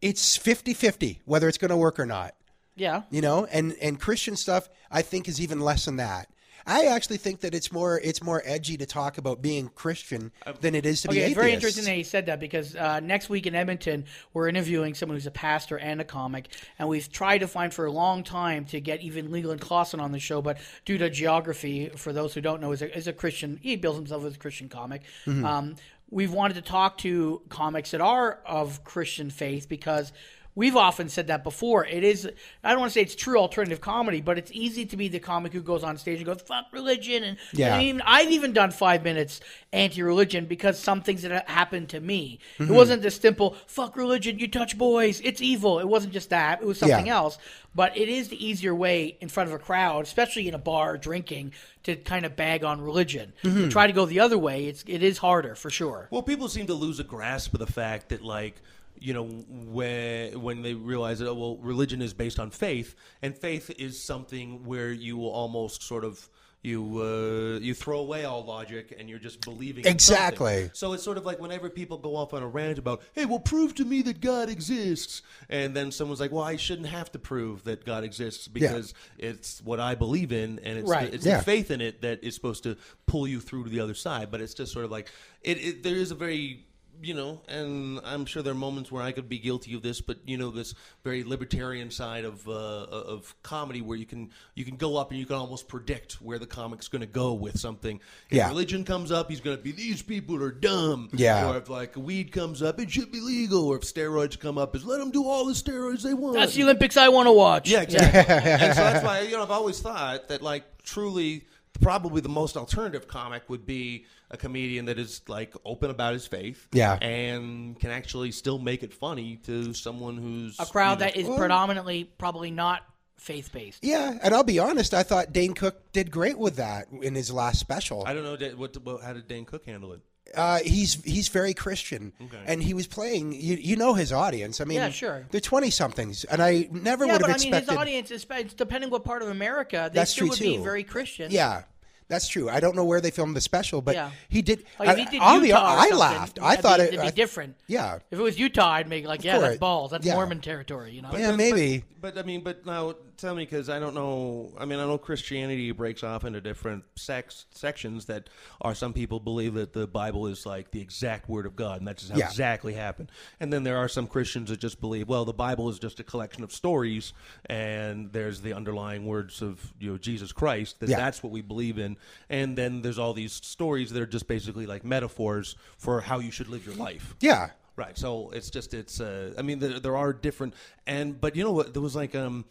[0.02, 2.36] it's 50-50 whether it's going to work or not.
[2.76, 3.04] Yeah.
[3.10, 6.30] You know, and and Christian stuff I think is even less than that.
[6.66, 10.32] I actually think that it's more it's more edgy to talk about being Christian
[10.62, 11.32] than it is to Okay, be atheist.
[11.32, 14.94] it's very interesting that you said that because uh, next week in Edmonton, we're interviewing
[14.94, 16.48] someone who's a pastor and a comic,
[16.80, 20.12] and we've tried to find for a long time to get even Leland Klassen on
[20.12, 23.14] the show, but due to geography, for those who don't know, is a, is a
[23.14, 23.60] Christian.
[23.62, 25.02] He bills himself as a Christian comic.
[25.26, 25.44] Mhm.
[25.44, 25.76] Um,
[26.10, 30.14] we've wanted to talk to comics that are of Christian faith because.
[30.56, 31.84] We've often said that before.
[31.86, 32.30] It is,
[32.64, 35.20] I don't want to say it's true alternative comedy, but it's easy to be the
[35.20, 37.24] comic who goes on stage and goes, fuck religion.
[37.24, 37.74] And, Yeah.
[37.74, 42.00] and even, I've even done five minutes anti religion because some things that happened to
[42.00, 42.38] me.
[42.60, 42.70] Mhm.
[42.70, 45.80] It wasn't this simple, fuck religion, you touch boys, it's evil.
[45.80, 47.16] It wasn't just that, it was something Yeah.
[47.16, 47.40] else.
[47.76, 50.96] But it is the easier way in front of a crowd, especially in a bar
[51.00, 51.54] drinking,
[51.84, 53.34] to kind of bag on religion.
[53.44, 53.72] Mhm.
[53.72, 56.08] Try to go the other way, it's, it is harder for sure.
[56.12, 58.58] Well, people seem to lose a grasp of the fact that, like,
[59.00, 63.38] you know, when when they realize that, oh, well, religion is based on faith, and
[63.38, 66.30] faith is something where you will almost sort of
[66.62, 70.70] you uh, you throw away all logic and you're just believing Exactly.
[70.72, 73.40] So it's sort of like whenever people go off on a rant about, hey, well,
[73.40, 77.20] prove to me that God exists, and then someone's like, well, I shouldn't have to
[77.20, 78.54] prove that God exists Yeah.
[78.54, 81.10] because it's what I believe in, and it's Right.
[81.10, 81.40] the, it's Yeah.
[81.40, 84.32] the faith in it that is supposed to pull you through to the other side.
[84.32, 85.10] But it's just sort of like
[85.42, 85.58] it.
[85.58, 86.66] it there is a very
[87.02, 90.00] you know, and I'm sure there are moments where I could be guilty of this,
[90.02, 94.64] but you know, this very libertarian side of uh, of comedy where you can you
[94.66, 97.60] can go up and you can almost predict where the comic's going to go with
[97.60, 98.00] something.
[98.30, 98.48] If Yeah.
[98.50, 101.10] religion comes up, he's going to be these people are dumb.
[101.14, 101.50] Yeah.
[101.50, 103.68] Or if like weed comes up, it should be legal.
[103.68, 106.36] Or if steroids come up, is let them do all the steroids they want.
[106.36, 107.70] That's the Olympics I want to watch.
[107.70, 108.20] Yeah, exactly.
[108.34, 111.46] and so that's why you know I've always thought that like truly
[111.82, 116.26] probably the most alternative comic would be a comedian that is like open about his
[116.28, 116.96] faith Yeah.
[117.02, 121.16] and can actually still make it funny to someone who's A crowd you know- that
[121.18, 122.84] is predominantly probably not
[123.18, 123.84] faith based.
[123.84, 124.94] Yeah, and I'll be honest.
[124.94, 128.04] I thought Dane Cook did great with that in his last special.
[128.06, 130.02] I don't know what, what how did Dane Cook handle it
[130.36, 132.42] Uh, he's he's very Christian, Okay.
[132.48, 133.34] and he was playing.
[133.34, 134.60] You, you know his audience.
[134.62, 135.28] I mean, Yeah, sure.
[135.30, 137.70] They're twenty somethings, and I never yeah, would but have I mean, expected.
[137.72, 140.56] his audience is it's depending what part of America, they That's still true would be
[140.58, 140.64] too.
[140.64, 141.30] very Christian.
[141.30, 141.64] Yeah,
[142.08, 142.50] that's true.
[142.50, 144.10] I don't know where they filmed the special, but Yeah.
[144.28, 144.66] he did.
[144.80, 146.40] Like, if he I- did I'll be- Utah or I laughed.
[146.42, 147.56] I thought be, it it'd be I- different.
[147.68, 149.92] Yeah, If it was Utah, I'd make like, yeah, that's balls.
[149.92, 150.16] That's Yeah.
[150.16, 151.10] Mormon territory, you know.
[151.16, 151.84] yeah, maybe.
[152.02, 154.52] But I mean, but now tell me because I don't know.
[154.60, 158.30] I mean, I know Christianity breaks off into different sex sections that
[158.62, 161.88] are some people believe that the Bible is like the exact word of God, and
[161.88, 162.28] that's just how Yeah.
[162.28, 163.12] exactly happened.
[163.40, 166.04] And then there are some Christians that just believe, well, the Bible is just a
[166.04, 167.14] collection of stories,
[167.48, 170.80] and there's the underlying words of you know Jesus Christ.
[170.80, 170.98] That Yeah.
[170.98, 171.98] that's what we believe in.
[172.30, 176.32] And then there's all these stories that are just basically like metaphors for how you
[176.32, 177.16] should live your life.
[177.20, 177.52] Yeah.
[177.76, 177.98] Right.
[177.98, 179.00] So it's just it's.
[179.02, 180.54] Uh, I mean, there, there are different
[180.86, 181.74] and but you know what?
[181.74, 182.46] There was like um,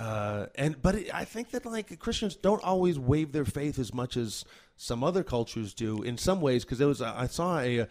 [0.00, 3.92] uh, and but it, I think that like Christians don't always waive their faith as
[3.92, 4.46] much as
[4.78, 7.80] some other cultures do in some ways because there was I saw a.
[7.80, 7.86] uh,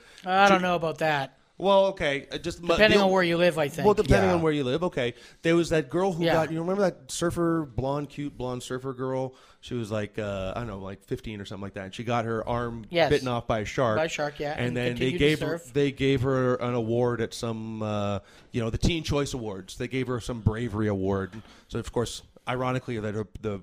[0.50, 1.38] don't know about that.
[1.60, 3.86] Well, okay, uh, just Depending on where you live, I think.
[3.86, 4.36] Well, depending Yeah.
[4.36, 5.14] on where you live, okay.
[5.42, 6.32] There was that girl who Yeah.
[6.32, 6.52] got.
[6.54, 9.36] You remember that surfer, blonde, cute, blonde surfer girl?
[9.60, 11.84] She was like, uh, I don't know, like fifteen or something like that.
[11.84, 13.10] And she got her arm Yes.
[13.10, 13.98] bitten off by a shark.
[13.98, 15.74] By a shark, yeah, And, and then they continued to gave her surf.
[15.74, 18.20] they gave her an award at some, uh,
[18.54, 19.78] you know, the Teen Choice Awards.
[19.78, 21.34] They gave her some bravery award.
[21.68, 23.60] So of course, ironically, that her, the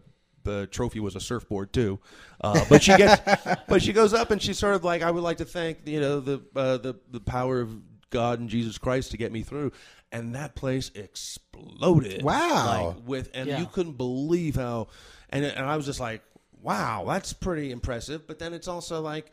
[0.47, 1.98] the trophy was a surfboard too.
[2.40, 3.20] Uh, but she gets,
[3.68, 6.01] but she goes up and she's sort of like, I would like to thank you
[6.01, 7.70] know the uh, the the power of
[8.09, 9.73] God and Jesus Christ to get me through.
[10.10, 12.23] And that place exploded.
[12.23, 12.94] Wow.
[12.97, 13.60] Like with and Yeah.
[13.60, 14.89] you couldn't believe how,
[15.31, 16.23] and and I was just like,
[16.62, 18.27] wow, that's pretty impressive.
[18.27, 19.31] But then it's also like.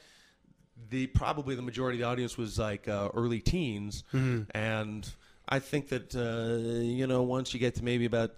[0.90, 4.48] The probably the majority of the audience was like uh, early teens, Mhm.
[4.53, 5.10] and
[5.48, 8.32] I think that uh, you know once you get to maybe about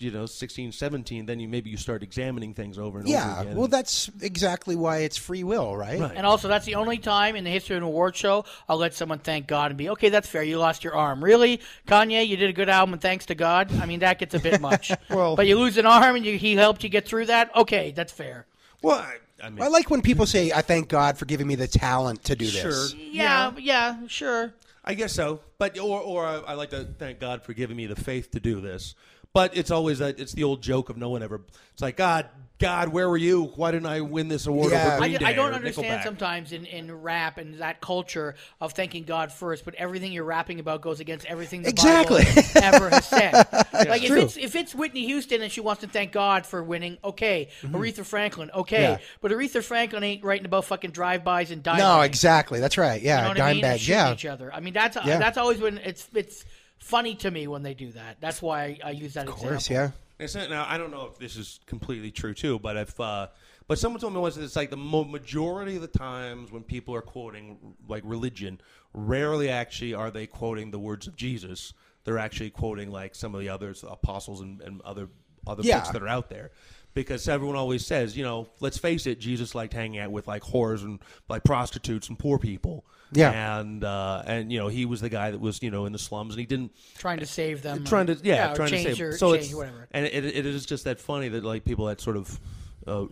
[0.00, 3.46] you know 16, 17, then you maybe you start examining things over and over again.
[3.48, 3.54] Yeah.
[3.54, 6.00] Well, that's exactly why it's free will, right?
[6.00, 8.94] And also, that's the only time in the history of an award show I'll let
[8.94, 10.08] someone thank God and be okay.
[10.08, 10.42] That's fair.
[10.42, 12.26] You lost your arm, really, Kanye.
[12.26, 13.70] You did a good album, and thanks to God.
[13.80, 14.90] I mean, that gets a bit much.
[15.10, 17.54] Well- but you lose an arm, and you, he helped you get through that.
[17.56, 18.46] Okay, that's fair.
[18.82, 21.56] Well, I, I mean, I like when people say, "I thank God for giving me
[21.56, 22.98] the talent to do this." Sure.
[23.00, 24.52] Yeah, yeah, sure.
[24.88, 25.40] I guess so.
[25.58, 28.40] But or or I, I like to thank God for giving me the faith to
[28.40, 28.94] do this.
[29.34, 31.42] But it's always that it's the old joke of no one ever.
[31.74, 33.44] It's like God, God, where were you?
[33.54, 36.02] Why didn't I win this award over I, Green I Day don't understand Nickelback?
[36.02, 40.58] sometimes in, in rap and that culture of thanking God first, but everything you're rapping
[40.58, 42.24] about goes against everything the Exactly.
[42.24, 43.32] Bible ever has said.
[43.72, 44.22] like if True.
[44.22, 47.48] it's if it's Whitney Houston and she wants to thank God for winning, okay.
[47.62, 48.76] Aretha Franklin, okay.
[48.76, 48.92] Mm-hmm.
[49.02, 49.08] Yeah.
[49.20, 51.78] But Aretha Franklin ain't writing about fucking drive-bys and dive.
[51.78, 52.58] No, exactly.
[52.58, 53.00] That's right.
[53.00, 53.78] Yeah, you know dime I mean?
[53.78, 54.12] Shooting Yeah.
[54.12, 54.52] each other.
[54.52, 55.18] I mean, that's Yeah.
[55.18, 56.44] that's always when it's it's
[56.78, 58.16] funny to me when they do that.
[58.20, 59.94] That's why I, I use that Of course, example.
[59.96, 60.04] yeah.
[60.18, 63.28] It's not- now I don't know if this is completely true too, but if uh,
[63.66, 66.62] but someone told me once that it's like the mo- majority of the times when
[66.62, 68.60] people are quoting like religion,
[68.94, 71.72] rarely actually are they quoting the words of Jesus.
[72.04, 75.08] They're actually quoting like some of the others apostles and, and other
[75.46, 75.78] other Yeah.
[75.78, 76.50] books that are out there.
[76.94, 80.42] Because everyone always says, you know, let's face it, Jesus liked hanging out with like
[80.42, 80.98] whores and
[81.28, 82.84] like prostitutes and poor people.
[83.12, 83.58] Yeah.
[83.60, 85.98] and uh, and you know he was the guy that was you know in the
[85.98, 87.84] slums and he didn't Trying to save them.
[87.84, 89.88] trying to or- yeah, trying to save your- so it's whatever.
[89.92, 92.38] and it, it is just that funny that like people that sort of
[92.86, 93.06] uh,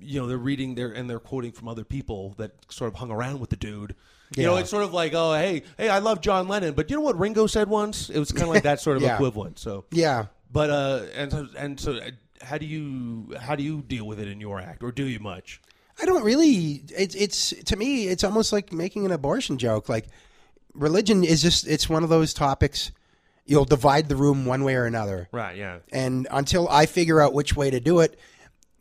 [0.00, 3.12] you know they're reading their and they're quoting from other people that sort of hung
[3.12, 3.94] around with the dude
[4.36, 6.96] you know it's sort of like oh hey hey i love john lennon but you
[6.96, 9.14] know what ringo said once it was kind of like that sort of Yeah.
[9.14, 10.26] equivalent so Yeah.
[10.52, 12.00] but uh and so and so
[12.46, 15.20] how do you how do you deal with it in your act or do you
[15.20, 15.60] much
[16.00, 16.82] I don't really.
[16.96, 19.88] It's it's to me, it's almost like making an abortion joke.
[19.88, 20.06] Like
[20.74, 22.92] religion is just it's one of those topics.
[23.46, 25.28] You'll divide the room one way or another.
[25.32, 28.18] right yeah And until I figure out which way to do it,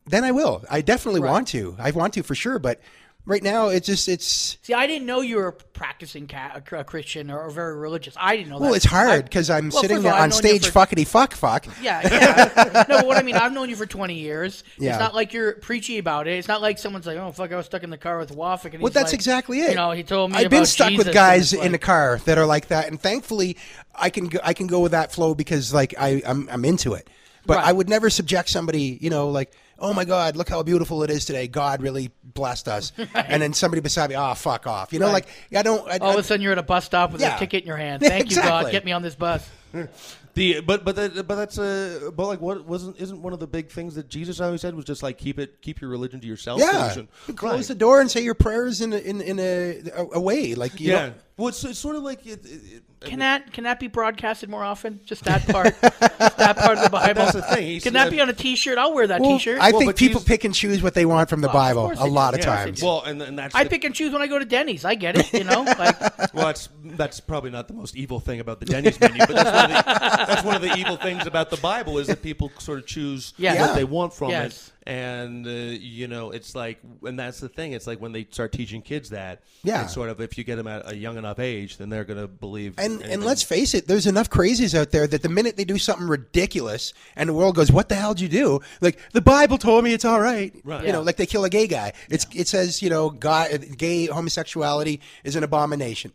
[0.06, 0.64] then I will.
[0.70, 1.76] I definitely want to.
[1.80, 2.60] I want to for sure.
[2.60, 2.82] But
[3.26, 4.58] right now, it's just it's.
[4.62, 8.16] See, I didn't know you were practicing ca- a Christian or, or very religious.
[8.18, 8.62] I didn't know that.
[8.62, 8.78] Well, that.
[8.78, 11.66] it's hard because I'm well, sitting there all, on stage, for- fuckity fuck fuck.
[11.82, 12.86] Yeah, yeah.
[12.88, 14.64] no, but what I mean, I've known you for 20 years.
[14.78, 14.92] Yeah.
[14.92, 16.38] It's not like you're preachy about it.
[16.38, 18.74] It's not like someone's like, oh, fuck, I was stuck in the car with Wafik.
[18.74, 19.72] And Well, that's like- exactly it.
[19.72, 22.20] You know, he told me I've been stuck Jesus, with guys it's in the car
[22.26, 23.58] that are like that, and thankfully,
[23.94, 26.94] I can go, I can go with that flow because like I I'm I'm into
[26.94, 27.10] it.
[27.46, 27.68] But Right.
[27.68, 31.10] I would never subject somebody, you know, like oh my god, look how beautiful it
[31.10, 31.48] is today.
[31.48, 35.26] God really blessed us, and then somebody beside me, oh fuck off, you know, Right.
[35.52, 35.88] like I don't.
[35.90, 37.36] I, All of a sudden, you're at a bus stop with Yeah.
[37.36, 38.02] a ticket in your hand.
[38.06, 38.72] Thank you, God.
[38.72, 39.48] Get me on this bus.
[40.36, 43.48] The but but that, but that's a but like what wasn't isn't one of the
[43.48, 46.28] big things that Jesus always said was just like keep it keep your religion to
[46.28, 46.60] yourself.
[46.60, 47.08] yeah, Solution.
[47.30, 47.66] You close Right.
[47.70, 50.78] the door and say your prayers in a, in in a, a, a way, like
[50.82, 51.06] you yeah.
[51.08, 53.88] know, Well, it's, it's sort of like it, it, it- Can that can that be
[53.88, 55.00] broadcasted more often?
[55.06, 57.14] Just that part, Just that part of the Bible.
[57.14, 57.66] That's the thing.
[57.68, 58.78] He Can that be on a T-shirt?
[58.78, 59.60] I'll wear that Well, T-shirt.
[59.60, 61.54] I Well, think but people Jesus- pick and choose what they want from the Well,
[61.56, 62.14] Bible course a they do.
[62.16, 62.82] lot of Yeah, of times.
[62.84, 64.86] Well, and, and that's I the- pick and choose when I go to Denny's.
[64.86, 65.32] I get it.
[65.34, 66.00] You know, like
[66.34, 69.52] well, that's that's probably not the most evil thing about the Denny's menu, but that's
[69.52, 72.52] one of the, that's one of the evil things about the Bible is that people
[72.60, 73.60] sort of choose Yeah.
[73.60, 73.76] what Yeah.
[73.76, 74.68] they want from Yes.
[74.68, 77.72] it, And uh, you know, it's like, and that's the thing.
[77.72, 79.84] It's like when they start teaching kids that, Yeah.
[79.84, 82.20] it's sort of if you get them at a young enough age, then they're going
[82.20, 82.76] to believe.
[82.78, 85.80] And and let's face it, there's enough crazies out there that the minute they do
[85.80, 89.58] something ridiculous and the world goes, "What the hell did you do?" Like the Bible
[89.58, 90.54] told me it's all right.
[90.64, 90.86] Right.
[90.86, 91.94] You know, like they kill a gay guy.
[92.10, 96.14] It's it says you know, God, gay homosexuality is an abomination.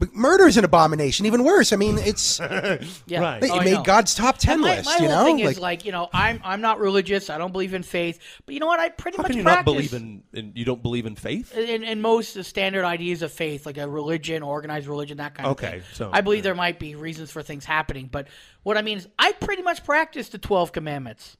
[0.00, 1.26] But murder is an abomination.
[1.26, 1.72] Even worse.
[1.72, 2.40] I mean, it's
[3.06, 3.20] Yeah.
[3.20, 3.40] Right.
[3.40, 3.84] They Oh, I made.
[3.84, 4.86] God's top ten my, list.
[4.86, 7.30] my you whole know, thing is like you know, I'm I'm not religious.
[7.30, 8.18] I don't believe in faith.
[8.46, 8.80] But you know what?
[8.80, 10.52] I pretty How much can you practice not believe in, in?
[10.56, 11.56] You don't believe in faith?
[11.56, 15.50] in, in most the standard ideas of faith, like a religion, organized religion, that kind
[15.50, 15.80] Okay, of thing.
[15.80, 18.28] Okay, so- I believe there might be reasons for things happening, but
[18.62, 21.36] what I mean is, I pretty much practice the twelve commandments.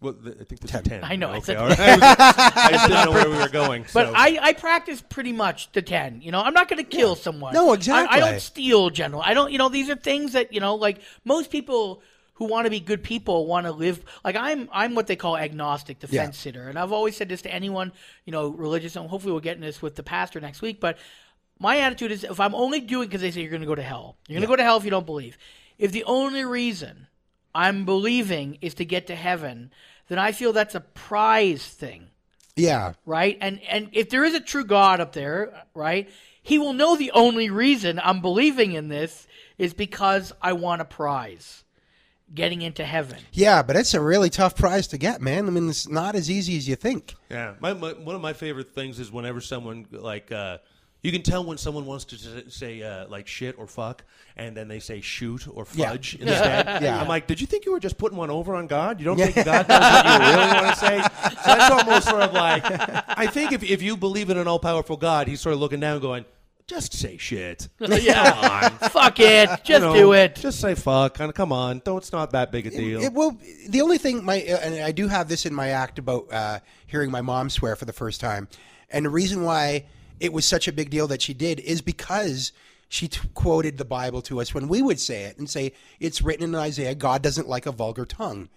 [0.00, 1.02] Well, th- I think this is ten.
[1.02, 1.78] I know, I said- all right.
[1.78, 2.02] I, was-
[2.56, 3.82] I just didn't know where we were going.
[3.94, 4.12] But so.
[4.14, 6.20] I, I practice pretty much the ten.
[6.20, 7.54] You know, I'm not going to kill someone.
[7.54, 9.22] No, I- I, don't steal, general.
[9.22, 9.50] I don't.
[9.52, 12.02] You know, these are things that you know, like most people
[12.34, 14.04] who want to be good people want to live.
[14.22, 16.24] Like I'm, I'm what they call agnostic, the Yeah.
[16.24, 17.92] fence sitter, and I've always said this to anyone,
[18.26, 20.78] you know, religious, and hopefully we'll get in this with the pastor next week.
[20.78, 20.98] But
[21.58, 23.82] my attitude is, if I'm only doing because they say you're going to go to
[23.82, 25.38] hell, you're going to go to hell if you don't believe.
[25.78, 27.06] If the only reason
[27.56, 29.72] I'm believing is to get to heaven,
[30.08, 32.10] then I feel that's a prize thing
[32.56, 33.36] yeah, right?
[33.40, 36.08] And and if there is a true God up there, right,
[36.42, 39.26] he will know the only reason I'm believing in this
[39.58, 41.64] is because I want a prize,
[42.34, 43.18] getting into heaven.
[43.32, 45.46] yeah, but it's a really tough prize to get, man.
[45.46, 47.14] I mean, it's not as easy as you think.
[47.30, 50.58] Yeah, my, my, one of my favorite things is whenever someone like uh,
[51.06, 54.02] you can tell when someone wants to say uh, like shit or fuck,
[54.36, 55.90] and then they say shoot or Yeah.
[55.90, 56.82] fudge instead.
[56.82, 57.00] Yeah.
[57.00, 58.98] I'm like, did you think you were just putting one over on God?
[58.98, 61.00] You don't think God knows what you really want to say?
[61.30, 62.64] So that's almost sort of like,
[63.18, 65.78] I think if if you believe in an all powerful God, he's sort of looking
[65.80, 66.24] down, going.
[66.66, 67.68] Just say shit.
[67.80, 68.32] Yeah.
[68.32, 68.90] Come on.
[68.90, 70.34] Fuck it, You just know, do it.
[70.34, 71.14] Just say fuck.
[71.14, 71.80] Kind of come on.
[71.84, 71.98] Don't.
[71.98, 73.00] It's not that big a deal.
[73.02, 73.38] It, well,
[73.68, 76.58] the only thing my uh, and I do have this in my act about uh,
[76.88, 78.48] hearing my mom swear for the first time,
[78.90, 79.84] and the reason why
[80.20, 82.52] it was such a big deal that she did is because
[82.88, 86.22] she t- quoted the Bible to us when we would say it and say it's
[86.22, 88.48] written in Isaiah, God doesn't like a vulgar tongue.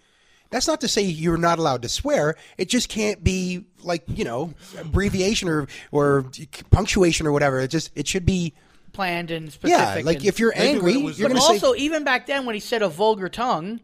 [0.51, 2.35] That's not to say you're not allowed to swear.
[2.57, 6.25] It just can't be like you know abbreviation or or
[6.71, 7.59] punctuation or whatever.
[7.59, 8.53] It just it should be
[8.91, 9.97] Planned and specific.
[9.97, 10.01] yeah.
[10.03, 12.25] Like and- if you're angry, when it was- you're going to say also even back
[12.25, 13.79] then when he said a vulgar tongue,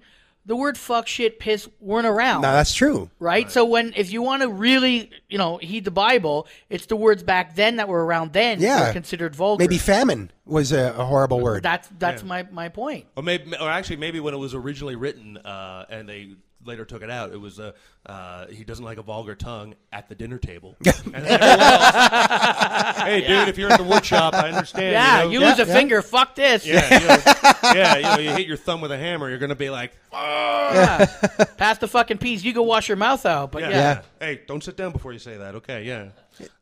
[0.45, 2.41] the word fuck, shit, piss weren't around.
[2.41, 2.51] no.
[2.51, 3.09] That's true.
[3.19, 3.51] right?
[3.51, 7.23] So when if you want to really, you know, heed the Bible, it's the words
[7.23, 8.87] back then that were around then that Yeah.
[8.87, 9.63] were considered vulgar.
[9.63, 11.63] Maybe famine was a, a horrible word.
[11.63, 13.07] that's that's my my point.
[13.15, 16.35] Or maybe, or actually, maybe when it was originally written, uh, and they
[16.65, 17.71] later took it out, it was uh,
[18.05, 20.75] uh, he doesn't like a vulgar tongue at the dinner table.
[20.85, 24.91] And everyone else, hey, dude, if you're at the wood shop, I understand.
[24.91, 25.49] Yeah, you, you know?
[25.49, 26.65] lose a finger, fuck this.
[26.65, 27.17] Yeah, you know,
[27.73, 31.05] yeah, you know, you hit your thumb with a hammer, you're gonna be like, Yeah.
[31.57, 32.43] Pass the fucking peas.
[32.43, 33.51] You go wash your mouth out.
[33.51, 35.55] But yeah, yeah, Hey, don't sit down before you say that.
[35.55, 36.09] Okay, yeah.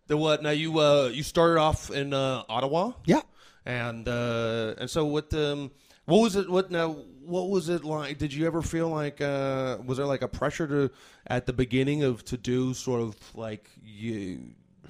[0.07, 0.43] The what?
[0.43, 2.91] Now you uh, you started off in uh, Ottawa.
[3.05, 3.21] Yeah.
[3.65, 5.33] And uh, and so what?
[5.33, 5.71] Um,
[6.05, 6.49] what was it?
[6.49, 6.97] What now?
[7.25, 8.17] What was it like?
[8.17, 9.21] Did you ever feel like?
[9.21, 10.91] Uh, was there like a pressure to
[11.27, 14.13] at the beginning of to do sort of like you?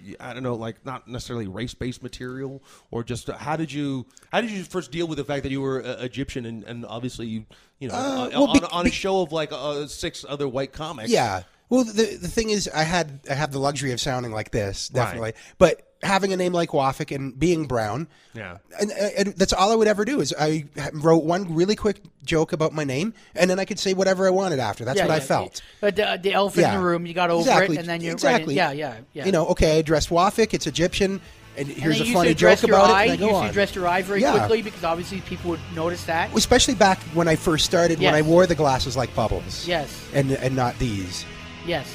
[0.02, 2.62] you- I don't know, like not necessarily race-based material,
[2.92, 5.52] or just uh, how did you how did you first deal with the fact that
[5.52, 7.46] you were uh, Egyptian and, and obviously you
[7.80, 10.46] you know Uh, on, well, on, be- on a show of like uh, six other
[10.48, 11.10] white comics?
[11.10, 11.44] Yeah.
[11.70, 14.92] Well, the the thing is, I had I have the luxury of sounding like this,
[14.94, 15.06] Right.
[15.06, 15.34] definitely.
[15.58, 18.58] But having a name like Wafik and being brown, Yeah.
[18.80, 22.54] and, and that's all I would ever do is I wrote one really quick joke
[22.54, 24.86] about my name, and then I could say whatever I wanted after.
[24.86, 25.62] That's Yeah, what I felt.
[25.82, 27.76] But the, the elephant in the room, you got over Exactly.
[27.78, 28.54] it, and then you exactly.
[28.56, 29.26] yeah, yeah, yeah.
[29.26, 30.54] You know, okay, I dressed Wafik.
[30.54, 31.22] It's Egyptian,
[31.58, 33.06] and And here's then a you funny used joke your about eye.
[33.06, 33.10] it.
[33.10, 33.50] And I you go used to on.
[33.50, 34.38] address your eye very Yeah.
[34.38, 36.36] quickly because obviously people would notice that.
[36.36, 39.68] Especially back when I first started, when I wore the glasses like bubbles.
[39.68, 39.90] Yes.
[40.14, 41.26] And and not these.
[41.68, 41.88] Yes.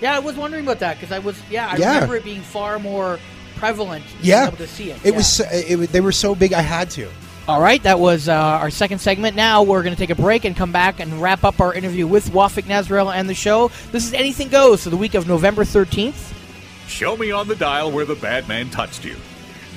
[0.00, 1.94] Yeah, I was wondering about that because I was yeah I Yeah.
[1.94, 3.18] remember it being far more
[3.60, 4.04] prevalent.
[4.20, 4.48] Yeah.
[4.48, 4.98] able to see it.
[5.04, 5.16] It yeah.
[5.16, 5.40] was.
[5.40, 7.08] It, They were so big, I had to.
[7.48, 9.34] All right, that was uh, our second segment.
[9.34, 12.06] Now we're going to take a break and come back and wrap up our interview
[12.06, 13.72] with Wafik Nasrallah and the show.
[13.90, 16.32] This is Anything Goes for the week of November 13th.
[16.86, 19.16] Show me on the dial where the bad man touched you.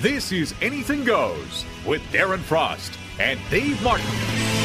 [0.01, 4.62] This is Anything Goes with Darren Frost and Dave Martin.